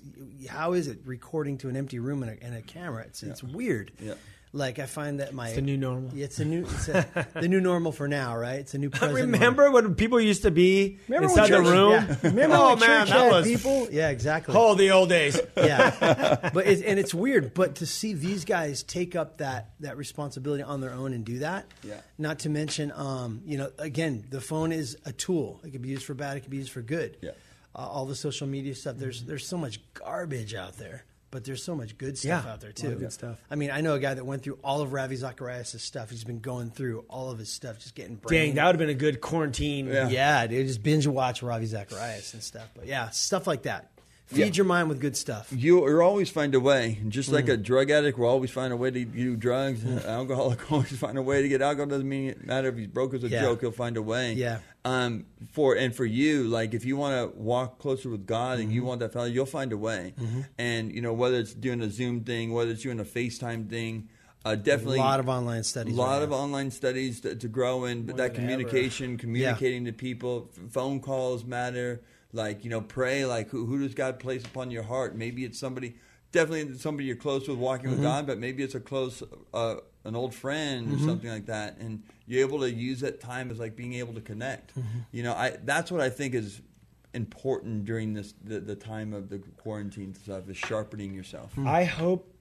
how 0.50 0.74
is 0.74 0.88
it 0.88 1.00
recording 1.06 1.58
to 1.60 1.70
an 1.70 1.78
empty 1.78 2.00
room 2.00 2.24
and 2.24 2.32
a, 2.40 2.44
and 2.44 2.56
a 2.56 2.62
camera? 2.62 3.04
It's 3.04 3.22
it's 3.24 3.44
weird. 3.44 3.92
Yeah. 4.00 4.16
Like 4.52 4.80
I 4.80 4.88
find 4.88 5.20
that 5.20 5.32
my 5.32 5.48
it's 5.48 5.56
the 5.58 5.62
new 5.62 5.78
normal. 5.78 6.10
Yeah, 6.16 6.26
it's 6.26 6.40
a 6.40 6.46
new 6.46 6.64
it's 6.64 6.88
a, 6.88 7.28
the 7.36 7.48
new 7.48 7.62
normal 7.62 7.92
for 7.92 8.08
now, 8.08 8.36
right? 8.36 8.60
It's 8.60 8.74
a 8.74 8.80
new. 8.80 8.90
present 9.00 9.14
moment. 9.14 9.34
Remember 9.34 9.70
when 9.70 9.94
people 9.94 10.20
used 10.20 10.42
to 10.42 10.50
be 10.50 10.98
Remember 11.08 11.28
when 11.28 11.44
inside 11.44 11.56
the 11.56 11.62
room? 11.70 11.92
yeah. 11.92 12.16
Remember 12.24 12.56
oh 12.56 12.70
when 12.72 12.80
man, 12.80 13.02
church 13.02 13.10
that 13.10 13.24
had 13.26 13.32
was 13.32 13.46
people. 13.46 13.88
Yeah, 13.92 14.10
exactly. 14.10 14.56
oh 14.58 14.74
the 14.74 14.90
old 14.90 15.10
days. 15.10 15.40
yeah, 15.58 16.50
but 16.52 16.66
it's, 16.66 16.82
and 16.82 16.98
it's 16.98 17.14
weird. 17.14 17.54
But 17.54 17.76
to 17.76 17.86
see 17.86 18.14
these 18.14 18.44
guys 18.44 18.82
take 18.82 19.16
up 19.16 19.38
that 19.38 19.70
that 19.82 19.98
responsibility 19.98 20.64
on 20.64 20.82
their 20.82 20.94
own 20.94 21.14
and 21.14 21.24
do 21.24 21.40
that, 21.40 21.68
Yeah. 21.84 22.02
Not 22.18 22.40
to 22.40 22.50
mention, 22.50 22.92
um, 22.96 23.42
you 23.46 23.58
know, 23.60 23.70
again, 23.78 24.26
the 24.32 24.42
phone 24.42 24.72
is 24.72 24.98
a 25.06 25.12
tool. 25.14 25.62
It 25.64 25.72
can 25.74 25.82
be 25.84 25.90
used 25.90 26.06
for 26.06 26.16
bad. 26.16 26.38
It 26.38 26.40
can 26.40 26.50
be 26.50 26.58
used 26.58 26.72
for 26.72 26.82
good. 26.82 27.18
Yeah. 27.22 27.32
Uh, 27.76 27.88
all 27.88 28.08
the 28.08 28.16
social 28.16 28.48
media 28.48 28.74
stuff. 28.74 28.98
There's 28.98 29.24
there's 29.26 29.46
so 29.48 29.58
much 29.58 29.80
garbage 29.94 30.56
out 30.56 30.78
there, 30.78 31.06
but 31.32 31.44
there's 31.44 31.64
so 31.64 31.76
much 31.76 31.98
good 31.98 32.18
stuff 32.18 32.44
Yeah, 32.46 32.52
out 32.54 32.62
there 32.62 32.72
too. 32.72 32.96
good 32.96 33.14
stuff. 33.14 33.38
I 33.50 33.56
mean, 33.56 33.72
I 33.72 33.82
know 33.82 33.94
a 33.96 34.00
guy 34.00 34.14
that 34.14 34.26
went 34.26 34.44
through 34.44 34.60
all 34.64 34.82
of 34.82 34.94
Ravi 34.94 35.16
Zacharias' 35.16 35.82
stuff. 35.84 36.10
He's 36.10 36.24
been 36.24 36.40
going 36.40 36.72
through 36.72 37.06
all 37.10 37.30
of 37.32 37.40
his 37.40 37.52
stuff, 37.52 37.80
just 37.80 37.96
getting 37.96 38.16
Dang, 38.28 38.56
that 38.56 38.66
would 38.66 38.76
have 38.76 38.80
been 38.80 38.90
a 38.90 38.94
good 38.94 39.22
quarantine. 39.22 39.88
Yeah. 39.88 40.10
Yeah, 40.10 40.48
dude, 40.48 40.68
just 40.68 40.82
binge 40.84 41.06
watch 41.08 41.42
Ravi 41.44 41.66
Zacharias 41.66 42.34
and 42.34 42.44
stuff. 42.44 42.70
But 42.76 42.88
yeah, 42.88 43.10
stuff 43.10 43.48
like 43.48 43.64
that. 43.64 43.90
Feed 44.30 44.56
your 44.58 44.66
mind 44.66 44.90
with 44.90 45.00
good 45.02 45.18
stuff. 45.18 45.52
You 45.56 45.78
will 45.82 46.02
always 46.02 46.30
find 46.30 46.54
a 46.54 46.60
way. 46.60 47.00
Just 47.08 47.32
like 47.32 47.48
a 47.50 47.58
Mm. 47.58 47.64
drug 47.64 47.90
addict 47.90 48.18
will 48.20 48.28
always 48.28 48.52
find 48.52 48.72
a 48.72 48.78
way 48.78 48.92
to 48.92 49.04
do 49.04 49.36
drugs. 49.36 49.84
An 49.84 50.00
alcoholic 50.06 50.70
will 50.70 50.78
always 50.78 50.96
find 50.98 51.18
a 51.18 51.22
way 51.22 51.42
to 51.42 51.50
get 51.50 51.62
alcohol. 51.64 51.88
Doesn't 51.88 52.08
mean 52.08 52.30
it 52.30 52.46
matter 52.46 52.68
if 52.70 52.78
he's 52.78 52.88
broke 52.88 53.16
as 53.16 53.24
a 53.24 53.28
Yeah. 53.30 53.42
joke. 53.42 53.62
He'll 53.62 53.72
find 53.72 53.98
a 53.98 54.02
way. 54.04 54.34
Yeah. 54.34 54.60
Um. 54.86 55.26
For 55.52 55.76
and 55.76 55.96
for 55.96 56.06
you, 56.06 56.44
like 56.48 56.74
if 56.76 56.86
you 56.86 56.96
want 56.96 57.16
to 57.34 57.38
walk 57.40 57.80
closer 57.80 58.10
with 58.10 58.28
God 58.28 58.60
and 58.60 58.68
Mm-hmm. 58.68 58.76
you 58.76 58.84
want 58.84 59.00
that 59.00 59.14
fellow, 59.14 59.26
you'll 59.26 59.46
find 59.48 59.74
a 59.74 59.78
way. 59.78 60.14
And 60.60 60.92
you 60.94 61.02
know 61.02 61.14
whether 61.14 61.38
it's 61.38 61.54
doing 61.54 61.82
a 61.82 61.90
Zoom 61.90 62.22
thing, 62.22 62.54
whether 62.54 62.72
it's 62.72 62.84
doing 62.84 63.00
a 63.00 63.06
FaceTime 63.06 63.68
thing, 63.68 64.10
uh, 64.46 64.56
definitely 64.56 65.00
a 65.00 65.02
lot 65.02 65.20
of 65.20 65.28
online 65.28 65.64
studies. 65.64 65.94
a 65.96 65.98
lot 65.98 66.18
right 66.18 66.24
of 66.24 66.30
now. 66.30 66.36
online 66.38 66.70
studies 66.72 67.20
to, 67.22 67.36
to 67.36 67.48
grow 67.48 67.86
in, 67.86 68.04
but 68.04 68.16
that 68.18 68.36
than 68.36 68.44
ever. 68.46 68.54
communication, 68.54 69.18
communicating 69.18 69.86
to 69.86 69.92
people, 69.92 70.50
phone 70.70 71.00
calls 71.02 71.44
matter. 71.44 72.00
Like 72.34 72.64
you 72.64 72.70
know, 72.70 72.82
pray. 72.82 73.26
Like 73.26 73.50
who, 73.50 73.66
who 73.66 73.80
does 73.80 73.94
God 73.94 74.20
place 74.20 74.46
upon 74.46 74.72
your 74.72 74.84
heart? 74.84 75.16
Maybe 75.16 75.44
it's 75.46 75.58
somebody, 75.60 75.96
definitely 76.32 76.78
somebody 76.78 77.06
you're 77.06 77.16
close 77.16 77.48
with, 77.48 77.58
walking 77.58 77.88
Mm-hmm. 77.90 78.00
with 78.00 78.04
God, 78.04 78.28
but 78.28 78.38
maybe 78.38 78.64
it's 78.64 78.76
a 78.76 78.80
close, 78.80 79.24
uh, 79.54 79.76
an 80.06 80.16
old 80.16 80.34
friend 80.34 80.94
or 80.94 81.00
something 81.00 81.30
like 81.30 81.48
that, 81.48 81.78
and 81.80 82.04
you're 82.28 82.42
able 82.42 82.60
to 82.60 82.72
use 82.72 83.00
that 83.02 83.20
time 83.20 83.50
as 83.52 83.60
like 83.60 83.76
being 83.76 83.94
able 83.96 84.14
to 84.14 84.22
connect. 84.22 84.78
Mm-hmm. 84.78 85.00
You 85.12 85.24
know, 85.24 85.34
I 85.34 85.58
that's 85.64 85.92
what 85.92 86.02
I 86.02 86.10
think 86.10 86.36
is 86.36 86.62
important 87.16 87.86
during 87.86 88.14
this 88.14 88.34
the, 88.44 88.60
the 88.60 88.76
time 88.76 89.14
of 89.14 89.30
the 89.30 89.40
quarantine 89.58 90.14
stuff 90.14 90.48
is 90.50 90.58
sharpening 90.58 91.14
yourself. 91.14 91.52
I 91.66 91.84
hope 91.84 92.32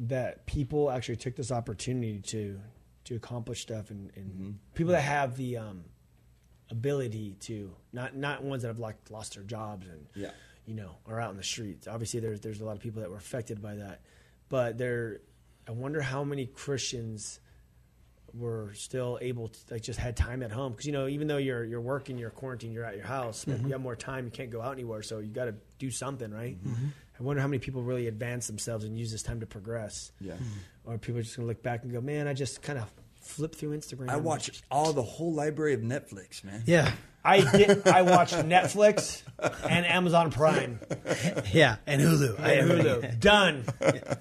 that 0.00 0.46
people 0.46 0.90
actually 0.90 1.16
took 1.16 1.36
this 1.36 1.52
opportunity 1.52 2.18
to 2.18 2.58
to 3.04 3.16
accomplish 3.16 3.60
stuff 3.62 3.90
and, 3.90 4.10
and 4.16 4.58
people 4.74 4.92
that 4.92 5.02
have 5.02 5.36
the 5.36 5.56
um, 5.58 5.84
ability 6.72 7.36
to 7.40 7.70
not 7.92 8.16
not 8.16 8.42
ones 8.42 8.62
that 8.62 8.68
have 8.68 8.80
like 8.80 8.96
lost 9.10 9.34
their 9.34 9.44
jobs 9.44 9.86
and 9.86 10.06
Yeah. 10.16 10.30
you 10.66 10.74
know 10.74 10.96
are 11.06 11.20
out 11.20 11.30
in 11.30 11.36
the 11.36 11.44
streets. 11.44 11.86
Obviously, 11.86 12.18
there's 12.18 12.40
there's 12.40 12.60
a 12.60 12.64
lot 12.64 12.74
of 12.76 12.80
people 12.80 13.02
that 13.02 13.10
were 13.10 13.16
affected 13.18 13.62
by 13.62 13.76
that, 13.76 14.00
but 14.48 14.78
there. 14.78 15.20
I 15.68 15.70
wonder 15.70 16.00
how 16.02 16.24
many 16.24 16.46
Christians 16.46 17.38
were 18.34 18.72
still 18.74 19.16
able 19.20 19.48
to 19.48 19.58
like 19.70 19.82
just 19.82 19.98
had 19.98 20.16
time 20.16 20.42
at 20.42 20.50
home 20.50 20.72
because 20.72 20.86
you 20.86 20.92
know 20.92 21.06
even 21.06 21.28
though 21.28 21.36
you're 21.36 21.64
you're 21.64 21.80
working 21.82 22.16
you're 22.18 22.30
quarantined 22.30 22.72
you're 22.72 22.84
at 22.84 22.96
your 22.96 23.04
house 23.04 23.44
but 23.44 23.56
mm-hmm. 23.56 23.66
you 23.66 23.72
have 23.72 23.80
more 23.80 23.94
time 23.94 24.24
you 24.24 24.30
can't 24.30 24.50
go 24.50 24.62
out 24.62 24.72
anywhere 24.72 25.02
so 25.02 25.18
you 25.18 25.28
got 25.28 25.44
to 25.44 25.54
do 25.78 25.90
something 25.90 26.32
right 26.32 26.56
mm-hmm. 26.64 26.86
i 27.20 27.22
wonder 27.22 27.42
how 27.42 27.46
many 27.46 27.58
people 27.58 27.82
really 27.82 28.06
advance 28.08 28.46
themselves 28.46 28.86
and 28.86 28.98
use 28.98 29.12
this 29.12 29.22
time 29.22 29.40
to 29.40 29.46
progress 29.46 30.12
Yeah. 30.18 30.32
or 30.84 30.96
people 30.96 31.20
are 31.20 31.22
just 31.22 31.36
gonna 31.36 31.46
look 31.46 31.62
back 31.62 31.82
and 31.82 31.92
go 31.92 32.00
man 32.00 32.26
i 32.26 32.32
just 32.32 32.62
kind 32.62 32.78
of 32.78 32.90
flip 33.22 33.54
through 33.54 33.76
instagram 33.76 34.08
I 34.10 34.16
watch 34.16 34.62
all 34.70 34.92
the 34.92 35.02
whole 35.02 35.32
library 35.32 35.74
of 35.74 35.80
Netflix, 35.80 36.42
man. 36.44 36.62
Yeah, 36.66 36.90
i 37.24 37.40
did 37.56 37.86
i 37.86 38.02
watched 38.02 38.34
netflix 38.34 39.22
and 39.70 39.86
amazon 39.86 40.32
prime 40.32 40.80
yeah, 41.52 41.76
and 41.86 42.02
Hulu. 42.02 42.40
I 42.40 42.52
and 42.54 42.70
hulu 42.70 43.20
done 43.20 43.64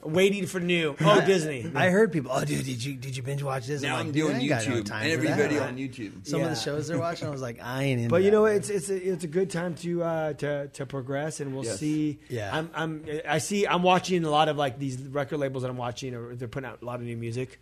waiting 0.04 0.46
for 0.46 0.60
new 0.60 0.96
oh 1.02 1.26
disney 1.26 1.70
I 1.74 1.90
heard 1.90 2.12
people. 2.12 2.32
Oh, 2.32 2.46
dude, 2.46 2.64
did 2.64 2.84
you 2.84 2.94
did 2.94 3.18
you 3.18 3.24
binge 3.24 3.42
watch 3.42 3.66
this? 3.66 3.82
Now 3.82 3.94
like, 3.96 4.02
I'm 4.06 4.12
dude, 4.12 4.16
doing 4.28 4.36
I 4.36 4.40
ain't 4.40 4.50
got 4.50 4.68
no 4.68 4.76
YouTube. 4.76 4.86
time 4.86 5.04
for 5.06 5.10
Every 5.14 5.28
that. 5.30 5.38
video 5.38 5.64
on 5.64 5.78
YouTube. 5.78 6.28
Some 6.28 6.42
of 6.44 6.50
the 6.50 6.56
shows 6.56 6.88
they're 6.88 7.00
watching, 7.00 7.28
I 7.28 7.32
was 7.32 7.42
like, 7.42 7.60
I 7.62 7.84
ain't 7.84 8.02
in. 8.02 8.08
But 8.08 8.18
you 8.18 8.30
that. 8.30 8.38
know, 8.38 8.46
it's 8.46 8.70
it's 8.70 8.90
a, 8.90 8.96
it's 8.96 9.24
a 9.24 9.28
good 9.28 9.50
time 9.50 9.74
to 9.76 10.04
uh, 10.04 10.34
to 10.34 10.68
to 10.68 10.86
progress, 10.86 11.40
and 11.40 11.56
we'll 11.56 11.66
Yes. 11.66 11.80
see. 11.80 12.20
Yeah. 12.30 12.52
I'm 12.56 12.70
I'm 12.76 13.06
I 13.28 13.40
see. 13.40 13.66
I'm 13.66 13.82
watching 13.84 14.24
a 14.26 14.30
lot 14.30 14.48
of 14.48 14.58
like 14.58 14.78
these 14.78 15.02
record 15.02 15.40
labels 15.40 15.64
that 15.64 15.70
I'm 15.70 15.78
watching. 15.78 16.14
Or 16.14 16.36
they're 16.36 16.48
putting 16.48 16.70
out 16.70 16.82
a 16.82 16.86
lot 16.86 17.00
of 17.00 17.06
new 17.06 17.18
music. 17.18 17.60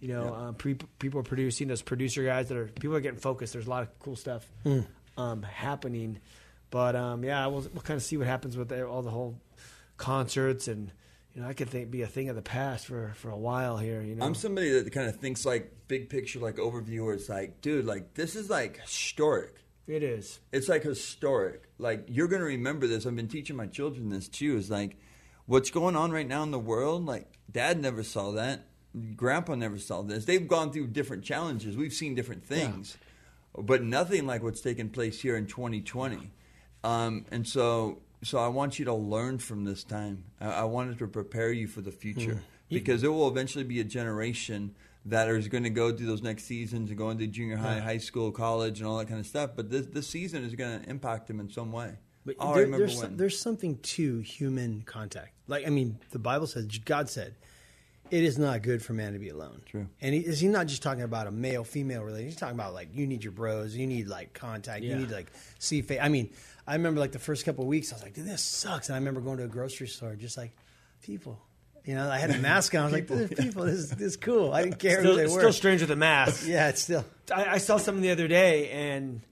You 0.00 0.08
know, 0.08 0.24
Yeah. 0.24 0.46
um, 0.48 0.54
pre- 0.54 0.78
people 0.98 1.20
are 1.20 1.24
producing. 1.24 1.68
Those 1.68 1.82
producer 1.82 2.24
guys 2.24 2.48
that 2.48 2.56
are 2.56 2.66
people 2.66 2.94
are 2.96 3.00
getting 3.00 3.18
focused. 3.20 3.52
There's 3.52 3.66
a 3.66 3.70
lot 3.70 3.82
of 3.82 3.98
cool 3.98 4.16
stuff 4.16 4.48
Hmm. 4.62 4.80
um, 5.16 5.42
happening. 5.42 6.20
But 6.70 6.94
um, 6.96 7.24
yeah, 7.24 7.46
we'll 7.46 7.62
we'll 7.72 7.82
kind 7.82 7.96
of 7.96 8.02
see 8.02 8.16
what 8.16 8.26
happens 8.26 8.56
with 8.56 8.70
all 8.72 9.02
the 9.02 9.10
whole 9.10 9.40
concerts 9.96 10.68
and. 10.68 10.92
You 11.34 11.42
know, 11.44 11.50
I 11.50 11.52
could 11.52 11.68
think 11.68 11.92
be 11.92 12.02
a 12.02 12.06
thing 12.08 12.30
of 12.30 12.34
the 12.36 12.42
past 12.42 12.86
for, 12.86 13.12
for 13.14 13.30
a 13.30 13.36
while 13.36 13.76
here. 13.76 14.02
You 14.02 14.16
know, 14.16 14.24
I'm 14.26 14.34
somebody 14.34 14.70
that 14.70 14.90
kind 14.92 15.08
of 15.08 15.16
thinks 15.20 15.44
like 15.46 15.72
big 15.86 16.08
picture, 16.08 16.40
like 16.40 16.56
overview, 16.56 17.04
where 17.04 17.14
it's 17.14 17.28
like, 17.28 17.60
dude, 17.60 17.84
like 17.84 18.14
this 18.14 18.34
is 18.34 18.50
like 18.50 18.80
historic. 18.80 19.54
it 19.86 20.02
is. 20.02 20.40
It's 20.50 20.68
like 20.68 20.82
historic. 20.82 21.68
Like 21.78 22.06
you're 22.08 22.26
gonna 22.26 22.42
remember 22.44 22.88
this. 22.88 23.06
I've 23.06 23.14
been 23.14 23.28
teaching 23.28 23.54
my 23.54 23.66
children 23.66 24.08
this 24.08 24.26
too. 24.26 24.56
Is 24.56 24.68
like 24.68 24.96
what's 25.46 25.70
going 25.70 25.94
on 25.94 26.10
right 26.10 26.26
now 26.26 26.42
in 26.42 26.50
the 26.50 26.58
world. 26.58 27.06
Like 27.06 27.28
Dad 27.52 27.80
never 27.80 28.02
saw 28.02 28.32
that. 28.32 28.66
Grandpa 29.16 29.54
never 29.54 29.78
saw 29.78 30.02
this. 30.02 30.24
They've 30.24 30.46
gone 30.46 30.72
through 30.72 30.88
different 30.88 31.24
challenges. 31.24 31.76
We've 31.76 31.92
seen 31.92 32.14
different 32.14 32.44
things, 32.44 32.96
but 33.56 33.82
nothing 33.82 34.26
like 34.26 34.42
what's 34.42 34.60
taking 34.60 34.88
place 34.88 35.20
here 35.20 35.36
in 35.36 35.46
2020. 35.46 36.30
Um, 36.84 37.26
and 37.30 37.46
so, 37.46 37.98
so 38.22 38.38
I 38.38 38.48
want 38.48 38.78
you 38.78 38.84
to 38.86 38.94
learn 38.94 39.38
from 39.38 39.64
this 39.64 39.84
time. 39.84 40.24
I, 40.40 40.46
I 40.46 40.64
wanted 40.64 40.98
to 40.98 41.06
prepare 41.06 41.52
you 41.52 41.66
for 41.66 41.80
the 41.80 41.92
future 41.92 42.42
because 42.68 43.02
there 43.02 43.12
will 43.12 43.28
eventually 43.28 43.64
be 43.64 43.80
a 43.80 43.84
generation 43.84 44.74
that 45.04 45.28
is 45.28 45.48
going 45.48 45.64
to 45.64 45.70
go 45.70 45.94
through 45.94 46.06
those 46.06 46.22
next 46.22 46.44
seasons 46.44 46.90
and 46.90 46.98
go 46.98 47.10
into 47.10 47.26
junior 47.26 47.56
high, 47.56 47.80
high 47.80 47.98
school, 47.98 48.30
college, 48.30 48.80
and 48.80 48.88
all 48.88 48.98
that 48.98 49.08
kind 49.08 49.20
of 49.20 49.26
stuff. 49.26 49.50
But 49.56 49.70
this 49.70 49.86
this 49.86 50.06
season 50.06 50.44
is 50.44 50.54
going 50.54 50.80
to 50.80 50.88
impact 50.90 51.28
them 51.28 51.40
in 51.40 51.48
some 51.48 51.72
way. 51.72 51.94
But 52.26 52.36
oh, 52.40 52.50
I 52.50 52.54
there- 52.54 52.64
remember 52.64 52.86
there's, 52.86 53.00
when. 53.00 53.16
there's 53.16 53.38
something 53.38 53.78
to 53.78 54.18
human 54.20 54.82
contact. 54.82 55.32
Like, 55.46 55.66
I 55.66 55.70
mean, 55.70 55.98
the 56.10 56.18
Bible 56.18 56.46
says, 56.46 56.66
God 56.84 57.08
said, 57.08 57.36
it 58.10 58.24
is 58.24 58.38
not 58.38 58.62
good 58.62 58.82
for 58.82 58.92
man 58.92 59.12
to 59.12 59.18
be 59.18 59.28
alone. 59.28 59.60
True. 59.66 59.86
And 60.00 60.14
he, 60.14 60.20
is 60.20 60.40
he 60.40 60.48
not 60.48 60.66
just 60.66 60.82
talking 60.82 61.02
about 61.02 61.26
a 61.26 61.30
male 61.30 61.64
female 61.64 62.02
relationship? 62.02 62.30
He's 62.32 62.40
talking 62.40 62.54
about 62.54 62.74
like 62.74 62.88
you 62.94 63.06
need 63.06 63.22
your 63.24 63.32
bros, 63.32 63.74
you 63.76 63.86
need 63.86 64.08
like 64.08 64.32
contact, 64.34 64.82
you 64.82 64.94
need 64.96 65.10
like 65.10 65.30
see 65.58 65.82
face. 65.82 66.00
I 66.02 66.08
mean, 66.08 66.30
I 66.66 66.74
remember 66.74 67.00
like 67.00 67.12
the 67.12 67.18
first 67.18 67.44
couple 67.44 67.64
of 67.64 67.68
weeks, 67.68 67.92
I 67.92 67.96
was 67.96 68.02
like, 68.02 68.14
dude, 68.14 68.26
this 68.26 68.42
sucks. 68.42 68.88
And 68.88 68.96
I 68.96 68.98
remember 68.98 69.20
going 69.20 69.38
to 69.38 69.44
a 69.44 69.48
grocery 69.48 69.88
store, 69.88 70.14
just 70.16 70.36
like 70.36 70.52
people. 71.02 71.40
You 71.84 71.94
know, 71.94 72.10
I 72.10 72.18
had 72.18 72.30
a 72.30 72.38
mask 72.40 72.74
on. 72.74 72.82
I 72.82 72.84
was 72.84 72.92
like, 72.92 73.06
there's 73.06 73.30
people. 73.30 73.64
This, 73.64 73.74
is- 73.78 73.90
this 73.90 74.00
is 74.08 74.16
cool. 74.16 74.52
I 74.52 74.62
didn't 74.64 74.78
care 74.78 74.98
Still, 75.00 75.12
who 75.12 75.16
they 75.16 75.24
were. 75.24 75.38
still 75.40 75.52
strange 75.52 75.80
with 75.80 75.88
the 75.88 75.96
mask. 75.96 76.44
yeah, 76.46 76.68
it's 76.68 76.82
still. 76.82 77.04
I, 77.34 77.44
I 77.54 77.58
saw 77.58 77.78
something 77.78 78.02
the 78.02 78.10
other 78.10 78.28
day, 78.28 78.68
and 78.70 79.22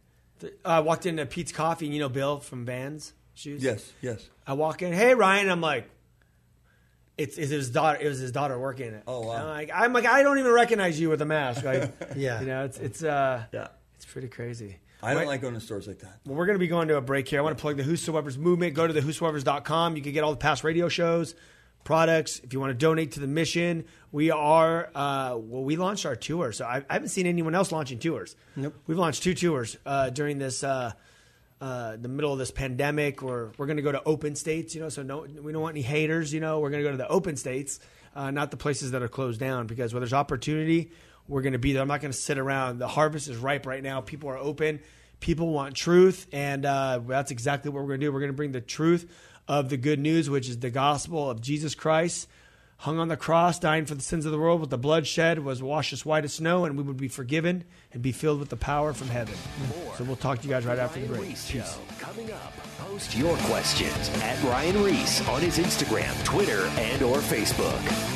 th- 0.40 0.54
I 0.64 0.80
walked 0.80 1.04
into 1.04 1.26
Peet's 1.26 1.52
Coffee, 1.52 1.84
and 1.86 1.94
you 1.94 2.00
know 2.00 2.08
Bill 2.08 2.40
from 2.40 2.64
Vans 2.64 3.12
Shoes. 3.34 3.62
yes, 3.62 3.92
yes. 4.00 4.26
I 4.46 4.54
walk 4.54 4.80
in, 4.80 4.94
hey 4.94 5.12
Ryan, 5.14 5.50
I'm 5.50 5.60
like, 5.60 5.90
it's, 7.18 7.38
it's 7.38 7.50
his 7.50 7.70
daughter. 7.70 7.98
It 8.00 8.08
was 8.08 8.18
his 8.18 8.32
daughter 8.32 8.58
working 8.58 8.92
it. 8.94 9.02
Oh, 9.06 9.20
wow. 9.20 9.34
I'm 9.36 9.46
like, 9.48 9.70
I'm 9.74 9.92
like, 9.92 10.06
I 10.06 10.22
don't 10.22 10.38
even 10.38 10.52
recognize 10.52 10.98
you 11.00 11.08
with 11.10 11.22
a 11.22 11.26
mask. 11.26 11.64
Like, 11.64 11.92
Yeah. 12.16 12.40
you 12.40 12.46
know, 12.46 12.64
it's 12.64 12.78
it's 12.78 13.02
uh, 13.02 13.44
Yeah. 13.52 13.68
it's 13.96 14.04
pretty 14.04 14.28
crazy. 14.28 14.78
I 15.02 15.10
don't 15.10 15.18
Right. 15.22 15.28
like 15.28 15.40
going 15.42 15.54
to 15.54 15.60
stores 15.60 15.86
like 15.86 15.98
that. 16.00 16.20
Well, 16.26 16.36
we're 16.36 16.46
going 16.46 16.56
to 16.56 16.60
be 16.60 16.68
going 16.68 16.88
to 16.88 16.96
a 16.96 17.00
break 17.02 17.28
here. 17.28 17.38
I 17.38 17.42
want 17.42 17.56
to 17.56 17.60
plug 17.60 17.76
the 17.76 17.82
Whosoever's 17.82 18.38
movement. 18.38 18.74
Go 18.74 18.86
to 18.86 18.92
the 18.92 19.00
whosoever's.com. 19.02 19.94
You 19.96 20.02
can 20.02 20.12
get 20.12 20.24
all 20.24 20.30
the 20.30 20.36
past 20.38 20.64
radio 20.64 20.88
shows, 20.88 21.34
products. 21.84 22.40
If 22.40 22.52
you 22.52 22.60
want 22.60 22.70
to 22.70 22.74
donate 22.74 23.12
to 23.12 23.20
the 23.20 23.26
mission, 23.26 23.84
we 24.10 24.30
are, 24.30 24.90
uh, 24.94 25.36
well, 25.38 25.62
we 25.64 25.76
launched 25.76 26.06
our 26.06 26.16
tour. 26.16 26.50
So 26.52 26.64
I, 26.64 26.82
I 26.88 26.92
haven't 26.94 27.08
seen 27.10 27.26
anyone 27.26 27.54
else 27.54 27.72
launching 27.72 27.98
tours. 27.98 28.36
Nope. 28.56 28.74
We've 28.86 28.98
launched 28.98 29.22
two 29.22 29.34
tours 29.34 29.76
uh, 29.86 30.10
during 30.10 30.38
this, 30.38 30.64
uh, 30.64 30.92
uh, 31.60 31.96
the 31.96 32.08
middle 32.08 32.32
of 32.32 32.38
this 32.38 32.50
pandemic. 32.50 33.22
We're, 33.22 33.50
we're 33.56 33.66
going 33.66 33.78
to 33.78 33.82
go 33.82 33.92
to 33.92 34.02
open 34.04 34.36
states, 34.36 34.74
you 34.74 34.80
know, 34.80 34.88
so 34.88 35.02
no, 35.02 35.26
we 35.42 35.52
don't 35.52 35.62
want 35.62 35.74
any 35.74 35.82
haters, 35.82 36.32
you 36.32 36.40
know. 36.40 36.60
We're 36.60 36.70
going 36.70 36.82
to 36.82 36.88
go 36.88 36.92
to 36.92 36.98
the 36.98 37.08
open 37.08 37.36
states, 37.36 37.80
uh, 38.14 38.30
not 38.30 38.50
the 38.50 38.56
places 38.56 38.90
that 38.90 39.02
are 39.02 39.08
closed 39.08 39.40
down, 39.40 39.66
because 39.66 39.94
where 39.94 40.00
there's 40.00 40.12
opportunity, 40.12 40.90
we're 41.28 41.42
going 41.42 41.54
to 41.54 41.58
be 41.58 41.72
there. 41.72 41.82
I'm 41.82 41.88
not 41.88 42.00
going 42.00 42.12
to 42.12 42.18
sit 42.18 42.38
around. 42.38 42.78
The 42.78 42.88
harvest 42.88 43.28
is 43.28 43.36
ripe 43.36 43.66
right 43.66 43.82
now. 43.82 44.00
People 44.00 44.28
are 44.30 44.38
open. 44.38 44.80
People 45.18 45.48
want 45.48 45.74
truth, 45.74 46.26
and 46.30 46.66
uh, 46.66 47.00
that's 47.06 47.30
exactly 47.30 47.70
what 47.70 47.80
we're 47.80 47.88
going 47.88 48.00
to 48.00 48.06
do. 48.06 48.12
We're 48.12 48.20
going 48.20 48.32
to 48.32 48.36
bring 48.36 48.52
the 48.52 48.60
truth 48.60 49.10
of 49.48 49.70
the 49.70 49.78
good 49.78 49.98
news, 49.98 50.28
which 50.28 50.48
is 50.48 50.58
the 50.58 50.70
gospel 50.70 51.30
of 51.30 51.40
Jesus 51.40 51.74
Christ, 51.74 52.28
hung 52.78 52.98
on 52.98 53.08
the 53.08 53.16
cross, 53.16 53.58
dying 53.58 53.86
for 53.86 53.94
the 53.94 54.02
sins 54.02 54.26
of 54.26 54.32
the 54.32 54.38
world, 54.38 54.60
with 54.60 54.70
the 54.70 54.78
blood 54.78 55.06
shed 55.06 55.38
was 55.38 55.62
washed 55.62 55.92
as 55.92 56.04
white 56.04 56.24
as 56.24 56.34
snow, 56.34 56.64
and 56.64 56.76
we 56.76 56.82
would 56.82 56.96
be 56.96 57.08
forgiven 57.08 57.64
and 57.92 58.02
be 58.02 58.12
filled 58.12 58.40
with 58.40 58.48
the 58.48 58.56
power 58.56 58.92
from 58.92 59.08
heaven. 59.08 59.34
So 59.96 60.04
we'll 60.04 60.16
talk 60.16 60.40
to 60.40 60.44
you 60.44 60.50
guys 60.50 60.66
right 60.66 60.78
after 60.78 61.00
the 61.00 61.06
break. 61.06 61.22
Ries 61.22 61.48
Show. 61.48 61.64
Coming 61.98 62.32
up, 62.32 62.52
post 62.78 63.16
your 63.16 63.36
questions 63.38 64.08
at 64.22 64.42
Ryan 64.44 64.82
Ries 64.82 65.26
on 65.28 65.40
his 65.40 65.58
Instagram, 65.58 66.24
Twitter, 66.24 66.66
and 66.76 67.02
or 67.02 67.18
Facebook. 67.18 68.15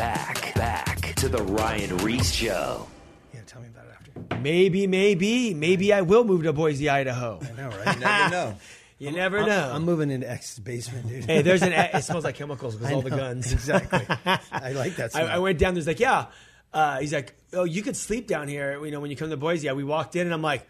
Back, 0.00 0.54
back 0.54 1.14
to 1.16 1.28
the 1.28 1.42
Ryan 1.42 1.98
Ries 1.98 2.34
Show. 2.34 2.88
Yeah, 3.34 3.40
tell 3.46 3.60
me 3.60 3.68
about 3.68 3.84
it 3.84 3.96
after. 3.98 4.40
Maybe, 4.40 4.86
maybe, 4.86 5.52
maybe 5.52 5.92
I 5.92 6.00
will 6.00 6.24
move 6.24 6.44
to 6.44 6.54
Boise, 6.54 6.88
Idaho. 6.88 7.38
I 7.42 7.52
know, 7.60 7.68
right? 7.68 7.94
You 7.96 8.00
never 8.00 8.30
know. 8.30 8.56
You 8.98 9.10
never 9.12 9.38
I'm, 9.40 9.46
know. 9.46 9.72
I'm 9.74 9.84
moving 9.84 10.10
into 10.10 10.30
X's 10.30 10.58
basement, 10.58 11.06
dude. 11.08 11.24
hey, 11.26 11.42
there's 11.42 11.60
an. 11.60 11.72
It 11.94 12.02
smells 12.02 12.24
like 12.24 12.36
chemicals 12.36 12.78
with 12.78 12.90
I 12.90 12.94
all 12.94 13.02
the 13.02 13.10
guns. 13.10 13.52
Exactly. 13.52 14.06
I 14.50 14.72
like 14.72 14.96
that. 14.96 15.14
I, 15.14 15.24
Smell. 15.24 15.28
I 15.28 15.38
went 15.38 15.58
down. 15.58 15.74
There's 15.74 15.86
like, 15.86 16.00
yeah. 16.00 16.26
Uh, 16.72 17.00
he's 17.00 17.12
like, 17.12 17.34
oh, 17.52 17.64
you 17.64 17.82
could 17.82 17.96
sleep 17.96 18.26
down 18.26 18.48
here. 18.48 18.82
You 18.82 18.90
know, 18.90 19.00
when 19.00 19.10
you 19.10 19.18
come 19.18 19.28
to 19.28 19.36
Boise. 19.36 19.66
Yeah, 19.66 19.74
we 19.74 19.84
walked 19.84 20.16
in, 20.16 20.26
and 20.26 20.32
I'm 20.32 20.40
like, 20.40 20.66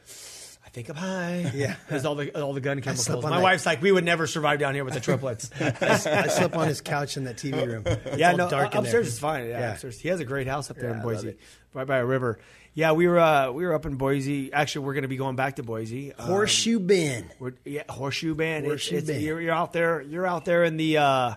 I 0.71 0.73
think 0.73 0.89
I'm 0.89 0.95
high. 0.97 1.51
Yeah. 1.55 1.75
because 1.85 2.05
all 2.07 2.15
the 2.15 2.41
all 2.41 2.53
the 2.53 2.61
gun 2.61 2.81
chemicals. 2.81 3.09
My 3.25 3.31
that. 3.31 3.43
wife's 3.43 3.67
like, 3.67 3.83
we 3.83 3.91
would 3.91 4.05
never 4.05 4.29
survive 4.29 4.61
down 4.61 4.75
here 4.75 4.85
with 4.85 4.95
the 4.95 5.01
triplets. 5.01 5.51
I 5.61 6.29
slept 6.29 6.55
on 6.55 6.69
his 6.69 6.81
couch 6.81 7.17
in 7.17 7.25
that 7.25 7.37
TV 7.37 7.67
room. 7.67 7.83
It's 7.87 8.17
yeah, 8.19 8.33
no, 8.33 8.49
dark 8.49 8.75
upstairs 8.77 9.09
is 9.09 9.19
fine. 9.19 9.49
Yeah, 9.49 9.59
Yeah. 9.59 9.73
upstairs. 9.73 9.99
He 9.99 10.09
has 10.09 10.21
a 10.21 10.25
great 10.25 10.47
house 10.47 10.71
up 10.71 10.77
there 10.77 10.91
Yeah, 10.91 10.97
in 10.99 11.03
Boise, 11.03 11.37
right 11.75 11.87
by 11.87 11.97
a 11.97 12.07
river. 12.07 12.39
Yeah, 12.73 12.93
we 12.93 13.09
were 13.09 13.19
uh, 13.19 13.51
we 13.51 13.67
were 13.67 13.75
up 13.75 13.85
in 13.85 13.97
Boise. 13.97 14.53
Actually, 14.53 14.87
we're 14.87 14.95
going 14.95 15.03
to 15.03 15.09
be 15.09 15.17
going 15.17 15.35
back 15.35 15.57
to 15.57 15.65
Boise. 15.65 16.13
Um, 16.15 16.27
Horseshoe 16.29 16.79
Bend. 16.79 17.31
Yeah, 17.65 17.83
horseshoe. 17.89 18.35
It's- 18.41 18.65
Horseshoe 18.65 18.97
it's, 18.99 19.09
Bend. 19.09 19.23
You're, 19.23 19.41
you're 19.41 19.55
out 19.55 19.73
there. 19.73 20.01
You're 20.03 20.27
out 20.27 20.45
there 20.45 20.63
in 20.63 20.77
the 20.77 20.99
uh, 20.99 21.35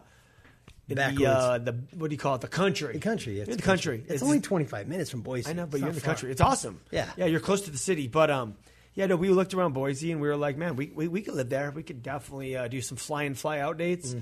the, 0.87 1.25
uh, 1.25 1.57
the 1.57 1.75
what 1.95 2.09
do 2.09 2.13
you 2.13 2.19
call 2.19 2.35
it? 2.35 2.41
The 2.41 2.47
country. 2.47 2.93
The 2.93 2.99
country. 2.99 3.39
It's 3.39 3.49
in 3.49 3.57
the 3.57 3.63
country. 3.63 4.03
It's, 4.07 4.21
only 4.21 4.41
25 4.41 4.87
minutes 4.87 5.09
from 5.09 5.21
Boise. 5.21 5.49
I 5.49 5.53
know, 5.53 5.65
but 5.65 5.77
It's 5.77 5.81
you're 5.81 5.89
in 5.89 5.95
the 5.95 6.01
far. 6.01 6.13
country. 6.13 6.31
It's 6.31 6.41
awesome. 6.41 6.81
Yeah. 6.91 7.09
yeah. 7.17 7.25
You're 7.25 7.39
close 7.39 7.61
to 7.61 7.71
the 7.71 7.77
city, 7.77 8.07
but 8.07 8.29
um, 8.29 8.55
yeah. 8.93 9.05
No, 9.07 9.15
we 9.15 9.29
looked 9.29 9.53
around 9.53 9.73
Boise 9.73 10.11
and 10.11 10.21
we 10.21 10.27
were 10.27 10.35
like, 10.37 10.57
man, 10.57 10.75
we 10.75 10.91
we, 10.93 11.07
we 11.07 11.21
could 11.21 11.33
live 11.35 11.49
there. 11.49 11.71
We 11.71 11.83
could 11.83 12.01
definitely 12.03 12.55
uh, 12.57 12.67
do 12.67 12.81
some 12.81 12.97
fly 12.97 13.23
in, 13.23 13.35
fly 13.35 13.59
out 13.59 13.77
dates. 13.77 14.15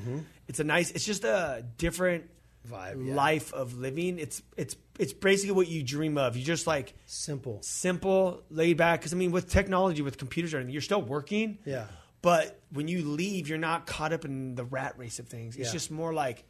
It's 0.48 0.60
a 0.60 0.64
nice. 0.64 0.92
It's 0.92 1.06
just 1.06 1.24
a 1.24 1.66
different 1.78 2.26
Mm-hmm. 2.64 2.76
Vibe, 2.76 3.08
yeah. 3.08 3.16
life 3.16 3.54
of 3.56 3.74
living. 3.80 4.20
It's 4.20 4.44
it's 4.56 4.76
it's 5.00 5.14
basically 5.14 5.56
what 5.56 5.68
you 5.68 5.82
dream 5.82 6.16
of. 6.20 6.38
You 6.38 6.46
just 6.46 6.68
like 6.68 6.94
Simple. 7.08 7.58
simple, 7.64 8.44
laid 8.52 8.78
back. 8.78 9.00
Because 9.00 9.14
I 9.14 9.18
mean, 9.18 9.32
with 9.32 9.50
technology, 9.50 10.04
with 10.04 10.20
computers, 10.20 10.54
and 10.54 10.60
everything, 10.60 10.74
you're 10.74 10.84
still 10.84 11.02
working. 11.02 11.58
Yeah. 11.66 11.86
But 12.22 12.60
when 12.72 12.88
you 12.88 13.02
leave, 13.04 13.50
you're 13.50 13.58
not 13.58 13.88
caught 13.88 14.14
up 14.14 14.26
in 14.26 14.54
the 14.54 14.64
rat 14.64 14.94
race 15.00 15.18
of 15.18 15.28
things. 15.28 15.56
It's 15.58 15.70
Yeah. 15.70 15.74
just 15.74 15.90
more 15.90 16.14
like 16.14 16.44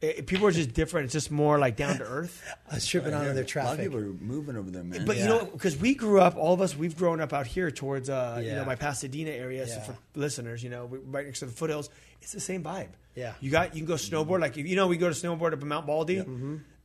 it, 0.00 0.26
people 0.26 0.46
are 0.46 0.50
just 0.52 0.74
different. 0.74 1.04
It's 1.06 1.12
just 1.14 1.30
more 1.30 1.58
like 1.58 1.76
down 1.76 1.96
to 1.98 2.04
earth. 2.04 2.42
I 2.70 2.74
was 2.74 2.86
tripping 2.86 3.14
onto 3.14 3.24
their 3.26 3.32
A 3.32 3.36
lot 3.36 3.40
of 3.40 3.46
traffic. 3.48 3.80
people 3.80 3.98
are 3.98 4.02
moving 4.12 4.56
over 4.56 4.70
there, 4.70 4.84
man. 4.84 5.04
But 5.06 5.16
you 5.16 5.24
know, 5.24 5.44
because 5.46 5.76
we 5.76 5.94
grew 5.94 6.20
up, 6.20 6.36
all 6.36 6.52
of 6.52 6.60
us, 6.60 6.76
we've 6.76 6.96
grown 6.96 7.20
up 7.20 7.32
out 7.32 7.46
here 7.46 7.70
towards, 7.70 8.10
uh, 8.10 8.40
you 8.44 8.52
know, 8.52 8.64
my 8.64 8.74
Pasadena 8.76 9.30
area. 9.30 9.66
So 9.66 9.80
for 9.80 9.96
listeners, 10.14 10.62
you 10.62 10.70
know, 10.70 10.86
right 11.06 11.24
next 11.24 11.38
to 11.40 11.46
the 11.46 11.52
foothills, 11.52 11.88
it's 12.20 12.32
the 12.32 12.40
same 12.40 12.62
vibe. 12.62 12.88
Yeah. 13.14 13.32
you 13.40 13.50
got 13.50 13.74
you 13.74 13.80
can 13.80 13.86
go 13.86 13.94
snowboard. 13.94 14.40
Like 14.40 14.58
if, 14.58 14.66
you 14.66 14.76
know, 14.76 14.86
we 14.88 14.98
go 14.98 15.08
to 15.08 15.14
snowboard 15.14 15.54
up 15.54 15.62
in 15.62 15.68
Mount 15.68 15.86
Baldy. 15.86 16.22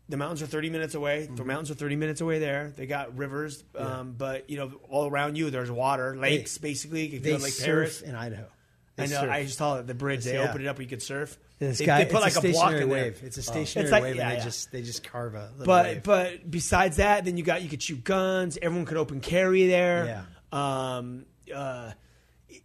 The 0.10 0.18
mountains 0.18 0.42
are 0.42 0.46
thirty 0.48 0.70
minutes 0.70 0.94
away. 0.94 1.22
Mm-hmm. 1.24 1.36
The 1.36 1.46
mountains 1.46 1.72
are 1.72 1.76
thirty 1.76 1.96
minutes 1.96 2.20
away 2.20 2.40
there. 2.40 2.74
They 2.76 2.86
got 2.86 3.18
rivers, 3.18 3.64
um, 3.78 4.14
but 4.18 4.50
you 4.50 4.58
know, 4.58 4.74
all 4.90 5.08
around 5.10 5.38
you 5.38 5.50
there's 5.52 5.72
water, 5.72 6.18
lakes, 6.18 6.58
basically. 6.58 7.04
You 7.06 7.10
can 7.12 7.22
they 7.22 7.30
go 7.32 7.38
to 7.38 7.44
Lake 7.44 7.54
surf 7.54 7.66
Paris. 7.66 8.02
in 8.02 8.16
Idaho. 8.16 8.46
I 8.98 9.06
know. 9.06 9.22
surf. 9.22 9.30
I 9.32 9.44
just 9.44 9.58
saw 9.58 9.78
it, 9.80 9.88
the 9.88 9.94
bridge. 9.94 10.26
They 10.26 10.34
Yeah. 10.34 10.50
opened 10.50 10.66
it 10.66 10.68
up. 10.68 10.78
where 10.78 10.84
You 10.84 10.90
could 10.90 11.02
surf. 11.02 11.38
This 11.62 11.78
They, 11.78 11.86
guy, 11.86 12.04
they 12.04 12.12
put 12.12 12.26
it's 12.26 12.36
like 12.36 12.44
a 12.44 12.48
a, 12.48 12.52
block 12.54 12.70
stationary 12.72 12.82
in 12.84 12.90
there. 12.90 13.04
wave. 13.04 13.22
It's 13.24 13.38
a 13.38 13.44
stationary 13.44 13.92
like- 13.92 14.02
wave, 14.04 14.16
yeah, 14.16 14.22
and 14.24 14.32
they 14.32 14.38
yeah. 14.38 14.44
just 14.44 14.72
they 14.72 14.82
just 14.82 15.04
carve 15.04 15.36
a 15.36 15.52
little 15.52 15.66
But 15.68 15.86
wave. 15.86 16.04
but 16.04 16.50
besides 16.50 16.98
that, 16.98 17.24
then 17.24 17.38
you 17.38 17.44
got 17.44 17.62
you 17.62 17.70
could 17.70 17.84
shoot 17.84 18.04
guns. 18.04 18.58
Everyone 18.60 18.88
could 18.88 18.98
open 18.98 19.20
carry 19.22 19.68
there. 19.68 20.26
Yeah. 20.52 20.98
Um. 20.98 21.26
Uh. 21.54 21.92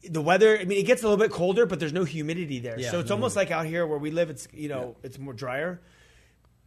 The 0.09 0.22
weather. 0.22 0.59
I 0.59 0.64
mean, 0.64 0.78
it 0.78 0.86
gets 0.86 1.03
a 1.03 1.09
little 1.09 1.22
bit 1.22 1.30
colder, 1.30 1.66
but 1.66 1.78
there's 1.78 1.92
no 1.92 2.05
humidity 2.05 2.59
there. 2.59 2.78
Yeah. 2.80 2.90
So 2.90 3.01
it's 3.01 3.11
almost 3.11 3.36
like 3.36 3.51
out 3.51 3.66
here 3.66 3.86
where 3.86 3.99
we 3.99 4.11
live. 4.11 4.30
It's 4.30 4.49
you 4.55 4.70
know 4.70 4.97
it's 5.03 5.18
more 5.18 5.34
drier. 5.34 5.82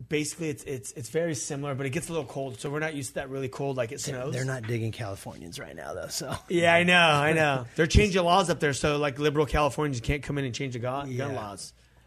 Basically, 0.08 0.50
it's 0.50 0.64
it's 0.66 0.92
it's 0.94 1.10
very 1.10 1.34
similar, 1.34 1.74
but 1.74 1.86
it 1.88 1.90
gets 1.90 2.10
a 2.10 2.12
little 2.14 2.28
cold. 2.28 2.60
So 2.60 2.70
we're 2.70 2.80
not 2.80 2.94
used 2.94 3.10
to 3.10 3.16
that 3.16 3.30
really 3.30 3.50
cold 3.50 3.76
like 3.76 3.92
it 3.92 4.00
snows. 4.00 4.34
they're 4.34 4.46
not 4.46 4.64
digging 4.68 4.92
Californians 4.92 5.60
right 5.60 5.76
now, 5.76 5.94
though. 5.96 6.08
So 6.08 6.34
Yeah, 6.48 6.74
I 6.76 6.84
know, 6.84 6.94
I 6.96 7.34
know. 7.34 7.66
They're 7.76 7.88
changing 7.88 8.24
laws 8.24 8.50
up 8.52 8.60
there, 8.62 8.72
so 8.74 8.98
like 8.98 9.20
liberal 9.20 9.46
Californians 9.48 10.00
can't 10.00 10.24
come 10.24 10.38
in 10.38 10.46
and 10.46 10.54
change 10.56 10.74
the 10.74 10.80
gun, 10.80 11.18
gun 11.18 11.34
Yeah. 11.34 11.36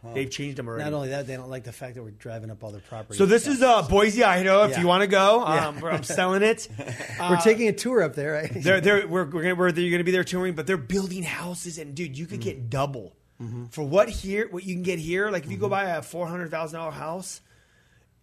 Laws. 0.03 0.15
They've 0.15 0.31
changed 0.31 0.57
them 0.59 0.69
already. 0.69 0.85
not 0.85 0.93
only 0.93 1.09
that, 1.11 1.27
they 1.27 1.37
don't 1.37 1.51
like 1.51 1.65
the 1.65 1.73
fact 1.73 1.95
that 1.95 2.03
we're 2.03 2.11
driving 2.11 2.51
up 2.51 2.63
all 2.65 2.71
their 2.71 2.81
property. 2.81 3.17
so 3.19 3.27
this 3.27 3.47
is 3.47 3.63
uh, 3.63 3.83
Boise, 3.83 4.25
Idaho. 4.25 4.65
If 4.65 4.73
Yeah. 4.73 4.81
you 4.81 4.87
want 4.87 5.03
to 5.03 5.07
go, 5.07 5.45
um, 5.45 5.81
where 5.81 5.93
I'm 5.93 6.03
selling 6.03 6.43
it. 6.43 6.69
we're 7.21 7.37
taking 7.41 7.69
a 7.69 7.73
tour 7.73 8.03
up 8.03 8.15
there. 8.15 8.33
Right? 8.33 8.51
They're, 8.63 8.81
they're, 8.81 9.07
we're, 9.07 9.25
we're 9.25 9.43
gonna, 9.43 9.55
we're, 9.55 9.69
you're 9.71 9.91
going 9.91 9.99
to 9.99 10.05
be 10.05 10.11
there 10.13 10.25
touring, 10.25 10.55
but 10.55 10.67
they're 10.67 10.77
building 10.77 11.23
houses, 11.23 11.79
and 11.79 11.95
dude, 11.95 12.17
you 12.19 12.27
could 12.27 12.41
Mm. 12.41 12.45
get 12.45 12.71
double 12.71 13.17
Mm-hmm. 13.41 13.67
for 13.71 13.83
what 13.83 14.09
here, 14.09 14.47
what 14.51 14.63
you 14.63 14.75
can 14.75 14.85
get 14.85 15.01
here. 15.01 15.29
Like 15.31 15.45
if 15.45 15.51
you 15.51 15.57
go 15.57 15.69
buy 15.69 15.85
a 15.85 16.03
four 16.03 16.29
hundred 16.29 16.53
thousand 16.53 16.79
dollar 16.79 16.93
house, 16.93 17.41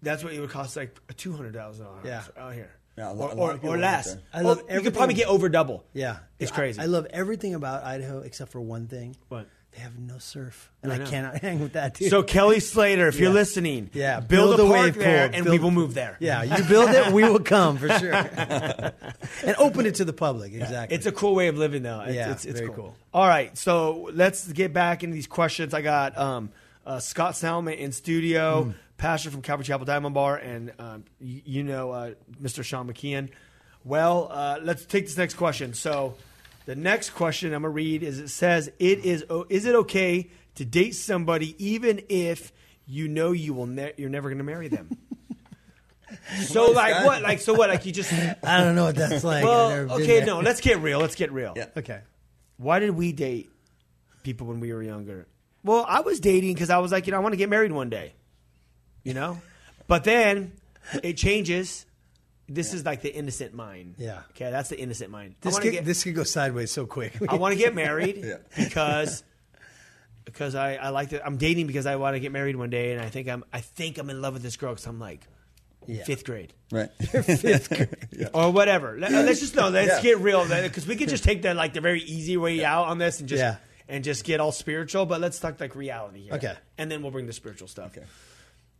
that's 0.01 0.23
what 0.23 0.31
it 0.31 0.39
would 0.39 0.49
cost, 0.49 0.77
like 0.77 0.97
a 1.09 1.13
two 1.13 1.33
hundred 1.35 1.53
thousand 1.55 1.83
dollar 1.85 1.97
house 1.97 2.31
Yeah. 2.37 2.41
out 2.41 2.53
here, 2.53 2.69
Yeah, 2.97 3.09
a 3.09 3.11
or, 3.11 3.15
lot- 3.15 3.33
a 3.33 3.35
lot 3.35 3.37
or, 3.43 3.51
of 3.51 3.55
people 3.57 3.69
or 3.71 3.77
live 3.77 3.81
less. 3.81 4.13
there. 4.13 4.23
I 4.33 4.41
love 4.41 4.61
you 4.71 4.79
could 4.81 4.93
probably 4.93 5.15
get 5.15 5.27
over 5.27 5.49
double. 5.49 5.83
yeah, 5.93 6.19
it's 6.37 6.51
I- 6.53 6.55
crazy. 6.55 6.79
I, 6.79 6.85
love 6.85 7.05
everything 7.09 7.53
about 7.53 7.83
Idaho 7.83 8.19
except 8.19 8.51
for 8.53 8.61
one 8.61 8.87
thing. 8.87 9.17
What? 9.27 9.47
They 9.71 9.81
have 9.81 9.99
no 9.99 10.17
surf, 10.17 10.71
and 10.81 10.91
I 10.91 10.95
I, 10.95 10.99
cannot 11.05 11.37
hang 11.41 11.59
with 11.59 11.73
that. 11.73 11.93
Dude. 11.93 12.09
So 12.09 12.23
Kelly 12.23 12.59
Slater, 12.59 13.07
if 13.07 13.19
you're 13.19 13.31
listening, 13.31 13.89
Yeah, 13.93 14.19
build, 14.19 14.57
build 14.57 14.59
a 14.69 14.71
wave 14.73 14.95
there, 14.95 15.27
pool. 15.27 15.35
and 15.35 15.45
Build- 15.45 15.53
we 15.59 15.63
will 15.63 15.71
move 15.71 15.93
there. 15.93 16.17
yeah, 16.19 16.41
you 16.43 16.63
build 16.65 16.89
it, 16.89 17.13
we 17.13 17.23
will 17.23 17.39
come 17.39 17.77
for 17.77 17.87
sure, 17.99 18.13
and 18.13 19.55
open 19.57 19.85
it 19.85 19.95
to 19.95 20.05
the 20.05 20.13
public. 20.13 20.53
Exactly. 20.53 20.95
It's 20.95 21.05
a 21.05 21.11
cool 21.11 21.35
way 21.35 21.47
of 21.47 21.57
living, 21.57 21.83
though. 21.83 22.01
It's, 22.01 22.15
Yeah, 22.15 22.31
it's, 22.31 22.45
it's 22.45 22.59
very 22.59 22.71
cool. 22.73 22.75
cool. 22.85 22.95
All 23.13 23.27
right, 23.27 23.55
so 23.57 24.09
let's 24.13 24.51
get 24.51 24.73
back 24.73 25.03
into 25.03 25.13
these 25.13 25.27
questions. 25.27 25.73
I 25.73 25.81
got 25.81 26.17
um, 26.17 26.49
uh, 26.85 26.99
Scott 26.99 27.33
Salamat 27.33 27.77
in 27.77 27.91
studio, 27.91 28.63
Hmm. 28.63 28.71
pastor 28.97 29.29
from 29.29 29.41
Calvary 29.43 29.65
Chapel 29.65 29.85
Diamond 29.85 30.15
Bar, 30.15 30.37
and 30.37 30.73
um, 30.79 31.03
you, 31.21 31.41
you 31.45 31.63
know 31.63 31.91
uh, 31.91 32.11
Mr. 32.41 32.63
Sean 32.63 32.91
McKeehan. 32.91 33.29
Well, 33.85 34.29
uh, 34.31 34.59
let's 34.61 34.85
take 34.85 35.05
this 35.05 35.15
next 35.17 35.35
question. 35.35 35.73
So, 35.73 36.15
the 36.69 36.75
next 36.75 37.09
question 37.15 37.51
I'm 37.51 37.63
gonna 37.63 37.73
read 37.73 38.03
is: 38.03 38.19
It 38.19 38.27
says, 38.27 38.69
"It 38.77 39.03
is 39.03 39.25
is 39.49 39.65
it 39.65 39.73
okay 39.73 40.29
to 40.53 40.63
date 40.63 40.93
somebody 40.93 41.55
even 41.57 42.03
if 42.09 42.53
you 42.85 43.07
know 43.07 43.31
you 43.31 43.55
will 43.55 43.65
ne- 43.65 43.93
you're 43.97 44.11
never 44.11 44.29
gonna 44.29 44.43
marry 44.43 44.67
them?" 44.67 44.95
so, 46.45 46.69
like 46.69 46.93
guy. 46.93 47.05
what? 47.07 47.23
Like 47.23 47.39
so 47.39 47.55
what? 47.55 47.71
Like 47.71 47.87
you 47.87 47.91
just 47.91 48.13
I 48.43 48.63
don't 48.63 48.75
know 48.75 48.85
what 48.85 48.95
that's 48.95 49.23
like. 49.23 49.43
Well, 49.43 49.93
okay, 49.93 50.23
no. 50.23 50.41
Let's 50.41 50.61
get 50.61 50.77
real. 50.77 50.99
Let's 50.99 51.15
get 51.15 51.31
real. 51.31 51.53
Yeah. 51.55 51.69
Okay. 51.75 52.01
Why 52.57 52.77
did 52.77 52.91
we 52.91 53.13
date 53.13 53.49
people 54.21 54.45
when 54.45 54.59
we 54.59 54.71
were 54.71 54.83
younger? 54.83 55.27
Well, 55.63 55.83
I 55.87 56.01
was 56.01 56.19
dating 56.19 56.53
because 56.53 56.69
I 56.69 56.77
was 56.77 56.91
like, 56.91 57.07
you 57.07 57.11
know, 57.13 57.17
I 57.17 57.21
want 57.21 57.33
to 57.33 57.37
get 57.37 57.49
married 57.49 57.71
one 57.71 57.89
day. 57.89 58.13
You 59.03 59.15
know? 59.15 59.41
But 59.87 60.03
then 60.03 60.53
it 61.01 61.17
changes. 61.17 61.87
This 62.49 62.73
is 62.73 62.83
like 62.85 63.01
the 63.01 63.13
innocent 63.13 63.53
mind. 63.53 63.95
Yeah. 63.97 64.21
Okay, 64.31 64.49
that's 64.49 64.69
the 64.69 64.79
innocent 64.79 65.11
mind. 65.11 65.35
I 65.41 65.45
This 65.45 65.53
wanna 65.53 65.63
could, 65.65 65.71
get, 65.73 65.85
this 65.85 66.03
could 66.03 66.15
go 66.15 66.23
sideways 66.23 66.71
so 66.71 66.85
quick. 66.85 67.13
I 67.29 67.35
want 67.35 67.53
to 67.53 67.59
get 67.59 67.75
married 67.75 68.17
Yeah. 68.23 68.37
because 68.57 69.23
because 70.25 70.55
I, 70.55 70.75
I 70.75 70.89
like 70.89 71.09
that 71.09 71.25
I'm 71.25 71.37
dating 71.37 71.67
because 71.67 71.85
I 71.85 71.95
want 71.95 72.15
to 72.15 72.19
get 72.19 72.31
married 72.31 72.55
one 72.55 72.69
day 72.69 72.91
and 72.91 73.01
I 73.01 73.09
think 73.09 73.27
I'm 73.27 73.43
I 73.53 73.61
think 73.61 73.97
I'm 73.97 74.09
in 74.09 74.21
love 74.21 74.33
with 74.33 74.43
this 74.43 74.57
girl 74.57 74.71
because 74.73 74.85
I'm 74.87 74.99
like 74.99 75.21
Yeah. 75.87 76.03
fifth 76.03 76.25
grade 76.25 76.53
Right. 76.71 76.89
or 78.33 78.51
whatever. 78.51 78.97
Let, 78.99 79.13
uh, 79.13 79.29
us 79.31 79.39
just 79.39 79.55
know. 79.55 79.69
Let's 79.69 79.97
Yeah. 79.97 80.01
get 80.01 80.19
real 80.19 80.47
because 80.47 80.85
we 80.87 80.95
could 80.95 81.09
just 81.09 81.23
take 81.23 81.41
the 81.41 81.53
like 81.53 81.73
the 81.73 81.81
very 81.81 82.01
easy 82.01 82.37
way 82.37 82.63
out 82.63 82.87
on 82.87 82.97
this 82.97 83.19
and 83.19 83.29
just 83.29 83.41
Yeah. 83.41 83.57
and 83.87 84.03
just 84.03 84.23
get 84.23 84.39
all 84.39 84.51
spiritual. 84.51 85.05
But 85.05 85.21
let's 85.21 85.39
talk 85.39 85.59
like 85.59 85.75
reality 85.75 86.23
here. 86.23 86.33
Okay. 86.33 86.55
and 86.77 86.91
then 86.91 87.01
we'll 87.01 87.11
bring 87.11 87.25
the 87.27 87.33
spiritual 87.33 87.67
stuff. 87.67 87.97
Okay. 87.97 88.05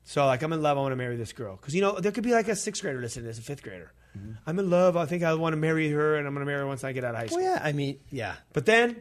So 0.09 0.25
like 0.25 0.41
I'm 0.41 0.51
in 0.53 0.63
love. 0.63 0.75
I 0.75 0.81
want 0.81 0.91
to 0.91 0.95
marry 0.95 1.17
this 1.17 1.33
girl 1.33 1.55
because 1.55 1.75
you 1.75 1.81
know 1.81 1.99
there 1.99 2.11
could 2.11 2.23
be 2.23 2.31
like 2.31 2.47
a 2.47 2.55
sixth 2.55 2.81
grader 2.81 2.99
listening 2.99 3.25
to 3.25 3.27
this, 3.27 3.37
a 3.37 3.43
fifth 3.43 3.61
grader. 3.61 3.93
Mm-hmm. 4.17 4.31
I'm 4.47 4.57
in 4.57 4.67
love. 4.67 4.97
I 4.97 5.05
think 5.05 5.21
I 5.21 5.35
want 5.35 5.53
to 5.53 5.57
marry 5.57 5.87
her, 5.91 6.15
and 6.15 6.25
I'm 6.25 6.33
going 6.33 6.43
to 6.43 6.49
marry 6.49 6.61
her 6.61 6.67
once 6.67 6.83
I 6.83 6.93
get 6.93 7.03
out 7.03 7.13
of 7.13 7.19
high 7.21 7.27
school. 7.27 7.43
Well, 7.43 7.55
yeah. 7.55 7.61
I 7.63 7.73
mean, 7.73 7.99
yeah. 8.09 8.33
But 8.51 8.65
then 8.65 8.99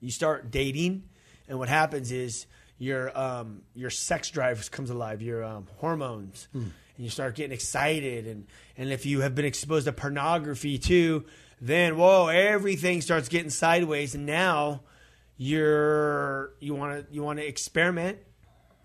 you 0.00 0.10
start 0.10 0.50
dating, 0.50 1.04
and 1.46 1.56
what 1.56 1.68
happens 1.68 2.10
is 2.10 2.46
your 2.78 3.16
um, 3.16 3.62
your 3.76 3.90
sex 3.90 4.28
drive 4.28 4.68
comes 4.72 4.90
alive, 4.90 5.22
your 5.22 5.44
um, 5.44 5.68
hormones, 5.76 6.48
Hmm. 6.50 6.58
and 6.62 6.72
you 7.04 7.08
start 7.08 7.36
getting 7.36 7.52
excited. 7.52 8.26
And, 8.26 8.48
and 8.76 8.90
if 8.90 9.06
you 9.06 9.20
have 9.20 9.36
been 9.36 9.44
exposed 9.44 9.86
to 9.86 9.92
pornography 9.92 10.78
too, 10.78 11.26
then 11.60 11.96
whoa, 11.96 12.26
everything 12.26 13.02
starts 13.02 13.28
getting 13.28 13.50
sideways. 13.50 14.16
And 14.16 14.26
now 14.26 14.80
you're 15.36 16.54
you 16.58 16.74
want 16.74 17.06
to 17.06 17.14
you 17.14 17.22
want 17.22 17.38
to 17.38 17.46
experiment. 17.46 18.18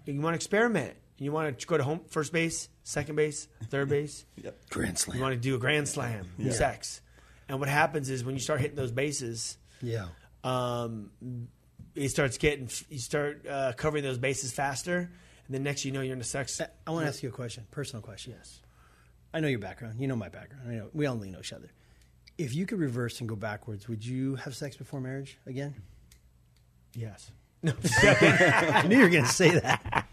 You 0.06 0.22
want 0.22 0.36
to 0.36 0.38
experiment. 0.38 0.94
You 1.20 1.32
want 1.32 1.58
to 1.60 1.68
go 1.68 1.78
to 1.78 1.84
home 1.84 2.02
first 2.10 2.32
base, 2.32 2.70
second 2.84 3.16
base, 3.16 3.48
third 3.70 3.90
base. 3.90 4.26
Yep. 4.44 4.70
Grand 4.70 4.98
slam. 5.00 5.18
You 5.18 5.24
want 5.24 5.34
to 5.34 5.40
do 5.40 5.56
a 5.56 5.58
grand 5.58 5.88
slam, 5.88 6.28
sex. 6.52 7.02
And 7.50 7.60
what 7.60 7.70
happens 7.70 8.10
is 8.10 8.24
when 8.24 8.36
you 8.36 8.42
start 8.42 8.62
hitting 8.62 8.76
those 8.76 8.92
bases, 8.92 9.58
Yeah. 9.82 10.08
um, 10.44 11.10
it 11.96 12.10
starts 12.10 12.38
getting 12.38 12.70
you 12.90 13.00
start 13.00 13.46
uh, 13.48 13.74
covering 13.76 14.04
those 14.04 14.18
bases 14.20 14.52
faster, 14.52 14.98
and 15.00 15.56
then 15.56 15.64
next 15.64 15.86
you 15.86 15.92
know 15.92 16.02
you're 16.02 16.14
in 16.14 16.22
a 16.22 16.24
sex. 16.24 16.62
I 16.86 16.92
want 16.92 17.06
to 17.06 17.08
ask 17.10 17.24
you 17.24 17.30
a 17.30 17.32
question, 17.32 17.66
personal 17.72 18.04
question. 18.04 18.34
Yes. 18.38 18.60
I 19.34 19.40
know 19.40 19.48
your 19.48 19.60
background. 19.60 20.00
You 20.00 20.08
know 20.08 20.16
my 20.16 20.30
background. 20.30 20.70
I 20.70 20.74
know 20.76 20.90
we 20.94 21.08
only 21.08 21.32
know 21.32 21.40
each 21.40 21.54
other. 21.54 21.72
If 22.38 22.54
you 22.54 22.68
could 22.68 22.80
reverse 22.80 23.20
and 23.20 23.28
go 23.28 23.36
backwards, 23.36 23.88
would 23.88 24.06
you 24.06 24.36
have 24.36 24.56
sex 24.56 24.76
before 24.78 25.02
marriage 25.02 25.40
again? 25.48 25.74
Yes. 26.94 27.32
No, 27.64 27.74
I 28.02 28.86
knew 28.88 28.98
you 28.98 29.04
were 29.04 29.10
going 29.10 29.26
to 29.26 29.30
say 29.32 29.52
that. 29.60 30.08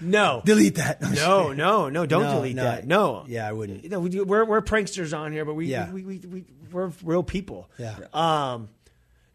No. 0.00 0.42
Delete 0.44 0.76
that. 0.76 1.00
No, 1.02 1.52
no, 1.52 1.88
no! 1.88 2.06
Don't 2.06 2.22
No, 2.22 2.34
delete 2.36 2.56
no, 2.56 2.64
that. 2.64 2.86
No. 2.86 3.24
yeah, 3.28 3.48
I 3.48 3.52
wouldn't. 3.52 3.82
You 3.84 3.90
know, 3.90 4.00
we, 4.00 4.20
we're, 4.20 4.44
we're 4.44 4.62
pranksters 4.62 5.16
on 5.16 5.32
here, 5.32 5.44
but 5.44 5.54
we 5.54 5.66
Yeah. 5.66 5.90
we, 5.90 6.02
we, 6.04 6.18
we 6.18 6.44
we're 6.70 6.90
real 7.02 7.22
people. 7.22 7.68
Yeah. 7.78 7.96
Um, 8.12 8.68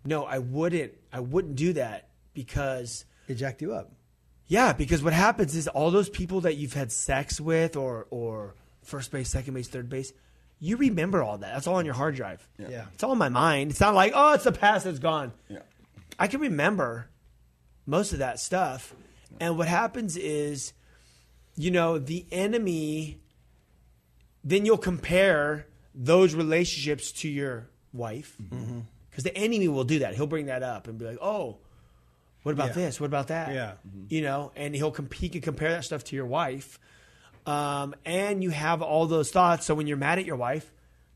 no, 0.05 0.25
I 0.25 0.39
wouldn't. 0.39 0.93
I 1.11 1.19
wouldn't 1.19 1.55
do 1.55 1.73
that 1.73 2.09
because 2.33 3.05
It 3.27 3.35
jacked 3.35 3.61
you 3.61 3.73
up. 3.73 3.91
Yeah, 4.47 4.71
because 4.73 5.03
what 5.03 5.13
happens 5.13 5.55
is 5.55 5.67
all 5.67 5.91
those 5.91 6.09
people 6.09 6.41
that 6.41 6.55
you've 6.55 6.73
had 6.73 6.91
sex 6.91 7.39
with, 7.41 7.75
or 7.75 8.07
or 8.09 8.55
first 8.83 9.11
base, 9.11 9.29
second 9.29 9.53
base, 9.53 9.67
third 9.67 9.89
base, 9.89 10.13
you 10.59 10.77
remember 10.77 11.21
all 11.21 11.37
that. 11.37 11.53
That's 11.53 11.67
all 11.67 11.75
on 11.75 11.85
your 11.85 11.93
hard 11.95 12.15
drive. 12.15 12.47
Yeah. 12.57 12.85
it's 12.93 13.03
all 13.03 13.11
in 13.11 13.17
my 13.17 13.29
mind. 13.29 13.71
It's 13.71 13.79
not 13.81 13.93
like 13.93 14.13
oh, 14.15 14.33
it's 14.33 14.45
the 14.45 14.51
past, 14.53 14.85
it's 14.85 14.99
gone. 14.99 15.33
Yeah. 15.49 15.59
I 16.17 16.27
can 16.27 16.39
remember 16.39 17.09
most 17.85 18.13
of 18.13 18.19
that 18.19 18.39
stuff, 18.39 18.95
and 19.39 19.57
what 19.57 19.67
happens 19.67 20.17
is, 20.17 20.73
you 21.55 21.71
know, 21.71 21.97
the 21.99 22.25
enemy. 22.31 23.19
Then 24.43 24.65
you'll 24.65 24.77
compare 24.77 25.67
those 25.93 26.33
relationships 26.33 27.11
to 27.13 27.27
your 27.29 27.67
wife, 27.91 28.37
because 29.09 29.23
the 29.23 29.35
enemy 29.35 29.67
will 29.67 29.83
do 29.83 29.99
that. 29.99 30.15
He'll 30.15 30.27
bring 30.27 30.45
that 30.45 30.63
up 30.63 30.87
and 30.87 30.97
be 30.97 31.05
like, 31.05 31.17
"Oh, 31.21 31.57
what 32.43 32.53
about 32.53 32.69
Yeah. 32.69 32.73
this? 32.73 32.99
What 33.01 33.07
about 33.07 33.27
that? 33.27 33.53
Yeah. 33.53 33.73
You 34.07 34.21
know, 34.21 34.51
and 34.55 34.73
he'll 34.75 34.91
comp- 34.91 35.13
he 35.15 35.27
can 35.27 35.41
compare 35.41 35.71
that 35.71 35.83
stuff 35.83 36.03
to 36.05 36.15
your 36.15 36.25
wife. 36.27 36.79
Um, 37.45 37.95
and 38.05 38.43
you 38.43 38.51
have 38.51 38.81
all 38.81 39.05
those 39.07 39.31
thoughts. 39.31 39.65
So 39.65 39.73
when 39.75 39.87
you're 39.87 39.97
mad 39.97 40.19
at 40.19 40.25
your 40.25 40.35
wife, 40.35 40.71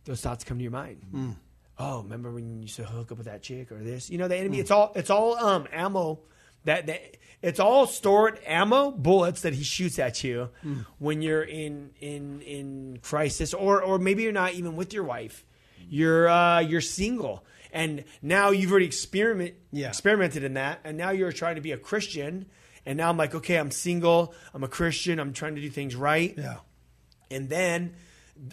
those 0.06 0.20
thoughts 0.22 0.44
come 0.44 0.58
to 0.58 0.64
your 0.64 0.72
mind. 0.72 1.02
Hmm. 1.12 1.32
Oh, 1.78 2.02
remember 2.04 2.32
when 2.32 2.50
you 2.50 2.62
used 2.62 2.76
to 2.78 2.84
hook 2.84 3.12
up 3.12 3.18
with 3.18 3.28
that 3.28 3.44
chick 3.44 3.72
or 3.72 3.78
this? 3.78 4.10
You 4.10 4.18
know, 4.18 4.28
the 4.28 4.36
enemy. 4.38 4.60
It's 4.60 4.72
all 4.72 4.92
it's 4.96 5.10
all 5.10 5.36
um, 5.38 5.68
ammo. 5.72 6.20
That, 6.66 6.88
that 6.88 7.18
it's 7.42 7.60
all 7.60 7.88
stored 7.88 8.40
ammo, 8.46 8.92
bullets 8.92 9.42
that 9.42 9.54
he 9.54 9.64
shoots 9.64 9.98
at 10.00 10.24
you 10.24 10.50
Hmm. 10.62 10.82
when 11.00 11.22
you're 11.22 11.44
in 11.44 11.92
in 12.00 12.42
in 12.42 13.00
crisis, 13.02 13.54
or 13.54 13.82
or 13.82 13.98
maybe 14.00 14.24
you're 14.24 14.32
not 14.32 14.54
even 14.54 14.76
with 14.76 14.94
your 14.94 15.04
wife. 15.04 15.46
You're 15.90 16.30
uh, 16.30 16.60
you're 16.60 16.82
single, 16.82 17.44
and 17.74 18.04
now 18.22 18.52
you've 18.52 18.72
already 18.72 18.86
experiment 18.86 19.56
Yeah. 19.72 19.88
experimented 19.90 20.44
in 20.44 20.54
that, 20.54 20.80
and 20.84 20.98
now 20.98 21.10
you're 21.10 21.32
trying 21.32 21.56
to 21.56 21.62
be 21.62 21.72
a 21.72 21.78
Christian. 21.78 22.46
And 22.86 22.98
now 22.98 23.10
I'm 23.10 23.18
like, 23.18 23.36
okay, 23.36 23.58
I'm 23.58 23.70
single. 23.70 24.34
I'm 24.56 24.64
a 24.64 24.68
Christian. 24.68 25.20
I'm 25.20 25.34
trying 25.34 25.54
to 25.56 25.62
do 25.62 25.70
things 25.70 25.96
right. 25.96 26.34
Yeah. 26.36 26.58
And 27.30 27.48
then 27.50 27.94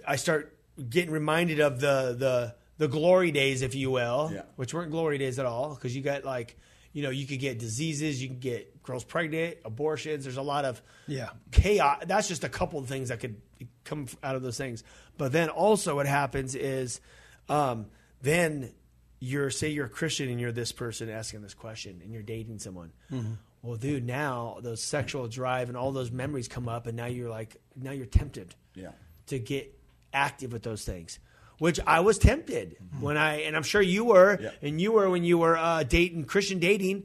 I 0.07 0.16
start 0.16 0.55
getting 0.91 1.11
reminded 1.11 1.61
of 1.61 1.80
the 1.80 2.14
the 2.18 2.55
the 2.78 2.89
glory 2.89 3.30
days, 3.32 3.62
if 3.62 3.74
you 3.74 3.91
will, 3.91 4.30
Yeah. 4.32 4.43
which 4.57 4.72
weren't 4.74 4.91
glory 4.91 5.18
days 5.18 5.39
at 5.39 5.47
all, 5.47 5.74
because 5.74 5.97
you 5.97 6.03
got 6.03 6.24
like, 6.24 6.57
you 6.93 7.03
know, 7.03 7.11
you 7.11 7.26
could 7.26 7.39
get 7.41 7.59
diseases, 7.59 8.20
you 8.22 8.28
can 8.28 8.39
get 8.39 8.82
girls 8.82 9.05
pregnant, 9.05 9.59
abortions. 9.64 10.24
There's 10.24 10.36
a 10.39 10.43
lot 10.43 10.64
of 10.64 10.82
Yeah. 11.07 11.30
chaos. 11.51 12.03
That's 12.07 12.28
just 12.28 12.45
a 12.45 12.49
couple 12.49 12.78
of 12.80 12.89
things 12.89 13.11
that 13.11 13.20
could 13.20 13.36
come 13.84 14.07
out 14.22 14.34
of 14.36 14.43
those 14.43 14.57
things. 14.57 14.82
But 15.16 15.32
then 15.32 15.49
also, 15.51 15.95
what 15.97 16.07
happens 16.07 16.55
is, 16.55 17.01
um, 17.49 17.86
then 18.22 18.72
you're 19.20 19.51
say 19.51 19.68
you're 19.68 19.86
a 19.86 19.91
Christian 19.91 20.28
and 20.28 20.41
you're 20.41 20.53
this 20.53 20.72
person 20.72 21.09
asking 21.11 21.43
this 21.43 21.55
question 21.55 22.01
and 22.03 22.12
you're 22.12 22.22
dating 22.22 22.59
someone. 22.61 22.93
Mm-hmm. 23.11 23.32
Well, 23.62 23.76
dude, 23.76 24.07
now 24.07 24.59
those 24.62 24.80
sexual 24.82 25.26
drive 25.28 25.68
and 25.68 25.76
all 25.76 25.91
those 25.91 26.12
memories 26.12 26.47
come 26.47 26.68
up, 26.68 26.86
and 26.86 26.97
now 26.97 27.07
you're 27.07 27.28
like, 27.28 27.57
now 27.74 27.91
you're 27.91 28.07
tempted 28.07 28.55
Yeah. 28.74 28.93
to 29.26 29.39
get 29.41 29.76
active 30.12 30.53
with 30.53 30.62
those 30.62 30.84
things. 30.84 31.18
Which 31.59 31.80
I 31.86 32.00
was 32.00 32.18
tempted 32.18 32.76
Mm-hmm. 32.80 33.02
when 33.04 33.16
I, 33.16 33.40
and 33.42 33.56
I'm 33.56 33.62
sure 33.64 33.82
you 33.82 34.04
were, 34.04 34.38
Yeah. 34.40 34.50
and 34.62 34.80
you 34.80 34.92
were 34.92 35.11
when 35.11 35.24
you 35.24 35.38
were 35.38 35.56
uh, 35.56 35.82
dating 35.82 36.24
Christian 36.24 36.59
dating. 36.59 37.04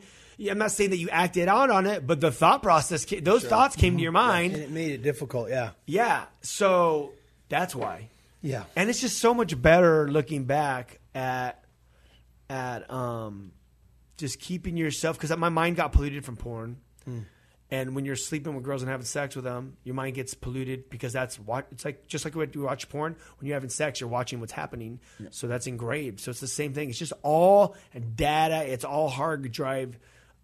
I'm 0.50 0.58
not 0.58 0.72
saying 0.72 0.90
that 0.90 0.98
you 0.98 1.10
acted 1.10 1.48
out 1.48 1.70
on 1.70 1.86
it, 1.86 2.06
but 2.08 2.20
the 2.20 2.32
thought 2.32 2.64
process, 2.64 3.06
those 3.22 3.44
thoughts 3.46 3.76
came 3.76 3.98
to 3.98 4.04
your 4.04 4.12
mind. 4.12 4.54
and 4.54 4.64
it 4.64 4.72
made 4.72 4.92
it 4.92 5.04
difficult. 5.04 5.50
Yeah, 5.50 5.72
Yeah, 5.86 6.26
so 6.42 7.14
that's 7.50 7.76
why. 7.76 8.10
yeah. 8.42 8.64
And 8.76 8.90
it's 8.90 9.00
just 9.02 9.20
so 9.20 9.34
much 9.34 9.60
better 9.62 10.08
looking 10.10 10.46
back 10.46 11.00
at 11.16 11.64
at 12.50 12.90
um 12.92 13.52
just 14.18 14.40
keeping 14.40 14.76
yourself 14.78 15.18
because 15.20 15.36
my 15.38 15.50
mind 15.50 15.76
got 15.76 15.92
polluted 15.94 16.26
from 16.26 16.36
porn. 16.38 16.78
And 17.74 17.96
when 17.96 18.06
you're 18.06 18.16
sleeping 18.16 18.54
with 18.54 18.64
girls 18.64 18.84
and 18.84 18.92
having 18.92 19.06
sex 19.06 19.36
with 19.36 19.46
them, 19.46 19.78
your 19.84 19.96
mind 19.96 20.14
gets 20.14 20.36
polluted 20.36 20.92
because 20.92 21.12
that's 21.12 21.40
what 21.40 21.66
it's 21.72 21.84
like. 21.84 22.06
Just 22.08 22.24
like 22.24 22.36
when 22.36 22.52
you 22.54 22.62
watch 22.62 22.88
porn, 22.88 23.16
when 23.40 23.48
you're 23.48 23.56
having 23.56 23.72
sex, 23.72 24.00
you're 24.00 24.10
watching 24.10 24.40
what's 24.40 24.52
happening. 24.52 25.00
So 25.32 25.48
that's 25.48 25.66
engraved. 25.66 26.20
So 26.20 26.30
it's 26.30 26.40
the 26.40 26.48
same 26.48 26.74
thing. 26.74 26.90
It's 26.92 27.00
just 27.00 27.14
all 27.24 27.76
data. 28.16 28.64
It's 28.72 28.86
all 28.86 29.10
hard 29.10 29.52
drive 29.52 29.98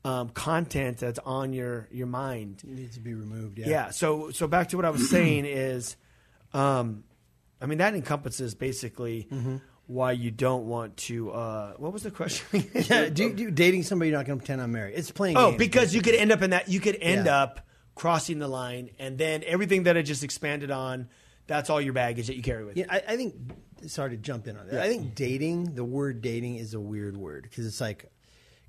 um, 0.03 0.29
content 0.29 0.97
that's 0.97 1.19
on 1.19 1.53
your 1.53 1.87
your 1.91 2.07
mind. 2.07 2.63
It 2.63 2.69
needs 2.71 2.95
to 2.95 2.99
be 3.01 3.13
removed. 3.13 3.59
Yeah. 3.59 3.69
Yeah. 3.69 3.89
So 3.91 4.31
so 4.31 4.47
back 4.47 4.69
to 4.69 4.77
what 4.77 4.85
I 4.85 4.89
was 4.89 5.07
saying 5.09 5.45
is, 5.45 5.97
um, 6.53 7.03
I 7.61 7.67
mean 7.67 7.77
that 7.77 7.93
encompasses 7.93 8.55
basically 8.55 9.27
Mm-hmm. 9.31 9.57
Why 9.89 10.11
you 10.11 10.29
don't 10.29 10.67
want 10.67 10.97
to. 10.97 11.31
Uh, 11.31 11.73
what 11.77 11.91
was 11.91 12.03
the 12.03 12.11
question? 12.11 12.63
Yeah, 12.75 13.09
do, 13.09 13.33
do 13.33 13.49
dating 13.49 13.81
somebody 13.83 14.09
you're 14.11 14.19
not 14.19 14.27
going 14.27 14.37
to 14.37 14.41
pretend 14.45 14.61
I'm 14.61 14.71
married. 14.71 14.93
It's 14.95 15.09
playing. 15.09 15.35
oh, 15.35 15.47
games, 15.49 15.57
because 15.57 15.95
you 15.95 16.03
could 16.03 16.13
end 16.13 16.31
up 16.31 16.43
in 16.43 16.51
that. 16.51 16.69
You 16.69 16.79
could 16.79 16.95
end 17.01 17.25
Yeah. 17.25 17.41
up 17.41 17.67
crossing 17.95 18.37
the 18.37 18.47
line, 18.47 18.91
and 18.99 19.17
then 19.17 19.43
everything 19.45 19.83
that 19.83 19.97
I 19.97 20.03
just 20.03 20.23
expanded 20.23 20.69
on. 20.71 21.09
That's 21.47 21.71
all 21.71 21.81
your 21.81 21.93
baggage 21.93 22.27
that 22.27 22.35
you 22.35 22.43
carry 22.43 22.63
with 22.63 22.77
you. 22.77 22.85
Yeah, 22.87 22.93
I, 23.07 23.13
I 23.13 23.17
think. 23.17 23.33
Sorry 23.87 24.11
to 24.11 24.17
jump 24.17 24.45
in 24.47 24.55
on 24.57 24.67
that. 24.67 24.79
I 24.83 24.87
think 24.89 25.15
dating, 25.15 25.73
the 25.73 25.83
word 25.83 26.21
dating, 26.21 26.57
is 26.57 26.75
a 26.75 26.79
weird 26.79 27.17
word 27.17 27.43
because 27.43 27.65
it's 27.65 27.81
like, 27.81 28.11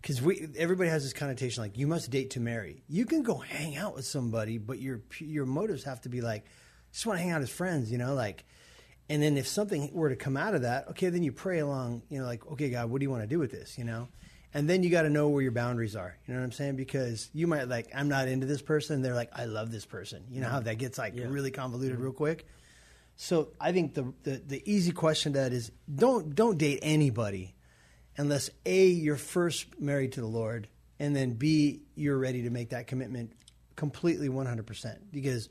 because 0.01 0.23
we 0.23 0.49
everybody 0.57 0.89
has 0.89 1.03
this 1.03 1.13
connotation 1.13 1.63
like 1.63 1.77
you 1.77 1.87
must 1.87 2.11
date 2.11 2.31
to 2.31 2.41
marry. 2.41 2.83
You 2.89 3.05
can 3.05 3.23
go 3.23 3.35
hang 3.35 3.77
out 3.77 3.95
with 3.95 4.07
somebody, 4.07 4.57
but 4.57 4.79
your 4.79 5.03
your 5.19 5.45
motives 5.45 5.85
have 5.85 6.01
to 6.03 6.09
be 6.09 6.23
like, 6.23 6.47
just 6.93 7.05
want 7.05 7.19
to 7.19 7.23
hang 7.23 7.33
out 7.33 7.43
as 7.43 7.51
friends, 7.51 7.93
you 7.93 7.99
know, 7.99 8.15
like. 8.15 8.47
And 9.11 9.21
then 9.21 9.37
if 9.37 9.49
something 9.49 9.91
were 9.93 10.09
to 10.09 10.15
come 10.15 10.37
out 10.37 10.55
of 10.55 10.63
that, 10.63 10.87
okay, 10.91 11.09
then 11.09 11.25
you 11.25 11.33
pray 11.33 11.59
along, 11.59 12.03
you 12.09 12.21
know, 12.21 12.27
like, 12.27 12.47
okay, 12.53 12.71
God, 12.71 12.91
what 12.91 13.01
do 13.01 13.05
you 13.05 13.11
want 13.11 13.25
to 13.25 13.27
do 13.27 13.41
with 13.41 13.51
this, 13.51 13.77
you 13.77 13.83
know? 13.83 14.07
And 14.55 14.71
then 14.71 14.85
you 14.85 14.91
got 14.91 15.03
to 15.03 15.11
know 15.11 15.29
where 15.29 15.43
your 15.43 15.51
boundaries 15.51 15.97
are. 15.97 16.17
You 16.27 16.35
know 16.35 16.39
what 16.39 16.45
I'm 16.45 16.53
saying? 16.53 16.77
Because 16.77 17.29
you 17.33 17.49
might 17.49 17.65
like, 17.65 17.89
I'm 17.93 18.09
not 18.09 18.29
into 18.29 18.47
this 18.47 18.63
person. 18.63 19.03
They're 19.03 19.17
like, 19.17 19.31
I 19.35 19.47
love 19.47 19.73
this 19.73 19.85
person. 19.85 20.23
You 20.31 20.41
know 20.41 20.49
how 20.49 20.59
mm-hmm. 20.59 20.67
that 20.67 20.79
gets 20.79 20.97
like 20.97 21.15
really 21.17 21.51
convoluted 21.51 21.95
mm-hmm. 21.95 22.05
real 22.05 22.13
quick. 22.13 22.47
So 23.17 23.49
I 23.61 23.73
think 23.73 23.95
the, 23.95 24.15
the 24.23 24.43
the 24.47 24.63
easy 24.65 24.93
question 24.93 25.35
to 25.35 25.41
that 25.41 25.53
is 25.53 25.73
don't 25.93 26.35
don't 26.35 26.57
date 26.57 26.79
anybody 26.83 27.55
unless 28.17 28.49
a 28.65 28.87
you're 28.87 29.17
first 29.17 29.79
married 29.81 30.13
to 30.13 30.21
the 30.21 30.27
Lord 30.27 30.69
and 30.99 31.15
then 31.15 31.35
b 31.35 31.83
you're 31.97 32.19
ready 32.19 32.43
to 32.43 32.51
make 32.51 32.71
that 32.71 32.87
commitment 32.87 33.33
completely 33.77 34.29
100% 34.29 34.99
because 35.13 35.49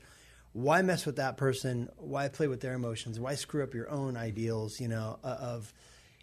why 0.52 0.82
mess 0.82 1.06
with 1.06 1.16
that 1.16 1.36
person 1.36 1.88
why 1.96 2.28
play 2.28 2.48
with 2.48 2.60
their 2.60 2.74
emotions 2.74 3.20
why 3.20 3.34
screw 3.34 3.62
up 3.62 3.72
your 3.74 3.88
own 3.90 4.16
ideals 4.16 4.80
you 4.80 4.88
know 4.88 5.18
uh, 5.22 5.36
of 5.40 5.72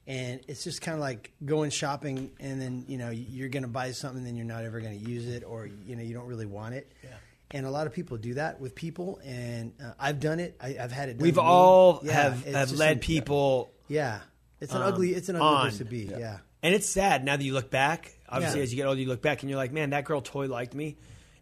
and 0.05 0.41
it's 0.47 0.63
just 0.63 0.81
kind 0.81 0.95
of 0.95 1.01
like 1.01 1.31
going 1.45 1.69
shopping 1.69 2.31
and 2.39 2.61
then 2.61 2.83
you 2.87 2.97
know 2.97 3.09
you're 3.09 3.49
going 3.49 3.63
to 3.63 3.69
buy 3.69 3.91
something 3.91 4.19
and 4.19 4.27
then 4.27 4.35
you're 4.35 4.45
not 4.45 4.63
ever 4.65 4.79
going 4.81 4.97
to 4.97 5.09
use 5.09 5.27
it 5.27 5.43
or 5.45 5.65
you 5.65 5.95
know 5.95 6.03
you 6.03 6.13
don't 6.13 6.27
really 6.27 6.45
want 6.45 6.73
it 6.75 6.91
yeah. 7.03 7.09
and 7.51 7.65
a 7.65 7.69
lot 7.69 7.87
of 7.87 7.93
people 7.93 8.17
do 8.17 8.33
that 8.33 8.59
with 8.59 8.75
people 8.75 9.19
and 9.23 9.71
uh, 9.83 9.91
i've 9.99 10.19
done 10.19 10.39
it 10.39 10.57
I, 10.61 10.77
i've 10.79 10.91
had 10.91 11.09
it 11.09 11.13
done 11.13 11.23
We've 11.23 11.35
to 11.35 11.41
all 11.41 12.01
Yeah, 12.03 12.11
have 12.13 12.43
it's 12.45 12.55
have 12.55 12.67
just 12.69 12.79
led 12.79 12.97
a- 12.97 12.99
people 12.99 13.71
yeah 13.87 14.19
it's 14.59 14.73
an 14.73 14.81
um, 14.81 14.93
ugly 14.93 15.11
it's 15.13 15.29
an 15.29 15.35
ugly 15.37 15.47
on. 15.47 15.61
place 15.61 15.77
to 15.77 15.85
be 15.85 15.99
yeah. 16.17 16.39
And 16.63 16.73
it's 16.73 16.89
sad 16.89 17.23
now 17.23 17.37
that 17.37 17.43
you 17.43 17.53
look 17.53 17.69
back. 17.69 18.11
Obviously, 18.27 18.59
Yeah. 18.59 18.63
as 18.63 18.73
you 18.73 18.77
get 18.77 18.87
older, 18.87 18.99
you 18.99 19.07
look 19.07 19.21
back 19.21 19.43
and 19.43 19.49
you're 19.49 19.59
like, 19.59 19.71
man, 19.71 19.91
that 19.91 20.05
girl 20.05 20.21
totally 20.21 20.47
liked 20.47 20.73
me, 20.73 20.97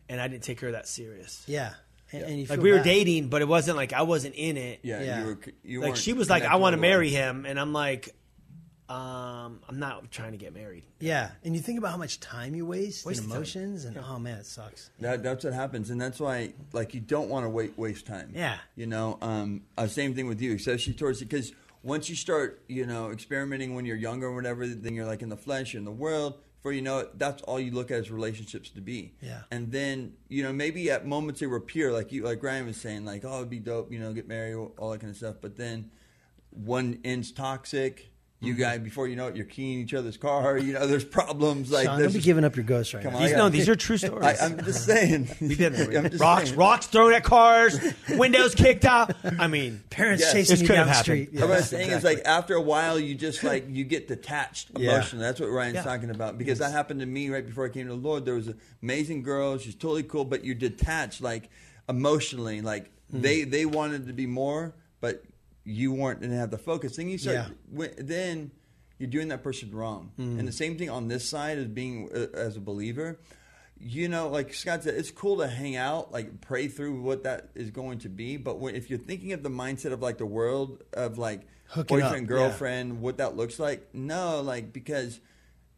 and 0.10 0.20
I 0.20 0.28
didn't 0.28 0.44
take 0.44 0.60
her 0.60 0.74
that 0.74 0.90
serious. 0.90 1.42
Yeah. 1.48 1.72
And, 2.12 2.24
and 2.24 2.32
you 2.40 2.46
Like 2.46 2.50
feel 2.58 2.62
we 2.62 2.72
were 2.72 2.78
bad. 2.78 2.84
dating, 2.86 3.28
but 3.30 3.42
it 3.42 3.48
wasn't 3.48 3.78
like 3.78 3.92
I 3.94 4.04
wasn't 4.04 4.36
in 4.36 4.58
it. 4.58 4.80
Yeah, 4.84 5.02
Yeah. 5.02 5.20
you 5.22 5.26
were. 5.26 5.40
You 5.64 5.82
like 5.82 5.96
she 5.96 6.14
was 6.14 6.30
like, 6.30 6.44
I 6.44 6.56
want 6.58 6.74
to 6.76 6.80
marry 6.82 7.10
him, 7.10 7.46
and 7.46 7.60
I'm 7.60 7.74
like, 7.74 8.14
um, 8.88 9.62
I'm 9.68 9.80
not 9.80 10.12
trying 10.12 10.34
to 10.34 10.38
get 10.38 10.54
married. 10.54 10.84
Yeah. 11.00 11.32
And 11.44 11.56
you 11.56 11.62
think 11.62 11.80
about 11.80 11.90
how 11.92 11.98
much 11.98 12.20
time 12.20 12.54
you 12.54 12.66
waste, 12.68 13.04
Waste 13.06 13.22
and 13.22 13.30
time. 13.30 13.38
emotions, 13.38 13.86
and 13.86 13.98
oh 13.98 14.20
man, 14.20 14.38
it 14.38 14.46
sucks. 14.46 14.92
That, 15.00 15.24
that's 15.24 15.44
what 15.44 15.54
happens, 15.54 15.90
and 15.90 16.00
that's 16.00 16.20
why, 16.20 16.54
like, 16.72 16.94
you 16.94 17.00
don't 17.00 17.28
want 17.30 17.46
to 17.46 17.50
wait, 17.50 17.78
waste 17.78 18.06
time. 18.06 18.32
Yeah. 18.36 18.58
You 18.76 18.86
know, 18.86 19.18
um, 19.22 19.64
uh, 19.78 19.88
same 19.88 20.14
thing 20.14 20.28
with 20.28 20.40
you, 20.40 20.54
especially 20.56 20.94
towards 20.94 21.20
because 21.20 21.52
once 21.82 22.10
you 22.10 22.16
start, 22.16 22.62
you 22.68 22.86
know, 22.86 23.10
experimenting 23.10 23.74
when 23.74 23.86
you're 23.86 23.98
younger 23.98 24.28
or 24.28 24.36
whatever, 24.36 24.68
then 24.68 24.94
you're 24.94 25.06
like 25.08 25.24
in 25.24 25.30
the 25.30 25.38
flesh, 25.38 25.74
you're 25.74 25.80
in 25.80 25.86
the 25.86 25.92
world. 25.92 26.36
Before 26.66 26.74
you 26.74 26.82
know 26.82 26.98
it, 26.98 27.20
that's 27.20 27.44
all 27.44 27.60
you 27.60 27.70
look 27.70 27.92
at 27.92 28.00
as 28.00 28.10
relationships 28.10 28.72
to 28.72 28.82
be. 28.82 29.14
Yeah. 29.22 29.42
And 29.52 29.72
then, 29.72 30.14
you 30.30 30.42
know, 30.42 30.52
maybe 30.52 30.90
at 30.90 31.06
moments 31.06 31.40
they 31.40 31.46
were 31.46 31.60
pure, 31.60 31.94
like 31.94 32.12
you, 32.12 32.24
like 32.24 32.42
Ryan 32.42 32.66
was 32.66 32.78
saying, 32.78 33.06
like, 33.06 33.24
oh, 33.24 33.36
it'd 33.36 33.52
be 33.52 33.60
dope, 33.60 33.92
you 33.92 34.00
know, 34.00 34.12
get 34.14 34.28
married, 34.28 34.56
all 34.80 34.90
that 34.90 35.00
kind 35.00 35.12
of 35.12 35.16
stuff. 35.16 35.36
But 35.42 35.58
then 35.58 35.92
one 36.50 37.02
ends 37.04 37.32
toxic. 37.32 38.10
You 38.46 38.54
guys, 38.54 38.80
before 38.80 39.08
you 39.08 39.16
know 39.16 39.28
it, 39.28 39.36
you're 39.36 39.46
keying 39.46 39.80
each 39.80 39.94
other's 39.94 40.18
car. 40.18 40.58
You 40.58 40.74
know, 40.74 40.86
there's 40.88 41.04
problems. 41.04 41.72
Like, 41.72 41.86
Sean, 41.86 41.98
there's 42.00 42.14
don't 42.14 42.20
be 42.22 42.24
giving 42.26 42.44
up 42.44 42.56
your 42.56 42.66
ghost 42.66 42.94
right 42.94 43.04
Come 43.04 43.14
now. 43.14 43.18
on, 43.20 43.24
These, 43.26 43.34
I 43.34 43.38
no, 43.38 43.50
these 43.50 43.70
are 43.70 43.76
true 43.76 43.98
stories. 43.98 44.24
I, 44.42 44.46
I'm 44.46 44.64
just 44.64 44.86
saying. 44.86 45.30
We've 45.42 45.58
been 45.58 45.74
there. 45.74 45.98
I'm 45.98 46.10
just 46.10 46.22
rocks, 46.22 46.46
saying. 46.50 46.60
rocks 46.60 46.86
thrown 46.88 47.14
at 47.14 47.24
cars, 47.24 47.80
windows 48.10 48.56
kicked 48.56 48.86
out. 48.86 49.14
I 49.40 49.48
mean, 49.48 49.84
Parents 49.90 50.22
Yes. 50.24 50.34
chasing 50.34 50.60
you 50.62 50.68
down 50.68 50.88
the 50.88 50.94
street. 50.94 51.34
happened. 51.34 51.50
What 51.50 51.58
I'm 51.58 51.64
saying 51.64 51.90
is 51.92 52.04
like 52.04 52.22
after 52.26 52.56
a 52.56 52.62
while, 52.62 53.00
you 53.00 53.16
just 53.16 53.44
like 53.44 53.66
you 53.70 53.84
get 53.84 54.08
detached 54.08 54.70
Yeah. 54.78 54.92
emotionally. 54.94 55.26
That's 55.26 55.40
what 55.40 55.48
Ryan's 55.50 55.76
Yeah. 55.76 55.84
talking 55.84 56.10
about 56.10 56.38
because 56.38 56.60
that 56.60 56.72
happened 56.72 57.00
to 57.00 57.06
me 57.06 57.30
right 57.30 57.46
before 57.46 57.66
I 57.66 57.70
came 57.70 57.88
to 57.88 57.94
the 57.94 58.00
Lord. 58.00 58.26
There 58.26 58.36
was 58.36 58.48
an 58.48 58.60
amazing 58.84 59.24
girl; 59.24 59.58
she's 59.58 59.76
totally 59.76 60.04
cool, 60.04 60.26
but 60.26 60.46
you're 60.46 60.56
detached 60.56 61.22
like 61.22 61.50
emotionally. 61.90 62.62
Like 62.62 62.92
Hmm. 63.12 63.22
they 63.22 63.44
they 63.44 63.66
wanted 63.66 64.08
to 64.08 64.14
be 64.14 64.26
more, 64.28 64.74
but 65.02 65.24
you 65.66 65.92
weren't 65.92 66.22
didn't 66.22 66.38
have 66.38 66.52
the 66.52 66.58
focus. 66.58 66.96
Then 66.96 67.10
you 67.10 67.18
start 67.18 67.36
Yeah. 67.36 67.48
when- 67.72 67.94
then 67.98 68.52
you're 69.00 69.10
doing 69.10 69.28
that 69.30 69.44
person 69.44 69.72
wrong. 69.72 70.12
Hmm. 70.16 70.40
And 70.40 70.48
the 70.48 70.52
same 70.54 70.78
thing 70.78 70.90
on 70.90 71.08
this 71.10 71.28
side 71.28 71.58
as 71.58 71.66
being 71.68 72.10
uh, 72.16 72.28
as 72.34 72.56
a 72.56 72.62
believer. 72.62 73.20
You 73.78 74.08
know, 74.08 74.30
like 74.30 74.54
Scott 74.54 74.84
said, 74.84 74.94
it's 74.96 75.12
cool 75.12 75.38
to 75.40 75.48
hang 75.48 75.76
out, 75.76 76.12
like 76.14 76.40
pray 76.40 76.70
through 76.70 77.02
what 77.02 77.24
that 77.24 77.50
is 77.56 77.72
going 77.72 78.00
to 78.00 78.10
be. 78.10 78.38
But 78.38 78.58
when, 78.60 78.74
if 78.74 78.90
you're 78.90 78.98
thinking 79.00 79.34
of 79.34 79.44
the 79.44 79.50
mindset 79.50 79.92
of 79.92 80.02
like 80.02 80.18
the 80.18 80.26
world 80.26 80.82
of 80.94 81.18
like 81.18 81.42
Hooking 81.68 81.98
up, 81.98 82.04
boyfriend, 82.04 82.24
yeah. 82.26 82.28
girlfriend, 82.30 83.02
what 83.02 83.18
that 83.18 83.36
looks 83.36 83.60
like, 83.60 83.94
no, 83.94 84.40
like 84.42 84.72
because 84.72 85.20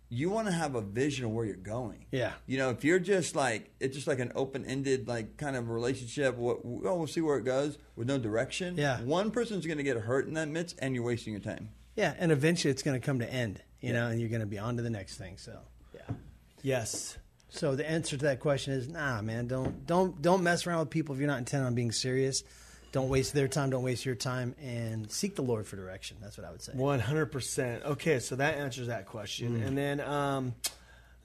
you 0.10 0.30
want 0.30 0.48
to 0.48 0.54
have 0.54 0.76
a 0.76 0.82
vision 0.82 1.26
of 1.26 1.32
where 1.32 1.46
you're 1.46 1.56
going. 1.56 2.06
Yeah. 2.12 2.34
You 2.46 2.58
know, 2.58 2.70
if 2.70 2.84
you're 2.84 3.00
just 3.00 3.36
like 3.36 3.72
it's 3.80 3.96
just 3.96 4.08
like 4.08 4.20
an 4.20 4.32
open 4.36 4.66
ended 4.66 5.08
like 5.08 5.38
kind 5.38 5.56
of 5.56 5.70
relationship, 5.70 6.38
what 6.38 6.60
oh, 6.64 6.96
we'll 6.96 7.08
see 7.08 7.22
where 7.22 7.38
it 7.38 7.44
goes 7.44 7.78
with 7.96 8.08
no 8.08 8.18
direction. 8.18 8.78
Yeah. 8.78 9.02
One 9.02 9.32
person's 9.32 9.66
going 9.66 9.78
to 9.78 9.84
get 9.84 9.98
hurt 9.98 10.28
in 10.28 10.36
that 10.36 10.48
midst, 10.48 10.78
and 10.80 10.96
you're 10.96 11.04
wasting 11.04 11.34
your 11.34 11.42
time. 11.42 11.70
Yeah, 11.96 12.14
and 12.20 12.32
eventually 12.32 12.72
it's 12.72 12.84
going 12.84 13.00
to 13.00 13.04
come 13.04 13.20
to 13.20 13.34
end, 13.34 13.62
you 13.82 13.92
know, 13.92 14.08
and 14.08 14.20
you're 14.20 14.30
going 14.30 14.42
to 14.42 14.48
be 14.48 14.60
on 14.60 14.78
to 14.78 14.84
the 14.84 14.90
next 14.90 15.18
thing. 15.18 15.38
So, 15.38 15.58
yeah. 15.96 16.16
yes. 16.62 17.18
So 17.50 17.76
the 17.76 17.90
answer 17.90 18.18
to 18.18 18.26
that 18.26 18.40
question 18.40 18.74
is, 18.74 18.88
nah, 18.88 19.22
man, 19.22 19.48
don't 19.48 19.86
don't 19.86 20.22
don't 20.22 20.44
mess 20.44 20.68
around 20.68 20.80
with 20.80 20.90
people 20.90 21.16
if 21.16 21.20
you're 21.20 21.28
not 21.28 21.40
intent 21.40 21.66
on 21.66 21.76
being 21.76 21.92
serious. 21.92 22.44
Don't 22.92 23.10
waste 23.10 23.34
their 23.34 23.48
time. 23.48 23.70
Don't 23.70 23.84
waste 23.84 24.06
your 24.06 24.16
time, 24.16 24.56
and 24.62 25.12
seek 25.12 25.36
the 25.36 25.42
Lord 25.42 25.66
for 25.68 25.76
direction. 25.76 26.18
That's 26.22 26.38
what 26.38 26.48
I 26.48 26.52
would 26.52 26.62
say. 26.62 26.74
One 26.74 27.00
hundred 27.00 27.28
percent. 27.28 27.84
Okay, 27.84 28.20
so 28.20 28.36
that 28.38 28.56
answers 28.56 28.88
that 28.88 29.06
question. 29.06 29.60
Mm. 29.60 29.68
And 29.68 29.78
then 29.78 30.02
um, 30.02 30.56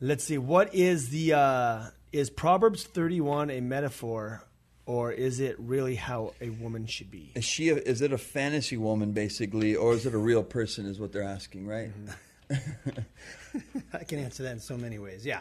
let's 0.01 0.25
see. 0.25 0.39
What 0.39 0.75
is 0.75 1.11
the 1.11 1.35
uh, 1.35 1.83
is 2.13 2.31
Proverbs 2.31 2.85
thirty 2.85 3.21
one 3.21 3.51
a 3.51 3.61
metaphor, 3.61 4.43
or 4.87 5.13
is 5.13 5.41
it 5.41 5.57
really 5.59 5.95
how 5.95 6.35
a 6.41 6.51
woman 6.51 6.87
should 6.87 7.11
be? 7.11 7.33
Is 7.35 7.45
she? 7.45 7.69
A, 7.71 7.77
is 7.77 8.03
it 8.03 8.13
a 8.13 8.19
fantasy 8.19 8.77
woman 8.77 9.13
basically, 9.13 9.77
or 9.77 9.95
is 9.95 10.05
it 10.07 10.15
a 10.15 10.19
real 10.19 10.43
person? 10.43 10.87
Is 10.87 10.99
what 10.99 11.13
they're 11.13 11.23
asking, 11.23 11.67
right? 11.67 11.91
I 13.93 14.05
can 14.05 14.19
answer 14.19 14.43
that 14.45 14.53
in 14.53 14.61
so 14.61 14.77
many 14.77 14.99
ways. 14.99 15.25
Yeah. 15.25 15.41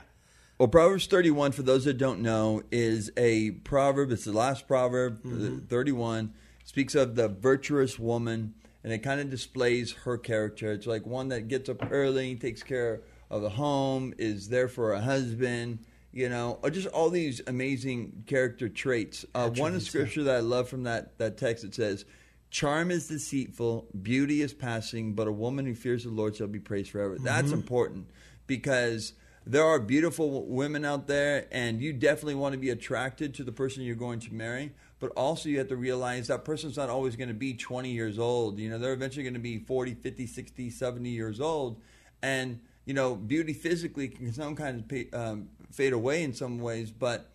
Well, 0.62 0.68
Proverbs 0.68 1.08
31, 1.08 1.54
for 1.54 1.64
those 1.64 1.86
that 1.86 1.98
don't 1.98 2.20
know, 2.20 2.62
is 2.72 3.12
a 3.18 3.50
proverb. 3.50 4.12
It's 4.12 4.26
the 4.26 4.32
last 4.32 4.68
proverb, 4.68 5.20
uh, 5.26 5.66
31. 5.68 6.36
Speaks 6.66 6.94
of 6.94 7.16
the 7.16 7.30
virtuous 7.30 7.98
woman, 7.98 8.54
and 8.84 8.94
it 8.94 9.00
kind 9.00 9.20
of 9.20 9.32
displays 9.32 9.92
her 10.04 10.20
character. 10.20 10.72
It's 10.72 10.86
like 10.86 11.04
one 11.04 11.30
that 11.30 11.48
gets 11.48 11.68
up 11.68 11.92
early, 11.92 12.36
takes 12.36 12.62
care 12.62 13.02
of 13.32 13.42
the 13.42 13.50
home, 13.50 14.14
is 14.20 14.50
there 14.50 14.68
for 14.68 14.94
a 14.94 15.02
husband, 15.02 15.80
you 16.12 16.30
know, 16.30 16.60
or 16.62 16.70
just 16.70 16.88
all 16.90 17.10
these 17.10 17.42
amazing 17.48 18.26
character 18.28 18.70
traits. 18.70 19.26
Uh, 19.34 19.50
one 19.50 19.50
of 19.50 19.56
the 19.56 19.62
Attributes, 19.64 19.86
yeah. 19.86 19.90
scripture 19.90 20.24
that 20.26 20.36
I 20.36 20.42
love 20.42 20.70
from 20.70 20.84
that, 20.84 21.18
that 21.18 21.40
text, 21.40 21.64
it 21.64 21.74
says, 21.74 22.06
Charm 22.52 22.92
is 22.92 23.08
deceitful, 23.08 23.88
beauty 24.00 24.44
is 24.44 24.54
passing, 24.54 25.16
but 25.16 25.28
a 25.28 25.32
woman 25.32 25.66
who 25.66 25.74
fears 25.74 26.04
the 26.04 26.12
Lord 26.12 26.36
shall 26.36 26.46
be 26.46 26.60
praised 26.60 26.92
forever. 26.92 27.18
That's 27.18 27.52
important 27.52 28.12
because 28.46 29.14
there 29.46 29.64
are 29.64 29.80
beautiful 29.80 30.46
women 30.46 30.86
out 30.86 31.08
there, 31.08 31.48
and 31.52 31.82
you 31.82 31.94
definitely 31.94 32.36
want 32.36 32.54
to 32.54 32.60
be 32.60 32.70
attracted 32.70 33.34
to 33.36 33.44
the 33.44 33.52
person 33.52 33.84
you're 33.84 33.96
going 33.96 34.20
to 34.22 34.34
marry. 34.34 34.74
But 35.00 35.12
also, 35.18 35.50
you 35.50 35.58
have 35.58 35.70
to 35.70 35.76
realize 35.76 36.28
that 36.28 36.46
person's 36.46 36.78
not 36.78 36.90
always 36.90 37.16
going 37.16 37.30
to 37.30 37.34
be 37.34 37.56
20 37.56 37.90
years 37.90 38.20
old. 38.20 38.60
You 38.60 38.70
know, 38.70 38.78
they're 38.78 38.94
eventually 38.94 39.24
going 39.24 39.34
to 39.34 39.40
be 39.40 39.58
40, 39.58 39.96
50, 39.96 40.28
60, 40.28 40.70
70 40.70 41.10
years 41.10 41.42
old. 41.42 41.82
And, 42.22 42.60
you 42.86 42.94
know, 42.94 43.16
beauty 43.16 43.54
physically 43.54 44.10
can 44.10 44.32
sometimes 44.32 44.84
pay, 44.88 45.10
um, 45.12 45.50
fade 45.72 45.94
away 45.94 46.24
in 46.24 46.34
some 46.34 46.60
ways, 46.60 46.92
but 46.92 47.32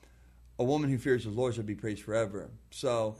a 0.61 0.65
woman 0.65 0.91
who 0.91 0.99
fears 0.99 1.25
the 1.25 1.31
Lord 1.31 1.55
shall 1.55 1.65
be 1.65 1.75
praised 1.75 2.03
forever. 2.03 2.51
So, 2.71 3.17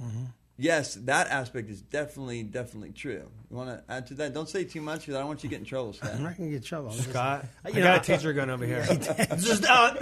yes, 0.57 0.95
that 0.95 1.29
aspect 1.29 1.71
is 1.71 1.81
definitely, 1.83 2.43
definitely 2.43 2.93
true. 2.93 3.29
You 3.51 3.57
want 3.57 3.71
to 3.71 3.93
add 3.93 4.07
to 4.09 4.15
that? 4.15 4.35
Don't 4.35 4.49
say 4.49 4.65
too 4.65 4.81
much 4.81 5.01
because 5.01 5.15
I 5.15 5.19
don't 5.19 5.29
want 5.29 5.43
you 5.45 5.49
to 5.49 5.55
get 5.55 5.61
in 5.61 5.67
trouble, 5.67 5.93
Scott. 5.93 6.13
I'm 6.15 6.23
not 6.23 6.37
gonna 6.37 6.51
get 6.51 6.57
in 6.57 6.63
trouble. 6.63 6.91
I'm 6.91 6.99
Scott, 6.99 7.45
I 7.65 7.69
You 7.69 7.75
got 7.83 8.09
know, 8.09 8.15
a 8.15 8.19
taser 8.19 8.35
gun 8.35 8.51
over 8.51 8.67
here. 8.67 8.85
just 9.39 9.65
uh, 9.69 9.95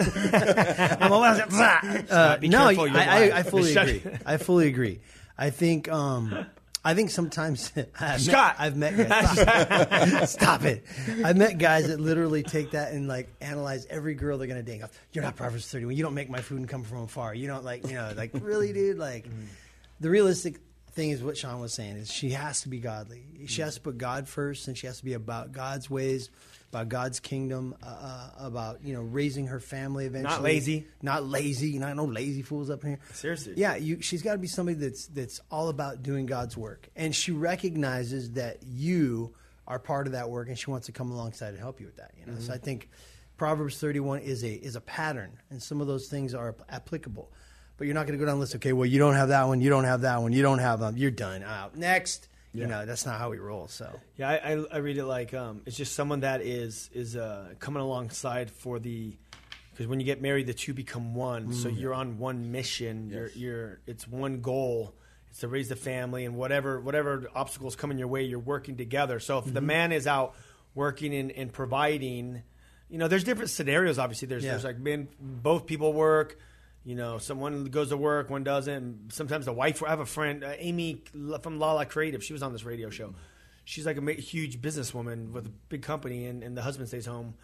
I'm 1.01 1.13
a 1.13 1.19
lesbian. 1.19 2.07
uh, 2.11 2.37
be 2.39 2.49
no, 2.49 2.67
careful, 2.75 2.97
I. 2.97 3.31
I, 3.31 3.39
I 3.39 3.43
fully 3.43 3.77
agree. 3.77 4.03
I 4.25 4.37
fully 4.39 4.69
agree. 4.69 5.01
I 5.37 5.51
think 5.51 5.91
um, 5.91 6.47
I 6.85 6.95
think 6.95 7.11
sometimes 7.11 7.73
I've 8.01 8.21
Scott! 8.21 8.57
met, 8.59 8.61
I've 8.61 8.77
met 8.77 9.09
guys, 9.09 10.31
stop 10.33 10.65
it. 10.65 10.85
I've 11.25 11.37
met 11.37 11.59
guys 11.59 11.89
that 11.89 11.99
literally 11.99 12.43
take 12.43 12.73
that 12.73 12.93
and 12.93 13.09
like 13.09 13.29
analyze 13.41 13.87
every 13.89 14.15
girl 14.15 14.37
they're 14.39 14.47
gonna 14.47 14.63
date. 14.63 14.83
You're 15.13 15.25
not 15.25 15.35
Proverbs 15.35 15.67
31. 15.71 15.97
You 15.97 16.03
don't 16.03 16.15
make 16.15 16.29
my 16.29 16.41
food 16.41 16.59
and 16.61 16.69
come 16.69 16.83
from 16.85 16.99
afar. 17.03 17.35
You 17.35 17.47
don't 17.47 17.65
like 17.65 17.87
you 17.89 17.95
know 17.95 18.13
like 18.17 18.31
really, 18.35 18.73
dude. 18.73 18.99
Like 18.99 19.27
the 20.05 20.11
realistic 20.11 20.61
thing 20.93 21.09
is 21.09 21.23
what 21.23 21.39
Sean 21.39 21.61
was 21.61 21.73
saying 21.73 21.97
is 21.97 22.13
she 22.13 22.31
has 22.31 22.61
to 22.61 22.69
be 22.69 22.79
godly. 22.79 23.25
She 23.47 23.63
has 23.63 23.77
to 23.77 23.81
put 23.81 23.97
God 23.97 24.29
first, 24.29 24.69
and 24.69 24.77
she 24.77 24.87
has 24.87 24.99
to 24.99 25.05
be 25.05 25.15
about 25.15 25.51
God's 25.51 25.89
ways, 25.89 26.29
about 26.69 26.91
God's 26.91 27.21
kingdom, 27.21 27.75
uh, 27.83 27.87
uh, 27.87 28.31
about 28.39 28.85
you 28.85 28.93
know 28.93 29.01
raising 29.01 29.47
her 29.47 29.61
family 29.61 30.05
eventually. 30.05 30.35
Not 30.35 30.43
lazy. 30.43 30.87
not 31.01 31.25
lazy. 31.25 31.79
Not 31.79 31.97
no 31.97 32.05
lazy 32.05 32.43
fools 32.43 32.69
up 32.69 32.83
here. 32.83 32.99
Seriously. 33.15 33.55
yeah. 33.57 33.77
You, 33.77 34.03
she's 34.03 34.21
got 34.21 34.33
to 34.33 34.39
be 34.39 34.47
somebody 34.47 34.77
that's 34.77 35.07
that's 35.07 35.41
all 35.51 35.71
about 35.71 36.03
doing 36.03 36.27
God's 36.27 36.55
work, 36.55 36.87
and 36.95 37.17
she 37.17 37.33
recognizes 37.33 38.33
that 38.33 38.59
you 38.63 39.35
are 39.67 39.79
part 39.79 40.07
of 40.07 40.13
that 40.13 40.29
work, 40.29 40.49
and 40.49 40.59
she 40.59 40.71
wants 40.71 40.85
to 40.85 40.93
come 40.93 41.11
alongside 41.11 41.49
and 41.49 41.59
help 41.59 41.81
you 41.81 41.87
with 41.87 41.97
that. 41.97 42.13
You 42.21 42.31
know, 42.31 42.39
so 42.41 42.53
I 42.53 42.59
think 42.59 42.91
Proverbs 43.39 43.79
thirty 43.79 44.01
one 44.01 44.21
is 44.21 44.45
a 44.45 44.53
is 44.53 44.77
a 44.77 44.83
pattern, 44.83 45.39
and 45.49 45.63
some 45.63 45.81
of 45.81 45.87
those 45.87 46.09
things 46.09 46.35
are 46.35 46.55
applicable. 46.69 47.33
But 47.77 47.87
you're 47.87 47.95
not 47.95 48.07
going 48.07 48.19
to 48.19 48.23
go 48.25 48.27
down 48.27 48.37
the 48.37 48.41
list. 48.41 48.55
Okay, 48.57 48.73
well, 48.73 48.87
you 48.87 48.99
don't 48.99 49.15
have 49.15 49.29
that 49.29 49.49
one. 49.49 49.61
You 49.61 49.69
don't 49.71 49.85
have 49.85 50.03
that 50.03 50.23
one. 50.23 50.33
You 50.33 50.43
don't 50.43 50.61
have 50.61 50.79
them. 50.81 50.97
You're 50.97 51.11
done. 51.11 51.43
Out 51.43 51.77
next. 51.77 52.29
You 52.57 52.69
know, 52.69 52.87
that's 52.87 53.05
not 53.05 53.19
how 53.19 53.31
we 53.31 53.39
roll. 53.39 53.67
So 53.67 53.91
Yeah, 54.17 54.29
I, 54.31 54.53
I, 54.53 54.65
I 54.75 54.77
read 54.77 54.97
it 54.97 55.07
like 55.07 55.35
um, 55.35 55.63
it's 55.67 55.77
just 55.77 55.95
someone 55.97 56.21
that 56.21 56.41
is 56.41 56.89
is 56.95 57.17
uh, 57.17 57.55
coming 57.59 57.83
alongside 57.83 58.49
for 58.49 58.79
the 58.79 59.17
because 59.73 59.89
when 59.89 59.99
you 59.99 60.07
get 60.07 60.23
married, 60.23 60.47
the 60.47 60.55
two 60.55 60.73
become 60.73 61.17
one. 61.17 61.53
So 61.53 61.69
you're 61.69 61.93
on 61.95 62.19
one 62.19 62.53
mission. 62.53 63.11
You're 63.11 63.31
you're 63.35 63.81
it's 63.89 64.07
one 64.07 64.41
goal. 64.41 64.95
It's 65.31 65.41
to 65.41 65.49
raise 65.49 65.69
the 65.69 65.75
family 65.75 66.25
and 66.27 66.37
whatever 66.37 66.79
whatever 66.81 67.29
obstacles 67.35 67.75
come 67.75 67.91
in 67.91 67.99
your 67.99 68.07
way, 68.07 68.23
you're 68.23 68.39
working 68.39 68.77
together. 68.77 69.19
So 69.19 69.39
if 69.39 69.53
the 69.53 69.61
man 69.61 69.91
is 69.91 70.07
out 70.07 70.37
working 70.77 71.13
and, 71.13 71.33
and 71.33 71.53
providing, 71.53 72.45
you 72.89 72.99
know, 72.99 73.09
there's 73.09 73.25
different 73.25 73.51
scenarios. 73.51 73.99
Obviously, 73.99 74.29
there's 74.29 74.45
Yeah. 74.45 74.53
there's 74.53 74.63
like 74.65 74.79
men, 74.79 75.09
both 75.21 75.67
people 75.67 75.93
work. 75.93 76.39
You 76.85 76.95
know, 76.95 77.17
someone 77.19 77.65
goes 77.67 77.89
to 77.89 77.97
work, 77.97 78.29
one 78.29 78.45
doesn't. 78.45 79.13
Sometimes 79.13 79.47
the 79.47 79.53
wife. 79.53 79.83
I 79.83 79.89
have 79.89 80.01
a 80.01 80.07
friend, 80.07 80.45
uh, 80.45 80.53
Amy 80.59 81.03
from 81.41 81.59
Lala 81.59 81.87
Creative. 81.87 82.23
She 82.23 82.35
was 82.35 82.43
on 82.43 82.53
this 82.53 82.65
radio 82.65 82.91
show. 82.91 83.15
She's 83.65 83.87
like 83.87 83.97
a 83.97 84.03
ma- 84.03 84.13
huge 84.13 84.61
businesswoman 84.61 85.33
with 85.33 85.47
a 85.47 85.51
big 85.71 85.81
company, 85.83 86.27
and, 86.27 86.43
and 86.43 86.55
the 86.57 86.61
husband 86.61 86.89
stays 86.89 87.07
home. 87.07 87.35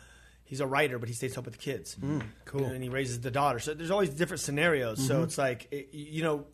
He's 0.45 0.61
a 0.61 0.66
writer, 0.66 0.99
but 0.99 1.09
he 1.09 1.14
stays 1.14 1.34
home 1.34 1.45
with 1.45 1.55
the 1.55 1.61
kids. 1.61 1.97
cool. 2.45 2.64
And 2.66 2.82
he 2.82 2.88
raises 2.91 3.20
the 3.20 3.30
daughter. 3.30 3.61
So 3.61 3.72
there's 3.72 3.91
always 3.91 4.11
different 4.11 4.41
scenarios. 4.41 5.07
So 5.07 5.22
it's 5.22 5.38
like, 5.38 5.68
it, 5.70 5.88
you 5.95 6.22
know, 6.22 6.45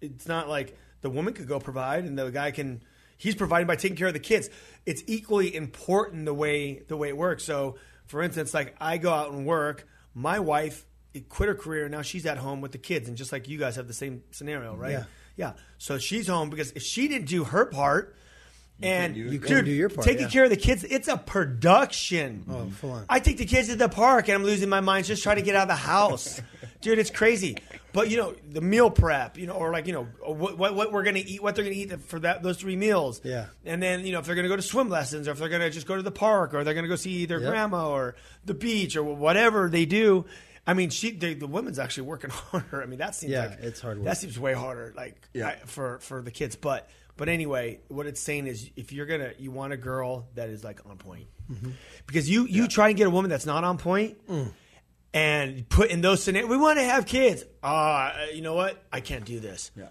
it's 0.00 0.26
not 0.26 0.48
like 0.48 0.76
the 1.02 1.10
woman 1.10 1.34
could 1.34 1.46
go 1.46 1.60
provide 1.60 2.04
and 2.04 2.18
the 2.18 2.30
guy 2.30 2.50
can. 2.50 2.82
He's 3.18 3.36
providing 3.36 3.68
by 3.68 3.76
taking 3.76 3.96
care 3.96 4.08
of 4.08 4.14
the 4.14 4.20
kids. 4.20 4.50
It's 4.84 5.04
equally 5.06 5.54
important 5.54 6.24
the 6.24 6.34
way 6.34 6.82
the 6.88 6.96
way 6.96 7.08
it 7.08 7.16
works. 7.16 7.44
So, 7.44 7.76
for 8.06 8.20
instance, 8.22 8.52
like 8.52 8.74
I 8.80 8.98
go 8.98 9.12
out 9.12 9.30
and 9.30 9.46
work. 9.46 9.86
My 10.14 10.40
wife 10.40 10.84
quit 11.20 11.48
her 11.48 11.54
career. 11.54 11.88
Now 11.88 12.02
she's 12.02 12.26
at 12.26 12.38
home 12.38 12.60
with 12.60 12.72
the 12.72 12.78
kids, 12.78 13.08
and 13.08 13.16
just 13.16 13.32
like 13.32 13.48
you 13.48 13.58
guys 13.58 13.76
have 13.76 13.86
the 13.86 13.94
same 13.94 14.22
scenario, 14.30 14.74
right? 14.74 14.92
Yeah. 14.92 15.04
Yeah. 15.36 15.52
So 15.78 15.98
she's 15.98 16.28
home 16.28 16.50
because 16.50 16.72
if 16.72 16.82
she 16.82 17.08
didn't 17.08 17.28
do 17.28 17.44
her 17.44 17.64
part, 17.66 18.16
and. 18.82 19.16
You 19.16 19.38
dude, 19.38 19.64
do 19.64 19.70
your 19.70 19.88
part, 19.88 20.06
taking 20.06 20.24
yeah. 20.24 20.28
care 20.28 20.44
of 20.44 20.50
the 20.50 20.56
kids, 20.56 20.84
it's 20.84 21.08
a 21.08 21.16
production. 21.16 22.44
Oh, 22.50 22.70
full 22.70 22.92
on. 22.92 23.04
I 23.08 23.20
take 23.20 23.38
the 23.38 23.44
kids 23.44 23.68
to 23.68 23.76
the 23.76 23.88
park, 23.88 24.28
and 24.28 24.34
I'm 24.36 24.44
losing 24.44 24.68
my 24.68 24.80
mind 24.80 25.06
just 25.06 25.22
trying 25.22 25.36
to 25.36 25.42
get 25.42 25.54
out 25.54 25.62
of 25.62 25.68
the 25.68 25.74
house, 25.74 26.40
dude. 26.80 26.98
It's 26.98 27.10
crazy. 27.10 27.56
But 27.92 28.10
you 28.10 28.16
know, 28.16 28.34
the 28.50 28.60
meal 28.60 28.90
prep, 28.90 29.36
you 29.36 29.46
know, 29.46 29.54
or 29.54 29.72
like 29.72 29.86
you 29.86 29.92
know, 29.92 30.04
what 30.24 30.58
what, 30.58 30.74
what 30.74 30.92
we're 30.92 31.02
gonna 31.02 31.22
eat, 31.24 31.42
what 31.42 31.54
they're 31.54 31.64
gonna 31.64 31.76
eat 31.76 32.00
for 32.00 32.18
that 32.20 32.42
those 32.42 32.56
three 32.56 32.76
meals. 32.76 33.20
Yeah. 33.22 33.46
And 33.64 33.82
then 33.82 34.06
you 34.06 34.12
know, 34.12 34.18
if 34.18 34.26
they're 34.26 34.34
gonna 34.34 34.48
go 34.48 34.56
to 34.56 34.62
swim 34.62 34.88
lessons, 34.88 35.28
or 35.28 35.32
if 35.32 35.38
they're 35.38 35.48
gonna 35.48 35.70
just 35.70 35.86
go 35.86 35.96
to 35.96 36.02
the 36.02 36.10
park, 36.10 36.54
or 36.54 36.64
they're 36.64 36.74
gonna 36.74 36.88
go 36.88 36.96
see 36.96 37.26
their 37.26 37.40
Yep. 37.40 37.50
grandma, 37.50 37.90
or 37.90 38.16
the 38.44 38.54
beach, 38.54 38.96
or 38.96 39.02
whatever 39.02 39.68
they 39.68 39.84
do. 39.84 40.24
I 40.66 40.74
mean, 40.74 40.90
she 40.90 41.10
the, 41.10 41.34
the 41.34 41.46
woman's 41.46 41.78
actually 41.78 42.04
working 42.04 42.30
harder. 42.32 42.82
I 42.82 42.86
mean, 42.86 42.98
that 43.00 43.14
seems 43.14 43.32
Yeah, 43.32 43.46
like 43.46 43.58
it's 43.60 43.80
hard 43.80 43.98
work. 43.98 44.04
That 44.06 44.16
seems 44.18 44.38
way 44.38 44.52
harder, 44.54 44.92
like 44.96 45.28
Yeah. 45.34 45.48
I- 45.48 45.56
for 45.66 45.98
for 46.00 46.22
the 46.22 46.30
kids. 46.30 46.56
But 46.56 46.88
but 47.16 47.28
anyway, 47.28 47.80
what 47.88 48.06
it's 48.06 48.20
saying 48.20 48.46
is, 48.46 48.70
if 48.76 48.92
you're 48.92 49.06
gonna 49.06 49.32
you 49.38 49.50
want 49.50 49.72
a 49.72 49.76
girl 49.76 50.28
that 50.34 50.48
is 50.50 50.62
like 50.64 50.80
on 50.86 50.96
point, 50.98 51.26
Mm-hmm. 51.52 51.70
because 52.06 52.30
you 52.30 52.46
you 52.46 52.68
try 52.68 52.88
and 52.88 52.96
get 52.96 53.06
a 53.06 53.10
woman 53.10 53.28
that's 53.30 53.46
not 53.46 53.64
on 53.64 53.76
point. 53.78 54.16
Mm. 54.28 54.52
And 55.14 55.68
put 55.68 55.90
in 55.90 56.00
those 56.00 56.22
scenarios, 56.22 56.48
we 56.48 56.56
want 56.56 56.78
to 56.78 56.84
have 56.84 57.04
kids. 57.04 57.44
Uh, 57.62 58.12
you 58.32 58.40
know 58.40 58.54
what? 58.54 58.82
I 58.90 59.00
can't 59.00 59.26
do 59.26 59.40
this. 59.40 59.70
Yeah. 59.76 59.88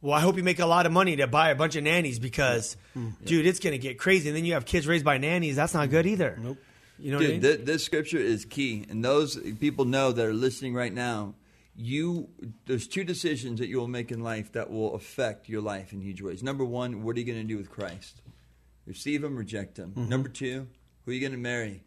Well, 0.00 0.12
I 0.14 0.20
hope 0.20 0.36
you 0.36 0.44
make 0.44 0.60
a 0.60 0.66
lot 0.66 0.86
of 0.86 0.92
money 0.92 1.16
to 1.16 1.26
buy 1.26 1.50
a 1.50 1.56
bunch 1.56 1.74
of 1.74 1.82
nannies 1.82 2.20
because, 2.20 2.76
Mm. 2.96 3.12
dude, 3.24 3.44
it's 3.46 3.58
going 3.58 3.72
to 3.72 3.78
get 3.78 3.98
crazy. 3.98 4.28
And 4.28 4.36
then 4.36 4.44
you 4.44 4.52
have 4.54 4.64
kids 4.64 4.86
raised 4.86 5.04
by 5.04 5.18
nannies. 5.18 5.56
That's 5.56 5.74
not 5.74 5.90
good 5.90 6.06
either. 6.06 6.38
Nope. 6.40 6.58
You 7.02 7.12
know 7.12 7.18
what 7.18 7.26
I 7.26 7.30
mean? 7.30 7.40
Dude, 7.40 7.66
this 7.66 7.84
scripture 7.84 8.18
is 8.18 8.44
key, 8.44 8.86
and 8.88 9.04
those 9.04 9.36
people 9.60 9.84
know 9.84 10.12
that 10.12 10.24
are 10.24 10.32
listening 10.32 10.74
right 10.74 10.92
now. 10.92 11.34
You, 11.74 12.28
there's 12.66 12.86
two 12.86 13.02
decisions 13.02 13.58
that 13.60 13.68
you 13.68 13.78
will 13.78 13.88
make 13.88 14.12
in 14.12 14.22
life 14.22 14.52
that 14.52 14.70
will 14.70 14.94
affect 14.94 15.48
your 15.48 15.62
life 15.62 15.92
in 15.92 16.00
huge 16.00 16.20
ways. 16.22 16.42
Number 16.42 16.64
one, 16.64 17.02
what 17.02 17.16
are 17.16 17.18
you 17.20 17.26
going 17.26 17.38
to 17.40 17.44
do 17.44 17.56
with 17.56 17.70
Christ? 17.70 18.20
Receive 18.86 19.24
him, 19.24 19.36
reject 19.36 19.78
him. 19.78 19.90
Mm-hmm. 19.90 20.08
Number 20.08 20.28
two, 20.28 20.68
who 21.04 21.10
are 21.10 21.14
you 21.14 21.20
going 21.20 21.32
to 21.32 21.38
marry? 21.38 21.82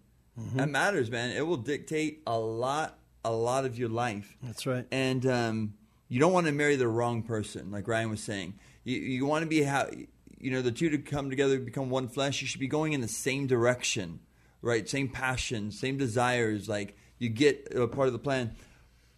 That 0.56 0.70
matters, 0.70 1.10
man. 1.10 1.32
It 1.32 1.48
will 1.48 1.56
dictate 1.56 2.22
a 2.28 2.38
lot, 2.38 3.00
a 3.24 3.32
lot 3.32 3.64
of 3.64 3.80
your 3.80 3.88
life. 3.88 4.36
That's 4.44 4.66
right. 4.68 4.86
And 4.92 5.26
um, 5.26 5.74
you 6.10 6.20
don't 6.20 6.34
want 6.34 6.48
to 6.48 6.52
marry 6.52 6.76
the 6.76 6.90
wrong 6.90 7.24
person, 7.24 7.72
like 7.72 7.88
Ryan 7.88 8.10
was 8.10 8.22
saying. 8.22 8.56
You, 8.84 8.98
you 8.98 9.26
want 9.26 9.44
to 9.44 9.50
be 9.50 9.64
how 9.64 9.90
you 10.38 10.52
know 10.52 10.62
the 10.62 10.74
two 10.74 10.90
to 10.90 10.98
come 10.98 11.30
together 11.30 11.58
become 11.58 11.90
one 11.90 12.10
flesh. 12.10 12.42
You 12.42 12.48
should 12.48 12.60
be 12.60 12.68
going 12.68 12.92
in 12.92 13.00
the 13.00 13.08
same 13.08 13.48
direction, 13.48 14.20
right? 14.66 14.90
Same 14.90 15.08
passion, 15.08 15.72
same 15.72 15.98
desires. 15.98 16.68
Like 16.68 16.98
you 17.20 17.30
get 17.30 17.72
a 17.74 17.88
part 17.88 18.08
of 18.08 18.14
the 18.14 18.20
plan. 18.20 18.56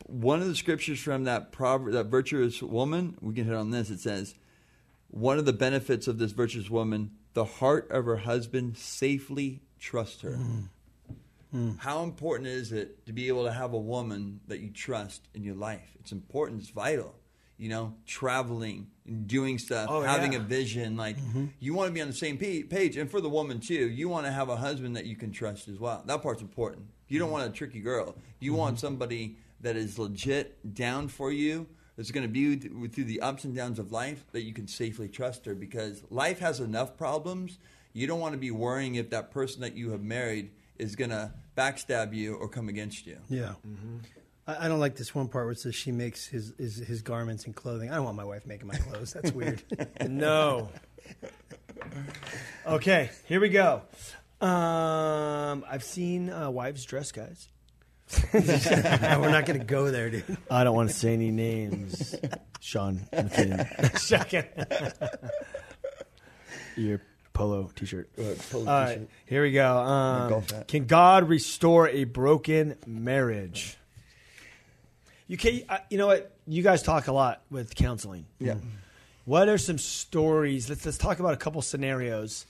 One 0.06 0.42
of 0.42 0.48
the 0.48 0.56
scriptures 0.56 1.00
from 1.00 1.24
that 1.24 1.52
proverb, 1.52 1.94
that 1.94 2.06
virtuous 2.06 2.62
woman, 2.62 3.18
we 3.22 3.34
can 3.34 3.46
hit 3.46 3.56
on 3.56 3.72
this. 3.72 3.90
It 3.90 4.00
says, 4.00 4.36
one 5.10 5.38
of 5.38 5.46
the 5.46 5.54
benefits 5.54 6.08
of 6.08 6.18
this 6.18 6.34
virtuous 6.34 6.70
woman, 6.70 7.12
the 7.34 7.46
heart 7.46 7.90
of 7.92 8.06
her 8.06 8.18
husband 8.18 8.78
safely 8.78 9.62
trusts 9.80 10.22
her. 10.22 10.32
Mm-hmm. 10.32 10.60
Mm-hmm. 11.56 11.78
How 11.78 12.04
important 12.04 12.50
is 12.50 12.74
it 12.74 13.06
to 13.06 13.14
be 13.14 13.30
able 13.30 13.46
to 13.46 13.52
have 13.52 13.74
a 13.74 13.80
woman 13.80 14.42
that 14.48 14.60
you 14.60 14.70
trust 14.70 15.28
in 15.34 15.44
your 15.44 15.56
life? 15.56 15.96
It's 16.00 16.12
important. 16.12 16.62
It's 16.62 16.70
vital. 16.70 17.16
You 17.58 17.70
know, 17.70 17.96
traveling, 18.06 18.88
doing 19.26 19.58
stuff, 19.58 19.88
Oh, 19.90 20.02
having 20.02 20.34
yeah. 20.34 20.40
a 20.40 20.42
vision. 20.42 20.98
Like 20.98 21.18
mm-hmm. 21.18 21.46
you 21.60 21.74
want 21.74 21.88
to 21.88 21.94
be 21.94 22.02
on 22.02 22.08
the 22.08 22.14
same 22.14 22.38
page, 22.38 22.98
and 22.98 23.10
for 23.10 23.22
the 23.22 23.30
woman 23.30 23.60
too, 23.60 23.90
you 23.90 24.10
want 24.10 24.26
to 24.26 24.32
have 24.32 24.50
a 24.50 24.56
husband 24.58 24.96
that 24.96 25.06
you 25.06 25.16
can 25.16 25.32
trust 25.32 25.68
as 25.68 25.80
well. 25.80 26.04
That 26.06 26.22
part's 26.22 26.42
important. 26.42 26.88
You 27.08 27.20
don't 27.20 27.28
mm-hmm. 27.28 27.40
want 27.40 27.50
a 27.50 27.54
tricky 27.54 27.80
girl. 27.80 28.16
You 28.40 28.52
mm-hmm. 28.52 28.60
want 28.60 28.80
somebody 28.80 29.38
that 29.62 29.76
is 29.76 29.98
legit 29.98 30.74
down 30.74 31.08
for 31.08 31.32
you. 31.32 31.68
That's 31.96 32.12
going 32.12 32.28
to 32.28 32.32
be 32.32 32.56
with, 32.56 32.72
with 32.74 32.96
through 32.96 33.06
the 33.06 33.22
ups 33.22 33.44
and 33.44 33.56
downs 33.56 33.80
of 33.80 33.92
life 33.92 34.24
that 34.32 34.44
you 34.44 34.54
can 34.54 34.68
safely 34.68 35.10
trust 35.10 35.46
her 35.48 35.56
because 35.56 36.04
life 36.12 36.40
has 36.40 36.60
enough 36.60 36.96
problems. 36.96 37.58
You 37.94 38.06
don't 38.06 38.20
want 38.20 38.34
to 38.34 38.38
be 38.38 38.52
worrying 38.52 38.96
if 38.96 39.10
that 39.10 39.32
person 39.32 39.62
that 39.62 39.76
you 39.76 39.92
have 39.92 40.04
married 40.04 40.52
is 40.78 40.96
going 40.96 41.10
to 41.10 41.34
backstab 41.58 42.14
you 42.14 42.36
or 42.36 42.48
come 42.48 42.70
against 42.70 43.08
you. 43.08 43.18
Yeah. 43.30 43.54
I, 44.48 44.66
I 44.66 44.68
don't 44.68 44.80
like 44.80 44.96
this 44.96 45.14
one 45.14 45.28
part 45.28 45.46
where 45.46 45.52
it 45.52 45.60
says 45.60 45.76
she 45.76 45.92
makes 45.92 46.26
his, 46.26 46.54
his 46.58 46.78
his 46.78 47.02
garments 47.02 47.46
and 47.46 47.56
clothing. 47.56 47.92
I 47.92 47.96
don't 47.96 48.06
want 48.06 48.16
my 48.18 48.24
wife 48.24 48.46
making 48.48 48.68
my 48.68 48.78
clothes. 48.78 49.14
That's 49.14 49.32
weird. 49.32 49.62
No. 50.08 50.70
okay, 52.66 53.10
here 53.28 53.40
we 53.40 53.50
go. 53.50 53.82
Um, 54.42 55.64
I've 55.70 55.84
seen 55.84 56.30
uh, 56.30 56.50
wives 56.50 56.84
dress 56.86 57.12
guys. 57.12 57.48
We're 58.34 59.32
not 59.32 59.46
going 59.46 59.60
to 59.60 59.66
go 59.66 59.92
there, 59.92 60.10
dude. 60.10 60.38
I 60.50 60.64
don't 60.64 60.76
want 60.76 60.90
to 60.90 60.96
say 60.96 61.14
any 61.14 61.32
names. 61.32 62.16
Sean 62.60 63.02
McKinnon. 63.14 63.98
Second. 64.00 64.48
your 66.76 67.02
polo 67.34 67.70
T-shirt. 67.76 68.10
Uh, 68.18 68.24
polo 68.50 68.72
All 68.72 68.82
right, 68.82 69.10
here 69.26 69.44
we 69.44 69.52
go. 69.52 69.78
Um, 69.78 70.30
golf 70.30 70.52
hat. 70.52 70.68
can 70.68 70.86
God 70.86 71.28
restore 71.28 71.88
a 71.90 72.04
broken 72.06 72.76
marriage? 72.86 73.77
You 75.28 75.38
can. 75.38 75.62
I- 75.70 75.82
You 75.90 75.98
know 75.98 76.08
what? 76.08 76.32
You 76.48 76.64
guys 76.64 76.82
talk 76.84 77.08
a 77.08 77.12
lot 77.12 77.42
with 77.50 77.76
counseling. 77.76 78.26
Yeah. 78.40 78.56
What 79.26 79.50
are 79.50 79.58
some 79.58 79.78
stories? 79.78 80.70
Let's 80.70 80.86
let's 80.86 80.98
talk 80.98 81.20
about 81.20 81.34
a 81.34 81.38
couple 81.38 81.62
scenarios 81.62 82.46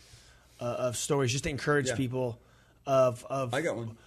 uh, 0.60 0.64
of 0.64 0.98
stories 0.98 1.32
just 1.32 1.44
to 1.46 1.50
encourage 1.50 1.88
Yeah. 1.88 1.96
people 1.96 2.40
of 2.86 3.26
of 3.30 3.54
I 3.54 3.62
got 3.62 3.76
one. 3.78 3.98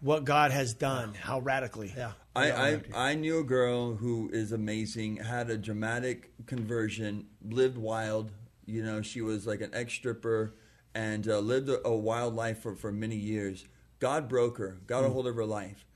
what 0.00 0.24
God 0.24 0.50
has 0.50 0.74
done, 0.74 1.14
how 1.14 1.38
radically. 1.40 1.92
Yeah. 1.96 2.12
I, 2.34 2.50
I 2.52 2.80
I 2.94 3.14
knew 3.14 3.38
a 3.38 3.44
girl 3.44 3.94
who 3.94 4.28
is 4.32 4.52
amazing, 4.52 5.16
had 5.16 5.48
a 5.50 5.56
dramatic 5.56 6.30
conversion, 6.46 7.26
lived 7.42 7.78
wild. 7.78 8.32
You 8.66 8.82
know, 8.84 9.00
she 9.02 9.20
was 9.22 9.46
like 9.46 9.60
an 9.60 9.70
ex 9.72 9.92
stripper 9.94 10.52
and 10.94 11.28
uh, 11.28 11.38
lived 11.38 11.68
a, 11.68 11.86
a 11.86 11.94
wild 11.94 12.34
life 12.34 12.58
for, 12.60 12.74
for 12.74 12.90
many 12.90 13.16
years. 13.16 13.64
God 14.00 14.28
broke 14.28 14.58
her, 14.58 14.78
got 14.86 15.04
a 15.04 15.08
hold 15.08 15.26
of 15.28 15.36
her 15.36 15.44
life. 15.46 15.86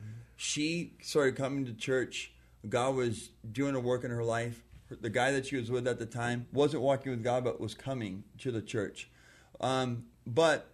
She 0.43 0.95
started 1.03 1.37
coming 1.37 1.67
to 1.67 1.75
church. 1.75 2.33
God 2.67 2.95
was 2.95 3.29
doing 3.53 3.75
a 3.75 3.81
work 3.81 4.05
in 4.05 4.11
her 4.11 4.25
life. 4.25 4.63
The 4.89 5.11
guy 5.11 5.33
that 5.33 5.45
she 5.45 5.57
was 5.57 5.71
with 5.71 5.87
at 5.87 5.99
the 5.99 6.07
time 6.07 6.47
wasn't 6.51 6.83
walking 6.83 7.13
with 7.13 7.23
God, 7.23 7.45
but 7.45 7.61
was 7.61 7.75
coming 7.75 8.25
to 8.39 8.51
the 8.51 8.63
church. 8.63 9.11
Um, 9.61 10.07
but 10.27 10.73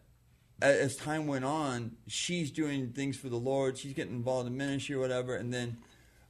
as 0.63 0.95
time 0.95 1.27
went 1.27 1.45
on, 1.45 1.97
she's 2.07 2.53
doing 2.53 2.93
things 2.93 3.17
for 3.17 3.29
the 3.29 3.39
Lord. 3.39 3.77
She's 3.77 3.93
getting 3.93 4.15
involved 4.15 4.47
in 4.47 4.57
ministry 4.57 4.95
or 4.95 5.01
whatever. 5.01 5.35
And 5.35 5.53
then 5.53 5.79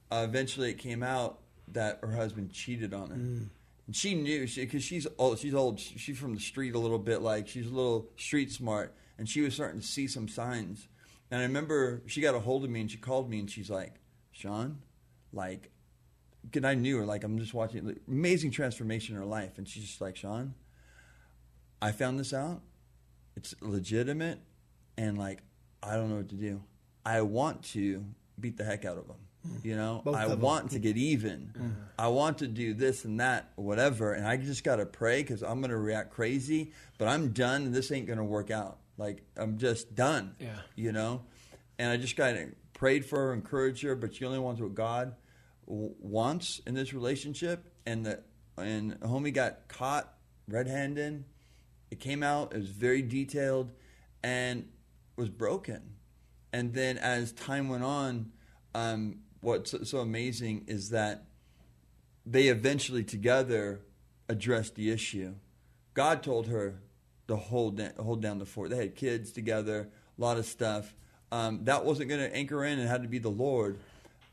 uh, 0.09 0.25
eventually 0.27 0.71
it 0.71 0.79
came 0.79 1.03
out 1.03 1.37
that 1.67 1.99
her 2.01 2.13
husband 2.13 2.51
cheated 2.51 2.91
on 2.91 3.09
her. 3.09 3.15
And 3.85 3.95
she 3.95 4.15
knew 4.15 4.47
because 4.47 4.83
she's 4.83 5.05
old. 5.19 5.37
She's 5.37 5.53
old. 5.53 5.79
She's 5.79 6.17
from 6.17 6.33
the 6.33 6.41
street 6.41 6.73
a 6.73 6.79
little 6.79 6.97
bit. 6.97 7.21
Like 7.21 7.47
she's 7.47 7.67
a 7.67 7.73
little 7.73 8.09
street 8.17 8.51
smart, 8.51 8.95
and 9.19 9.29
she 9.29 9.41
was 9.41 9.53
starting 9.53 9.79
to 9.79 9.85
see 9.85 10.07
some 10.07 10.27
signs. 10.27 10.87
And 11.29 11.41
I 11.41 11.43
remember 11.43 12.03
she 12.05 12.21
got 12.21 12.35
a 12.35 12.39
hold 12.39 12.63
of 12.63 12.69
me 12.69 12.81
and 12.81 12.91
she 12.91 12.97
called 12.97 13.29
me 13.29 13.39
and 13.39 13.49
she's 13.49 13.69
like, 13.69 13.95
"Sean, 14.31 14.79
like." 15.31 15.71
And 16.53 16.65
I 16.65 16.75
knew 16.75 16.99
her, 16.99 17.05
like 17.05 17.25
I'm 17.25 17.37
just 17.39 17.53
watching 17.53 17.85
like, 17.85 17.97
amazing 18.07 18.51
transformation 18.51 19.15
in 19.15 19.21
her 19.21 19.27
life, 19.27 19.57
and 19.57 19.67
she's 19.67 19.83
just 19.83 19.99
like, 19.99 20.15
Sean, 20.15 20.53
I 21.81 21.91
found 21.91 22.17
this 22.17 22.33
out 22.33 22.61
it's 23.37 23.53
legitimate 23.61 24.39
and 24.97 25.17
like 25.17 25.43
I 25.81 25.95
don't 25.95 26.09
know 26.09 26.17
what 26.17 26.29
to 26.29 26.35
do. 26.35 26.61
I 27.05 27.21
want 27.21 27.63
to 27.65 28.03
beat 28.39 28.57
the 28.57 28.63
heck 28.63 28.83
out 28.83 28.97
of 28.97 29.07
them. 29.07 29.17
Mm. 29.47 29.63
You 29.63 29.75
know, 29.77 30.01
Both 30.03 30.15
I 30.15 30.25
want 30.33 30.71
to 30.71 30.79
get 30.79 30.97
even. 30.97 31.53
Mm-hmm. 31.55 31.69
I 31.99 32.07
want 32.07 32.39
to 32.39 32.47
do 32.47 32.73
this 32.73 33.05
and 33.05 33.19
that, 33.19 33.51
whatever. 33.55 34.13
And 34.13 34.27
I 34.27 34.37
just 34.37 34.63
got 34.63 34.77
to 34.77 34.85
pray 34.87 35.21
because 35.21 35.43
I'm 35.43 35.61
going 35.61 35.69
to 35.69 35.77
react 35.77 36.09
crazy. 36.09 36.73
But 36.97 37.07
I'm 37.07 37.29
done, 37.29 37.67
and 37.67 37.73
this 37.73 37.91
ain't 37.91 38.07
going 38.07 38.17
to 38.17 38.25
work 38.25 38.49
out. 38.49 38.79
Like 38.97 39.23
I'm 39.35 39.57
just 39.57 39.95
done. 39.95 40.35
Yeah. 40.39 40.59
You 40.75 40.91
know, 40.91 41.23
and 41.79 41.89
I 41.91 41.97
just 41.97 42.15
kind 42.15 42.37
of 42.37 42.73
prayed 42.73 43.05
for 43.05 43.17
her, 43.27 43.33
encouraged 43.33 43.83
her. 43.83 43.95
But 43.95 44.15
she 44.15 44.25
only 44.25 44.39
wants 44.39 44.61
what 44.61 44.73
God 44.75 45.15
w- 45.67 45.93
wants 45.99 46.59
in 46.65 46.73
this 46.73 46.93
relationship. 46.93 47.71
And 47.85 48.05
the 48.05 48.23
and 48.57 48.99
homie 49.01 49.33
got 49.33 49.67
caught 49.67 50.13
red-handed. 50.47 51.23
It 51.91 51.99
came 51.99 52.23
out. 52.23 52.53
It 52.53 52.57
was 52.57 52.69
very 52.69 53.01
detailed, 53.01 53.71
and 54.23 54.67
was 55.15 55.29
broken. 55.29 55.93
And 56.51 56.73
then 56.73 56.97
as 56.97 57.31
time 57.33 57.69
went 57.69 57.83
on, 57.83 58.31
um, 58.73 59.19
what's 59.41 59.71
so- 59.71 59.83
so 59.83 59.99
amazing 59.99 60.65
is 60.67 60.89
that 60.89 61.25
they 62.25 62.47
eventually 62.47 63.03
together 63.03 63.81
addressed 64.27 64.75
the 64.75 64.89
issue. 64.91 65.35
God 65.93 66.23
told 66.23 66.47
her 66.47 66.81
to 67.27 67.35
hold 67.35 67.77
da- 67.77 68.01
hold 68.01 68.21
down 68.21 68.39
the 68.39 68.45
fort. 68.45 68.69
They 68.69 68.77
had 68.77 68.95
kids 68.95 69.31
together, 69.31 69.89
a 70.17 70.21
lot 70.21 70.37
of 70.37 70.45
stuff. 70.45 70.93
Um, 71.31 71.65
that 71.65 71.83
wasn't 71.83 72.09
going 72.09 72.21
to 72.21 72.33
anchor 72.35 72.63
in. 72.63 72.79
It 72.79 72.87
had 72.87 73.03
to 73.03 73.09
be 73.09 73.19
the 73.19 73.29
Lord. 73.29 73.77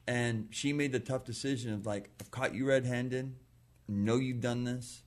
And 0.06 0.48
she 0.50 0.72
made 0.72 0.92
the 0.92 1.00
tough 1.00 1.24
decision 1.24 1.72
of 1.72 1.86
like, 1.86 2.10
I've 2.20 2.30
caught 2.30 2.54
you 2.54 2.66
red-handed. 2.66 3.34
Know 3.88 4.16
you've 4.16 4.40
done 4.40 4.64
this, 4.64 5.02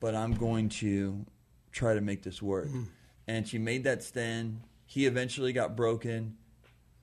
but 0.00 0.14
I'm 0.14 0.34
going 0.34 0.68
to 0.70 1.26
try 1.72 1.94
to 1.94 2.00
make 2.00 2.22
this 2.22 2.42
work. 2.42 2.68
And 3.28 3.46
she 3.46 3.58
made 3.58 3.84
that 3.84 4.02
stand. 4.02 4.62
He 4.86 5.06
eventually 5.06 5.52
got 5.52 5.76
broken, 5.76 6.36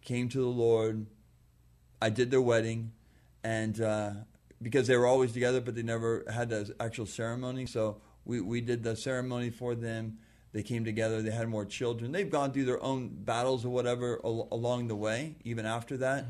came 0.01 0.27
to 0.29 0.39
the 0.39 0.45
Lord. 0.45 1.05
I 2.01 2.09
did 2.09 2.29
their 2.29 2.41
wedding, 2.41 2.91
and 3.43 3.79
uh, 3.81 4.11
because 4.61 4.87
they 4.87 4.97
were 4.97 5.07
always 5.07 5.31
together, 5.31 5.61
but 5.61 5.73
they 5.73 5.83
never 5.83 6.25
had 6.31 6.49
the 6.49 6.75
actual 6.79 7.05
ceremony, 7.05 7.65
so 7.65 8.01
we, 8.27 8.41
we 8.41 8.61
did 8.61 8.83
the 8.83 8.95
ceremony 8.95 9.49
for 9.49 9.73
them. 9.73 10.17
They 10.53 10.63
came 10.63 10.85
together. 10.85 11.21
They 11.21 11.31
had 11.31 11.47
more 11.47 11.65
children. 11.65 12.11
They've 12.11 12.29
gone 12.29 12.51
through 12.51 12.65
their 12.65 12.81
own 12.83 13.09
battles 13.09 13.65
or 13.65 13.69
whatever 13.69 14.19
al- 14.23 14.47
along 14.51 14.87
the 14.87 14.95
way, 14.95 15.35
even 15.43 15.65
after 15.65 15.97
that. 15.97 16.25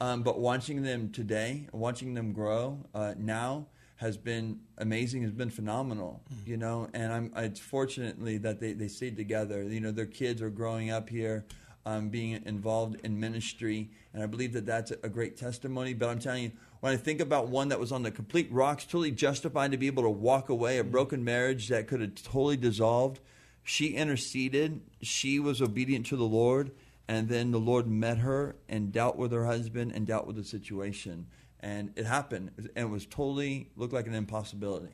Um, 0.00 0.22
but 0.22 0.40
watching 0.40 0.82
them 0.82 1.10
today, 1.10 1.68
watching 1.72 2.14
them 2.14 2.32
grow 2.32 2.84
uh, 2.94 3.14
now 3.16 3.66
has 3.96 4.16
been 4.16 4.58
amazing. 4.78 5.22
Has 5.22 5.32
been 5.32 5.50
phenomenal, 5.50 6.22
you 6.44 6.56
know. 6.56 6.88
And 6.92 7.12
I'm 7.12 7.32
it's 7.36 7.60
fortunately 7.60 8.36
that 8.38 8.58
they 8.58 8.72
they 8.72 8.88
stayed 8.88 9.16
together. 9.16 9.62
You 9.62 9.80
know, 9.80 9.92
their 9.92 10.06
kids 10.06 10.42
are 10.42 10.50
growing 10.50 10.90
up 10.90 11.08
here 11.08 11.44
um, 11.86 12.08
being 12.08 12.42
involved 12.44 13.00
in 13.04 13.18
ministry, 13.18 13.90
and 14.12 14.22
I 14.22 14.26
believe 14.26 14.52
that 14.54 14.66
that's 14.66 14.90
a 14.90 15.08
great 15.08 15.36
testimony. 15.36 15.94
But 15.94 16.08
I'm 16.08 16.18
telling 16.18 16.44
you, 16.44 16.52
when 16.82 16.92
I 16.92 16.96
think 16.96 17.20
about 17.20 17.46
one 17.46 17.68
that 17.68 17.78
was 17.78 17.92
on 17.92 18.02
the 18.02 18.10
complete 18.10 18.50
rocks, 18.50 18.82
totally 18.82 19.12
justified 19.12 19.70
to 19.70 19.76
be 19.76 19.86
able 19.86 20.02
to 20.02 20.10
walk 20.10 20.48
away, 20.48 20.78
a 20.78 20.84
broken 20.84 21.22
marriage 21.22 21.68
that 21.68 21.86
could 21.86 22.00
have 22.00 22.16
totally 22.16 22.56
dissolved, 22.56 23.20
she 23.62 23.90
interceded. 23.90 24.80
She 25.00 25.38
was 25.38 25.62
obedient 25.62 26.06
to 26.06 26.16
the 26.16 26.24
Lord, 26.24 26.72
and 27.06 27.28
then 27.28 27.52
the 27.52 27.60
Lord 27.60 27.86
met 27.86 28.18
her 28.18 28.56
and 28.68 28.90
dealt 28.90 29.14
with 29.14 29.30
her 29.30 29.46
husband 29.46 29.92
and 29.94 30.08
dealt 30.08 30.26
with 30.26 30.34
the 30.34 30.42
situation. 30.42 31.28
And 31.60 31.92
it 31.94 32.04
happened, 32.04 32.50
and 32.58 32.70
it 32.74 32.90
was 32.90 33.06
totally 33.06 33.70
looked 33.76 33.92
like 33.92 34.08
an 34.08 34.14
impossibility. 34.14 34.88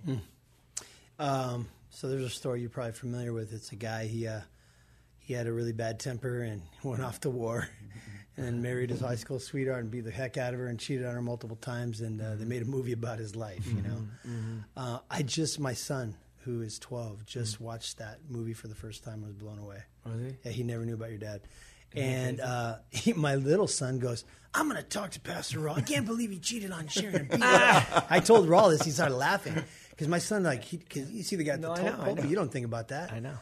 Um, 1.19 1.69
so 1.89 2.11
there's 2.11 2.23
a 2.23 2.29
story 2.29 2.61
you're 2.61 2.69
probably 2.69 2.93
familiar 2.93 3.33
with. 3.33 3.55
It's 3.55 3.73
a 3.73 3.77
guy 3.77 4.09
he 4.09 4.29
uh, 4.29 4.41
he 5.21 5.33
had 5.33 5.47
a 5.47 5.53
really 5.55 5.73
bad 5.73 6.01
temper 6.01 6.43
and 6.43 6.61
went 6.83 7.03
off 7.03 7.21
to 7.21 7.31
war, 7.31 7.67
and 8.39 8.63
married 8.63 8.91
his 8.91 9.01
high 9.01 9.17
school 9.17 9.39
sweetheart 9.41 9.81
and 9.83 9.91
beat 9.91 10.05
the 10.05 10.11
heck 10.11 10.37
out 10.39 10.55
of 10.55 10.61
her 10.61 10.67
and 10.69 10.79
cheated 10.79 11.05
on 11.05 11.15
her 11.15 11.21
multiple 11.23 11.57
times. 11.57 12.01
And 12.01 12.21
uh, 12.21 12.37
they 12.37 12.45
made 12.45 12.63
a 12.63 12.67
movie 12.67 12.93
about 12.93 13.19
his 13.19 13.35
life. 13.37 13.67
You 13.67 13.83
know, 13.83 14.07
uh, 14.77 14.99
I 15.11 15.23
just 15.23 15.59
my 15.61 15.75
son 15.75 16.15
who 16.45 16.63
is 16.63 16.79
12 16.79 17.27
just 17.27 17.61
watched 17.61 17.99
that 17.99 18.21
movie 18.31 18.55
for 18.55 18.69
the 18.69 18.75
first 18.75 19.05
time 19.05 19.15
and 19.15 19.27
was 19.27 19.35
blown 19.35 19.59
away. 19.59 19.83
Was 20.07 20.21
he? 20.21 20.37
Yeah, 20.45 20.53
he 20.53 20.63
never 20.63 20.85
knew 20.85 20.95
about 20.95 21.11
your 21.11 21.19
dad. 21.19 21.43
And 21.95 22.41
uh, 22.41 22.77
he, 22.91 23.13
my 23.13 23.35
little 23.35 23.67
son 23.67 23.99
goes, 23.99 24.25
I'm 24.55 24.69
going 24.69 24.81
to 24.83 24.89
talk 24.89 25.11
to 25.11 25.21
Pastor 25.21 25.59
Raul. 25.59 25.77
I 25.77 25.81
can't 25.83 26.07
believe 26.07 26.31
he 26.31 26.39
cheated 26.39 26.71
on 26.71 26.87
Sharon. 26.89 27.27
her." 27.31 27.39
I 28.11 28.21
told 28.21 28.49
Raul 28.49 28.71
this. 28.71 28.83
He 28.83 28.91
started 28.93 29.15
laughing 29.17 29.55
because 29.91 30.09
my 30.09 30.19
son, 30.19 30.43
like, 30.43 30.65
he, 30.65 30.79
cause 30.79 31.11
you 31.11 31.23
see 31.23 31.37
the 31.37 31.45
guy 31.45 31.55
at 31.55 31.61
the 31.61 31.67
No, 31.69 31.75
I 31.75 31.77
top 31.77 31.85
know, 31.85 31.93
I 32.03 32.05
pulpit, 32.07 32.25
know. 32.25 32.31
you 32.31 32.37
don't 32.37 32.51
think 32.53 32.65
about 32.67 32.89
that. 32.89 33.13
I 33.13 33.21
know. 33.21 33.35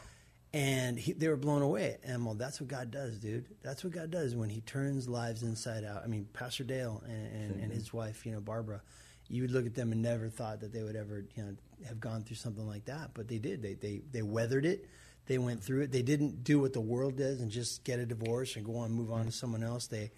And 0.53 0.97
he, 0.97 1.13
they 1.13 1.27
were 1.27 1.37
blown 1.37 1.61
away. 1.61 1.97
And 2.03 2.25
well, 2.25 2.35
that's 2.35 2.61
what 2.61 2.69
God 2.69 2.89
does, 2.89 3.17
dude. 3.17 3.45
That's 3.61 3.83
what 3.83 3.93
God 3.93 4.11
does 4.11 4.35
when 4.35 4.49
He 4.49 4.61
turns 4.61 5.07
lives 5.09 5.43
inside 5.43 5.83
out. 5.83 6.03
I 6.03 6.07
mean, 6.07 6.27
Pastor 6.33 6.63
Dale 6.63 7.03
and, 7.05 7.33
and, 7.33 7.63
and 7.63 7.71
his 7.71 7.93
wife, 7.93 8.25
you 8.25 8.31
know, 8.31 8.39
Barbara, 8.39 8.81
you 9.27 9.41
would 9.41 9.51
look 9.51 9.65
at 9.65 9.75
them 9.75 9.91
and 9.91 10.01
never 10.01 10.29
thought 10.29 10.61
that 10.61 10.71
they 10.71 10.83
would 10.83 10.95
ever, 10.95 11.25
you 11.35 11.43
know, 11.43 11.55
have 11.87 11.99
gone 11.99 12.23
through 12.23 12.37
something 12.37 12.65
like 12.65 12.85
that. 12.85 13.11
But 13.13 13.27
they 13.27 13.39
did. 13.39 13.61
They 13.61 13.73
they 13.73 14.01
they 14.11 14.21
weathered 14.21 14.65
it. 14.65 14.87
They 15.25 15.37
went 15.37 15.61
through 15.61 15.81
it. 15.81 15.91
They 15.91 16.01
didn't 16.01 16.43
do 16.45 16.59
what 16.59 16.71
the 16.71 16.81
world 16.81 17.17
does 17.17 17.41
and 17.41 17.51
just 17.51 17.83
get 17.83 17.99
a 17.99 18.05
divorce 18.05 18.55
and 18.55 18.65
go 18.65 18.77
on 18.77 18.91
move 18.91 19.11
on 19.11 19.25
to 19.25 19.31
someone 19.31 19.63
else. 19.63 19.87
They 19.87 20.11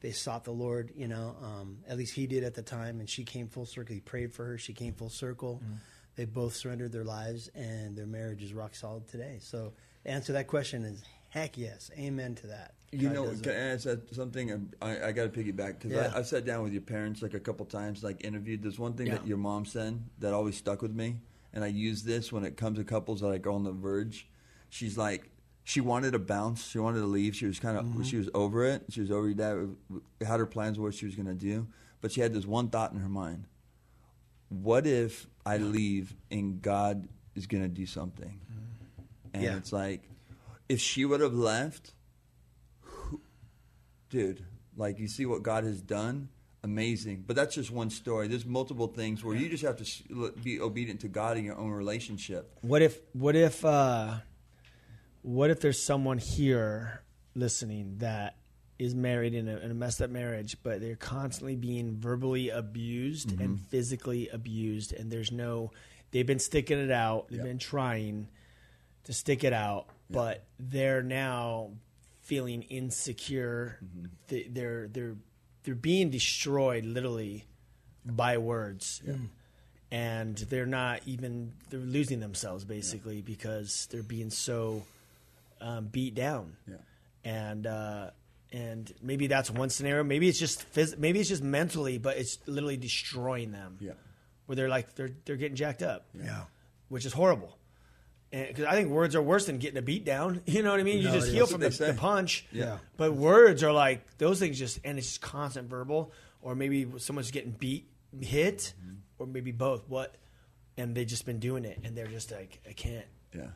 they 0.00 0.12
sought 0.12 0.44
the 0.44 0.52
Lord, 0.52 0.92
you 0.94 1.08
know. 1.08 1.36
Um, 1.42 1.78
at 1.88 1.96
least 1.96 2.14
he 2.14 2.26
did 2.26 2.44
at 2.44 2.54
the 2.54 2.62
time, 2.62 3.00
and 3.00 3.08
she 3.08 3.24
came 3.24 3.48
full 3.48 3.66
circle. 3.66 3.94
He 3.94 4.00
prayed 4.00 4.34
for 4.34 4.44
her. 4.44 4.58
She 4.58 4.72
came 4.74 4.92
full 4.94 5.10
circle. 5.10 5.62
They 6.20 6.26
both 6.26 6.54
surrendered 6.54 6.92
their 6.92 7.02
lives, 7.04 7.48
and 7.54 7.96
their 7.96 8.04
marriage 8.06 8.42
is 8.42 8.52
rock 8.52 8.74
solid 8.74 9.08
today. 9.08 9.38
So, 9.40 9.72
answer 10.04 10.34
that 10.34 10.48
question 10.48 10.84
is 10.84 11.02
heck 11.30 11.56
yes, 11.56 11.90
amen 11.98 12.34
to 12.34 12.48
that. 12.48 12.74
You 12.92 13.08
God 13.08 13.14
know, 13.14 13.34
can 13.42 13.52
I 13.52 13.54
ask 13.54 13.88
something? 14.12 14.70
I, 14.82 15.06
I 15.06 15.12
got 15.12 15.32
to 15.32 15.40
piggyback 15.40 15.78
because 15.78 15.92
Yeah. 15.92 16.12
I 16.14 16.18
I've 16.18 16.26
sat 16.26 16.44
down 16.44 16.62
with 16.62 16.74
your 16.74 16.82
parents 16.82 17.22
like 17.22 17.32
a 17.32 17.40
couple 17.40 17.64
times, 17.64 18.04
like 18.04 18.22
interviewed. 18.22 18.62
There's 18.62 18.78
one 18.78 18.92
thing 18.92 19.06
Yeah. 19.06 19.14
that 19.14 19.26
your 19.26 19.38
mom 19.38 19.64
said 19.64 19.98
that 20.18 20.34
always 20.34 20.58
stuck 20.58 20.82
with 20.82 20.92
me, 20.94 21.20
and 21.54 21.64
I 21.64 21.68
use 21.68 22.02
this 22.02 22.30
when 22.30 22.44
it 22.44 22.58
comes 22.58 22.76
to 22.76 22.84
couples 22.84 23.22
that 23.22 23.28
I 23.30 23.38
go 23.38 23.54
on 23.54 23.64
the 23.64 23.72
verge. 23.72 24.28
She's 24.68 24.98
like, 24.98 25.30
she 25.64 25.80
wanted 25.80 26.10
to 26.10 26.18
bounce, 26.18 26.66
she 26.68 26.78
wanted 26.80 26.98
to 26.98 27.06
leave. 27.06 27.34
She 27.34 27.46
was 27.46 27.58
kind 27.58 27.78
of, 27.78 27.86
Mm-hmm. 27.86 28.02
she 28.02 28.18
was 28.18 28.28
over 28.34 28.66
it. 28.66 28.82
She 28.90 29.00
was 29.00 29.10
over 29.10 29.26
your 29.26 29.36
dad. 29.36 29.74
Had 30.20 30.38
her 30.38 30.44
plans 30.44 30.76
of 30.76 30.84
what 30.84 30.92
she 30.92 31.06
was 31.06 31.14
going 31.16 31.28
to 31.28 31.34
do, 31.34 31.66
but 32.02 32.12
she 32.12 32.20
had 32.20 32.34
this 32.34 32.44
one 32.44 32.68
thought 32.68 32.92
in 32.92 32.98
her 32.98 33.08
mind: 33.08 33.46
What 34.50 34.86
if 34.86 35.26
I 35.46 35.56
leave 35.56 36.14
and 36.30 36.60
God 36.60 37.08
is 37.34 37.46
going 37.46 37.62
to 37.62 37.68
do 37.68 37.86
something? 37.86 38.40
And 39.32 39.42
Yeah. 39.42 39.56
it's 39.56 39.72
like, 39.72 40.02
if 40.68 40.80
she 40.80 41.04
would 41.04 41.20
have 41.20 41.32
left, 41.34 41.94
dude, 44.10 44.44
like 44.76 44.98
you 44.98 45.08
see 45.08 45.26
what 45.26 45.42
God 45.42 45.64
has 45.64 45.80
done. 45.80 46.28
amazing. 46.62 47.24
But 47.26 47.36
that's 47.36 47.54
just 47.54 47.70
one 47.70 47.88
story. 47.88 48.28
There's 48.28 48.44
multiple 48.44 48.86
things 48.88 49.24
where 49.24 49.34
you 49.34 49.48
just 49.48 49.62
have 49.64 49.76
to 49.78 50.32
be 50.44 50.60
obedient 50.60 51.00
to 51.00 51.08
God 51.08 51.38
in 51.38 51.44
your 51.44 51.56
own 51.56 51.70
relationship. 51.70 52.58
What 52.60 52.82
if 52.82 53.00
what 53.14 53.34
if 53.34 53.64
uh 53.64 54.16
what 55.22 55.48
if 55.48 55.60
there's 55.60 55.82
someone 55.82 56.18
here 56.18 57.00
listening 57.34 57.96
that 57.98 58.36
is 58.80 58.94
married 58.94 59.34
in 59.34 59.46
a, 59.46 59.56
in 59.58 59.70
a 59.70 59.74
messed 59.74 60.00
up 60.00 60.10
marriage, 60.10 60.56
but 60.62 60.80
they're 60.80 60.96
constantly 60.96 61.54
being 61.54 61.96
verbally 62.00 62.48
abused 62.48 63.30
and 63.40 63.60
physically 63.68 64.28
abused, 64.32 64.92
and 64.94 65.10
there's 65.12 65.30
no, 65.30 65.70
they've 66.10 66.26
been 66.26 66.38
sticking 66.38 66.78
it 66.78 66.90
out, 66.90 67.26
they've 67.28 67.42
been 67.42 67.58
trying 67.58 68.26
to 69.04 69.12
stick 69.12 69.44
it 69.44 69.52
out, 69.52 69.86
but 70.08 70.44
they're 70.58 71.02
now 71.02 71.70
feeling 72.22 72.62
insecure. 72.62 73.78
They, 74.28 74.44
they're 74.50 74.88
they're 74.88 75.16
they're 75.64 75.74
being 75.74 76.10
destroyed 76.10 76.84
literally 76.84 77.44
by 78.06 78.38
words. 78.38 79.02
And 79.92 80.36
they're 80.36 80.66
not 80.66 81.00
even 81.06 81.52
they're 81.68 81.80
losing 81.80 82.20
themselves 82.20 82.64
basically 82.64 83.20
because 83.22 83.88
they're 83.90 84.02
being 84.04 84.30
so 84.30 84.84
um, 85.60 85.86
beat 85.86 86.14
down. 86.14 86.56
Yeah. 86.66 86.76
and 87.24 87.66
uh, 87.66 88.10
and 88.52 88.92
maybe 89.02 89.26
that's 89.26 89.50
one 89.50 89.70
scenario 89.70 90.02
maybe 90.04 90.28
it's 90.28 90.38
just 90.38 90.70
phys- 90.74 90.98
maybe 90.98 91.20
it's 91.20 91.28
just 91.28 91.42
mentally 91.42 91.98
but 91.98 92.16
it's 92.16 92.38
literally 92.46 92.76
destroying 92.76 93.52
them 93.52 93.76
Yeah. 93.80 93.92
where 94.46 94.56
they're 94.56 94.68
like 94.68 94.94
they're 94.96 95.10
they're 95.24 95.36
getting 95.36 95.56
jacked 95.56 95.82
up 95.82 96.06
Yeah. 96.14 96.44
which 96.88 97.04
is 97.06 97.12
horrible 97.12 97.56
because 98.30 98.64
I 98.64 98.72
think 98.76 98.90
words 98.90 99.16
are 99.16 99.22
worse 99.22 99.46
than 99.46 99.58
getting 99.58 99.76
a 99.78 99.82
beat 99.82 100.04
down. 100.04 100.40
You 100.46 100.62
know 100.62 100.70
what 100.70 100.78
I 100.78 100.84
mean? 100.84 100.98
You 100.98 101.08
No, 101.08 101.14
just 101.14 101.28
it 101.30 101.32
heal 101.34 101.46
from 101.48 101.60
the, 101.62 101.70
the 101.70 101.94
punch. 101.94 102.46
Yeah. 102.52 102.78
But 102.96 103.14
words 103.14 103.64
are 103.64 103.72
like 103.72 104.18
those 104.18 104.38
things 104.38 104.56
just, 104.56 104.78
and 104.84 104.98
it's 104.98 105.08
just 105.08 105.20
constant 105.20 105.68
verbal, 105.68 106.12
or 106.40 106.54
maybe 106.54 106.86
someone's 106.98 107.32
getting 107.32 107.50
beat, 107.50 107.90
hit, 108.20 108.72
or 109.18 109.26
maybe 109.26 109.50
both. 109.50 109.82
What? 109.88 110.14
And 110.76 110.94
they've 110.94 111.08
just 111.08 111.26
been 111.26 111.40
doing 111.40 111.64
it, 111.64 111.80
and 111.82 111.96
they're 111.96 112.06
just 112.06 112.30
like, 112.30 112.60
I 112.68 112.72
can't. 112.72 113.04
Yeah. 113.34 113.48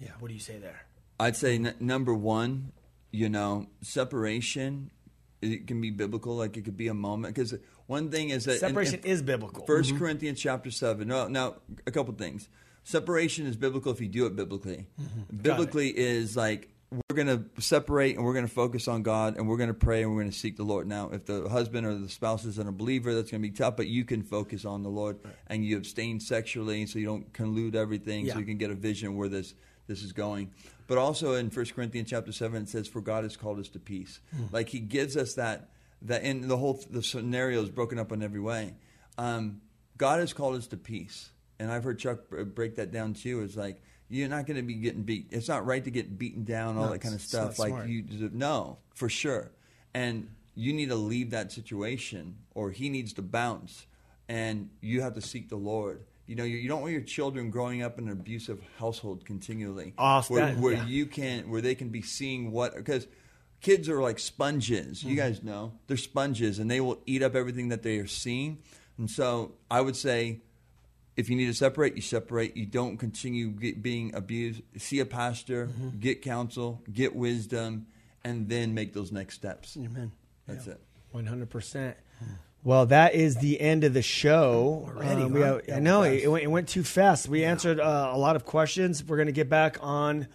Yeah. 0.00 0.12
What 0.20 0.28
do 0.28 0.34
you 0.34 0.40
say 0.40 0.56
there? 0.56 0.86
I'd 1.20 1.36
say 1.36 1.56
n- 1.56 1.74
number 1.78 2.14
one, 2.14 2.72
you 3.14 3.28
know, 3.28 3.66
separation. 3.80 4.90
It 5.40 5.66
can 5.66 5.80
be 5.80 5.90
biblical, 5.90 6.36
like 6.36 6.56
it 6.56 6.64
could 6.64 6.76
be 6.76 6.88
a 6.88 6.94
moment. 6.94 7.34
Because 7.34 7.54
one 7.86 8.10
thing 8.10 8.30
is 8.30 8.44
that 8.46 8.60
Separation 8.60 8.96
and 8.96 9.06
is 9.06 9.22
biblical. 9.22 9.64
1 9.64 9.82
mm-hmm. 9.82 9.98
Corinthians 9.98 10.40
chapter 10.40 10.70
seven. 10.70 11.08
No, 11.08 11.28
now 11.28 11.56
a 11.86 11.90
couple 11.90 12.14
things. 12.14 12.48
Separation 12.82 13.46
is 13.46 13.56
biblical 13.56 13.92
if 13.92 14.00
you 14.00 14.08
do 14.08 14.26
it 14.26 14.36
biblically. 14.36 14.86
Mm-hmm. 15.00 15.36
Biblically 15.36 15.96
is 15.96 16.36
like 16.36 16.70
we're 16.90 17.16
going 17.16 17.26
to 17.54 17.62
separate 17.62 18.16
and 18.16 18.24
we're 18.24 18.34
going 18.34 18.46
to 18.46 18.52
focus 18.52 18.88
on 18.88 19.02
God 19.02 19.36
and 19.36 19.48
we're 19.48 19.56
going 19.56 19.68
to 19.68 19.74
pray 19.74 20.02
and 20.02 20.10
we're 20.10 20.20
going 20.20 20.30
to 20.30 20.38
seek 20.38 20.56
the 20.56 20.64
Lord. 20.64 20.86
Now, 20.86 21.10
if 21.10 21.26
the 21.26 21.48
husband 21.48 21.86
or 21.86 21.94
the 21.94 22.08
spouse 22.08 22.44
isn't 22.44 22.68
a 22.68 22.72
believer, 22.72 23.14
that's 23.14 23.30
going 23.30 23.42
to 23.42 23.48
be 23.48 23.54
tough. 23.54 23.76
But 23.76 23.88
you 23.88 24.04
can 24.04 24.22
focus 24.22 24.64
on 24.64 24.82
the 24.82 24.90
Lord 24.90 25.18
and 25.46 25.64
you 25.64 25.76
abstain 25.76 26.20
sexually, 26.20 26.86
so 26.86 26.98
you 26.98 27.06
don't 27.06 27.32
collude 27.32 27.74
everything, 27.74 28.26
Yeah. 28.26 28.34
so 28.34 28.38
you 28.38 28.44
can 28.46 28.58
get 28.58 28.70
a 28.70 28.74
vision 28.74 29.16
where 29.16 29.28
this 29.28 29.54
this 29.86 30.02
is 30.02 30.12
going. 30.12 30.50
But 30.86 30.98
also 30.98 31.34
in 31.34 31.50
1 31.50 31.66
Corinthians 31.74 32.10
chapter 32.10 32.30
seven, 32.32 32.62
it 32.64 32.68
says, 32.68 32.86
"For 32.88 33.00
God 33.00 33.24
has 33.24 33.36
called 33.36 33.58
us 33.58 33.68
to 33.70 33.78
peace." 33.78 34.20
Like 34.52 34.68
He 34.68 34.80
gives 34.80 35.16
us 35.16 35.34
that 35.34 35.70
that 36.02 36.22
in 36.22 36.48
the 36.48 36.56
whole 36.58 36.82
the 36.90 37.02
scenario 37.02 37.62
is 37.62 37.70
broken 37.70 37.98
up 37.98 38.12
in 38.12 38.22
every 38.22 38.40
way. 38.40 38.74
Um, 39.16 39.60
God 39.96 40.20
has 40.20 40.32
called 40.32 40.56
us 40.56 40.66
to 40.68 40.76
peace, 40.76 41.30
and 41.58 41.70
I've 41.72 41.84
heard 41.84 41.98
Chuck 41.98 42.18
break 42.54 42.76
that 42.76 42.90
down 42.92 43.14
too. 43.14 43.40
Is 43.42 43.56
like 43.56 43.80
you're 44.10 44.28
not 44.28 44.46
going 44.46 44.56
to 44.58 44.62
be 44.62 44.74
getting 44.74 45.02
beat. 45.02 45.28
It's 45.30 45.48
not 45.48 45.64
right 45.64 45.82
to 45.82 45.90
get 45.90 46.18
beaten 46.18 46.44
down, 46.44 46.76
all 46.76 46.86
No, 46.86 46.92
that 46.92 47.00
kind 47.00 47.14
of 47.14 47.20
it's- 47.20 47.24
it's 47.24 47.32
not 47.32 47.44
stuff. 47.54 47.58
Like 47.58 47.70
smart. 47.70 47.88
you, 47.88 48.02
deserve- 48.02 48.34
no, 48.34 48.78
for 48.94 49.08
sure. 49.08 49.50
And 49.94 50.28
you 50.54 50.72
need 50.74 50.90
to 50.90 50.94
leave 50.94 51.30
that 51.30 51.50
situation, 51.50 52.36
or 52.54 52.70
he 52.70 52.90
needs 52.90 53.12
to 53.14 53.22
bounce, 53.22 53.86
and 54.28 54.68
you 54.82 55.00
have 55.00 55.14
to 55.14 55.20
seek 55.22 55.48
the 55.48 55.56
Lord. 55.56 56.04
You 56.26 56.36
know, 56.36 56.44
you, 56.44 56.56
you 56.56 56.68
don't 56.68 56.80
want 56.80 56.92
your 56.92 57.02
children 57.02 57.50
growing 57.50 57.82
up 57.82 57.98
in 57.98 58.06
an 58.06 58.12
abusive 58.12 58.58
household 58.78 59.24
continually, 59.26 59.92
Off 59.98 60.30
where, 60.30 60.46
that- 60.46 60.58
where 60.58 60.74
yeah. 60.74 60.86
you 60.86 61.06
can, 61.06 61.50
where 61.50 61.60
they 61.60 61.74
can 61.74 61.90
be 61.90 62.00
seeing 62.02 62.50
what 62.50 62.74
because 62.74 63.06
kids 63.60 63.88
are 63.88 64.00
like 64.00 64.18
sponges. 64.18 65.00
Mm-hmm. 65.00 65.08
You 65.10 65.16
guys 65.16 65.42
know 65.42 65.72
they're 65.86 65.96
sponges, 65.96 66.58
and 66.58 66.70
they 66.70 66.80
will 66.80 67.00
eat 67.06 67.22
up 67.22 67.34
everything 67.34 67.68
that 67.68 67.82
they 67.82 67.98
are 67.98 68.06
seeing. 68.06 68.58
And 68.96 69.10
so, 69.10 69.52
I 69.70 69.80
would 69.80 69.96
say, 69.96 70.40
if 71.16 71.28
you 71.28 71.36
need 71.36 71.46
to 71.46 71.54
separate, 71.54 71.94
you 71.96 72.02
separate. 72.02 72.56
You 72.56 72.66
don't 72.66 72.96
continue 72.96 73.48
get, 73.50 73.82
being 73.82 74.14
abused. 74.14 74.62
See 74.78 75.00
a 75.00 75.06
pastor, 75.06 75.66
Mm-hmm. 75.66 75.98
get 76.00 76.22
counsel, 76.22 76.82
get 76.92 77.14
wisdom, 77.14 77.86
and 78.24 78.48
then 78.48 78.72
make 78.74 78.94
those 78.94 79.12
next 79.12 79.34
steps. 79.34 79.76
Amen. 79.76 80.10
That's 80.46 80.66
it. 80.68 80.80
One 81.12 81.26
hundred 81.26 81.50
percent. 81.50 81.96
Well, 82.64 82.86
that 82.86 83.14
is 83.14 83.36
the 83.36 83.60
end 83.60 83.84
of 83.84 83.92
the 83.92 84.00
show. 84.00 84.88
Already, 84.96 85.22
Um, 85.24 85.32
we 85.34 85.40
have- 85.42 85.60
I 85.72 85.80
know 85.80 86.02
it, 86.02 86.22
it 86.22 86.28
went, 86.28 86.44
it 86.44 86.48
went 86.48 86.66
too 86.68 86.82
fast. 86.82 87.28
We 87.28 87.44
answered 87.44 87.78
uh, 87.78 88.10
a 88.12 88.16
lot 88.16 88.36
of 88.36 88.46
questions. 88.46 89.04
We're 89.04 89.16
going 89.18 89.26
to 89.26 89.32
get 89.32 89.50
back 89.50 89.76
on, 89.82 90.28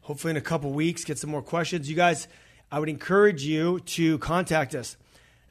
hopefully 0.00 0.32
in 0.32 0.36
a 0.36 0.40
couple 0.40 0.72
weeks, 0.72 1.04
get 1.04 1.16
some 1.16 1.30
more 1.30 1.42
questions. 1.42 1.88
You 1.88 1.94
guys, 1.94 2.26
I 2.72 2.80
would 2.80 2.88
encourage 2.88 3.44
you 3.44 3.78
to 3.80 4.18
contact 4.18 4.74
us. 4.74 4.96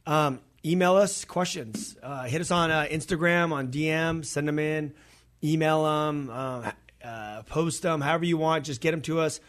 Um, 0.06 0.42
email 0.66 0.96
us 0.98 1.24
questions. 1.24 1.96
Uh, 2.04 2.24
hit 2.26 2.42
us 2.42 2.52
on 2.52 2.70
uh, 2.70 2.86
Instagram, 2.92 3.54
on 3.54 3.70
DM, 3.70 4.26
send 4.26 4.46
them 4.46 4.60
in, 4.60 4.94
email 5.42 5.84
them, 5.86 6.30
uh, 6.30 6.72
uh, 7.02 7.44
post 7.44 7.82
them, 7.82 8.02
however 8.02 8.26
you 8.26 8.36
want. 8.38 8.66
Just 8.66 8.82
get 8.82 8.92
them 8.92 9.02
to 9.04 9.22
us. 9.22 9.40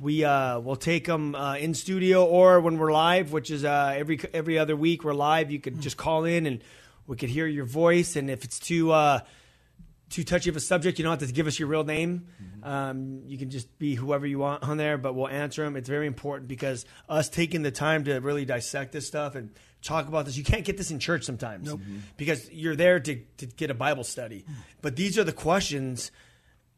We 0.00 0.24
uh, 0.24 0.58
will 0.60 0.76
take 0.76 1.06
them 1.06 1.34
uh, 1.34 1.56
in 1.56 1.74
studio 1.74 2.24
or 2.24 2.60
when 2.60 2.78
we're 2.78 2.92
live, 2.92 3.32
which 3.32 3.50
is 3.50 3.64
uh, 3.64 3.94
every 3.96 4.18
every 4.32 4.58
other 4.58 4.74
week. 4.74 5.04
We're 5.04 5.14
live. 5.14 5.50
You 5.50 5.60
could 5.60 5.80
just 5.80 5.96
call 5.96 6.24
in 6.24 6.46
and 6.46 6.62
we 7.06 7.16
could 7.16 7.30
hear 7.30 7.46
your 7.46 7.64
voice. 7.64 8.16
And 8.16 8.28
if 8.28 8.44
it's 8.44 8.58
too 8.58 8.90
uh, 8.90 9.20
too 10.10 10.24
touchy 10.24 10.50
of 10.50 10.56
a 10.56 10.60
subject, 10.60 10.98
you 10.98 11.04
don't 11.04 11.18
have 11.18 11.28
to 11.28 11.34
give 11.34 11.46
us 11.46 11.58
your 11.58 11.68
real 11.68 11.84
name. 11.84 12.26
Um, 12.62 13.22
you 13.26 13.38
can 13.38 13.50
just 13.50 13.78
be 13.78 13.94
whoever 13.94 14.26
you 14.26 14.38
want 14.38 14.62
on 14.62 14.76
there, 14.78 14.98
but 14.98 15.14
we'll 15.14 15.28
answer 15.28 15.64
them. 15.64 15.76
It's 15.76 15.88
very 15.88 16.06
important 16.06 16.48
because 16.48 16.86
us 17.08 17.28
taking 17.28 17.62
the 17.62 17.70
time 17.70 18.04
to 18.04 18.18
really 18.20 18.44
dissect 18.44 18.92
this 18.92 19.06
stuff 19.06 19.34
and 19.34 19.50
talk 19.82 20.08
about 20.08 20.24
this, 20.24 20.36
you 20.36 20.44
can't 20.44 20.64
get 20.64 20.76
this 20.76 20.90
in 20.90 20.98
church 20.98 21.24
sometimes 21.24 21.68
because 22.16 22.50
you're 22.50 22.76
there 22.76 23.00
to, 23.00 23.16
to 23.36 23.46
get 23.46 23.70
a 23.70 23.74
Bible 23.74 24.04
study. 24.04 24.44
But 24.82 24.96
these 24.96 25.18
are 25.18 25.24
the 25.24 25.32
questions, 25.32 26.10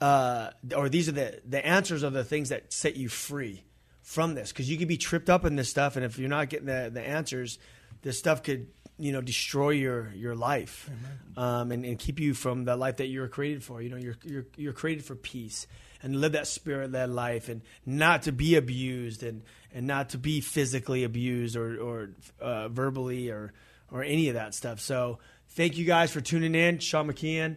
uh, 0.00 0.50
or 0.76 0.88
these 0.88 1.08
are 1.08 1.12
the, 1.12 1.40
the 1.46 1.64
answers 1.64 2.02
of 2.02 2.12
the 2.12 2.24
things 2.24 2.50
that 2.50 2.72
set 2.72 2.96
you 2.96 3.08
free 3.08 3.64
from 4.02 4.34
this. 4.34 4.52
Because 4.52 4.70
you 4.70 4.76
could 4.76 4.88
be 4.88 4.96
tripped 4.96 5.30
up 5.30 5.44
in 5.44 5.56
this 5.56 5.68
stuff. 5.68 5.96
And 5.96 6.04
if 6.04 6.18
you're 6.18 6.28
not 6.28 6.48
getting 6.48 6.66
the, 6.66 6.90
the 6.92 7.02
answers, 7.02 7.58
this 8.02 8.18
stuff 8.18 8.42
could 8.42 8.68
you 8.98 9.12
know 9.12 9.20
destroy 9.20 9.70
your 9.70 10.10
your 10.14 10.34
life 10.34 10.88
um, 11.36 11.70
and, 11.70 11.84
and 11.84 11.98
keep 11.98 12.18
you 12.18 12.32
from 12.32 12.64
the 12.64 12.76
life 12.76 12.96
that 12.96 13.06
you 13.06 13.20
were 13.20 13.28
created 13.28 13.62
for. 13.62 13.82
You 13.82 13.90
know 13.90 13.96
you're 13.96 14.16
you're, 14.24 14.46
you're 14.56 14.72
created 14.72 15.04
for 15.04 15.14
peace 15.14 15.66
and 16.02 16.20
live 16.20 16.32
that 16.32 16.46
spirit 16.46 16.92
led 16.92 17.10
life 17.10 17.48
and 17.48 17.62
not 17.84 18.22
to 18.22 18.32
be 18.32 18.56
abused 18.56 19.22
and 19.22 19.42
and 19.72 19.86
not 19.86 20.10
to 20.10 20.18
be 20.18 20.40
physically 20.40 21.04
abused 21.04 21.56
or 21.56 21.80
or 21.80 22.10
uh, 22.40 22.68
verbally 22.68 23.30
or 23.30 23.52
or 23.90 24.02
any 24.02 24.28
of 24.28 24.34
that 24.34 24.54
stuff. 24.54 24.80
So 24.80 25.18
thank 25.50 25.76
you 25.76 25.84
guys 25.84 26.10
for 26.10 26.20
tuning 26.20 26.54
in. 26.54 26.78
Sean 26.78 27.08
McKeehan 27.10 27.56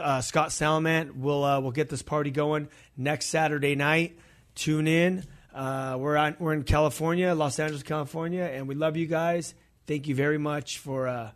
uh, 0.00 0.20
Scott 0.20 0.50
Salamat 0.50 1.14
we'll 1.14 1.44
uh, 1.44 1.60
we'll 1.60 1.72
get 1.72 1.88
this 1.88 2.02
party 2.02 2.30
going 2.30 2.68
next 2.96 3.26
Saturday 3.26 3.74
night 3.74 4.18
tune 4.54 4.86
in 4.86 5.24
uh, 5.54 5.96
we're 5.98 6.16
on 6.16 6.36
we're 6.38 6.52
in 6.54 6.62
California 6.62 7.34
Los 7.34 7.58
Angeles 7.58 7.82
California 7.82 8.44
and 8.44 8.68
we 8.68 8.74
love 8.74 8.96
you 8.96 9.06
guys 9.06 9.54
thank 9.86 10.08
you 10.08 10.14
very 10.14 10.38
much 10.38 10.78
for 10.78 11.08
uh, 11.08 11.30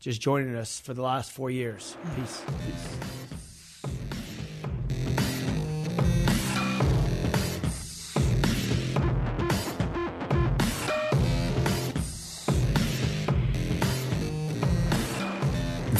just 0.00 0.20
joining 0.20 0.56
us 0.56 0.80
for 0.80 0.94
the 0.94 1.02
last 1.02 1.30
four 1.30 1.50
years. 1.50 1.96
Peace. 2.16 2.42
Peace. 2.66 3.39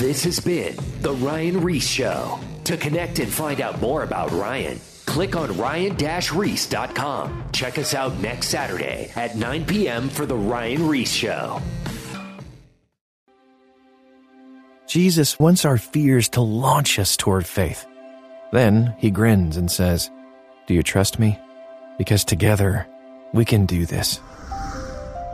This 0.01 0.25
has 0.25 0.41
been 0.41 0.79
The 1.03 1.13
Ryan 1.13 1.61
Ries 1.61 1.87
Show. 1.87 2.41
To 2.65 2.79
connect 2.79 3.19
and 3.19 3.31
find 3.31 3.61
out 3.61 3.83
more 3.83 4.03
about 4.03 4.33
Ryan, 4.33 4.81
click 5.05 5.37
on 5.37 5.55
ryan-ries.com. 5.59 7.45
Check 7.53 7.77
us 7.77 7.93
out 7.93 8.19
next 8.19 8.47
Saturday 8.47 9.13
at 9.15 9.37
9 9.37 9.67
p.m. 9.67 10.09
for 10.09 10.25
The 10.25 10.39
Ryan 10.39 10.89
Ries 10.89 11.13
Show. 11.13 11.61
Jesus 14.87 15.39
wants 15.39 15.67
our 15.67 15.77
fears 15.77 16.31
to 16.31 16.41
launch 16.41 16.99
us 16.99 17.15
toward 17.15 17.45
faith. 17.45 17.87
Then 18.53 18.95
he 18.97 19.11
grins 19.11 19.59
and 19.59 19.71
says, 19.71 20.11
Do 20.67 20.73
you 20.73 20.83
trust 20.83 21.19
me? 21.19 21.39
Because 21.99 22.25
together 22.25 22.87
we 23.35 23.45
can 23.45 23.67
do 23.67 23.85
this. 23.85 24.19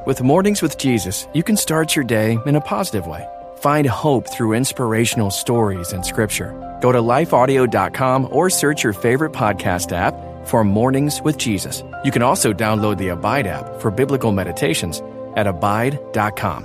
With 0.08 0.22
Mornings 0.22 0.60
with 0.60 0.76
Jesus, 0.76 1.28
you 1.34 1.44
can 1.44 1.56
start 1.56 1.94
your 1.94 2.04
day 2.04 2.36
in 2.46 2.56
a 2.56 2.60
positive 2.60 3.06
way. 3.06 3.28
Find 3.58 3.86
hope 3.86 4.28
through 4.28 4.54
inspirational 4.54 5.30
stories 5.30 5.92
and 5.92 6.04
scripture. 6.04 6.54
Go 6.80 6.92
to 6.92 6.98
lifeaudio.com 6.98 8.28
or 8.30 8.50
search 8.50 8.82
your 8.82 8.92
favorite 8.92 9.32
podcast 9.32 9.92
app 9.92 10.14
for 10.46 10.64
Mornings 10.64 11.20
with 11.22 11.38
Jesus. 11.38 11.82
You 12.04 12.10
can 12.10 12.22
also 12.22 12.52
download 12.52 12.98
the 12.98 13.08
Abide 13.08 13.46
app 13.46 13.80
for 13.80 13.90
biblical 13.90 14.32
meditations 14.32 15.02
at 15.36 15.46
abide.com. 15.46 16.64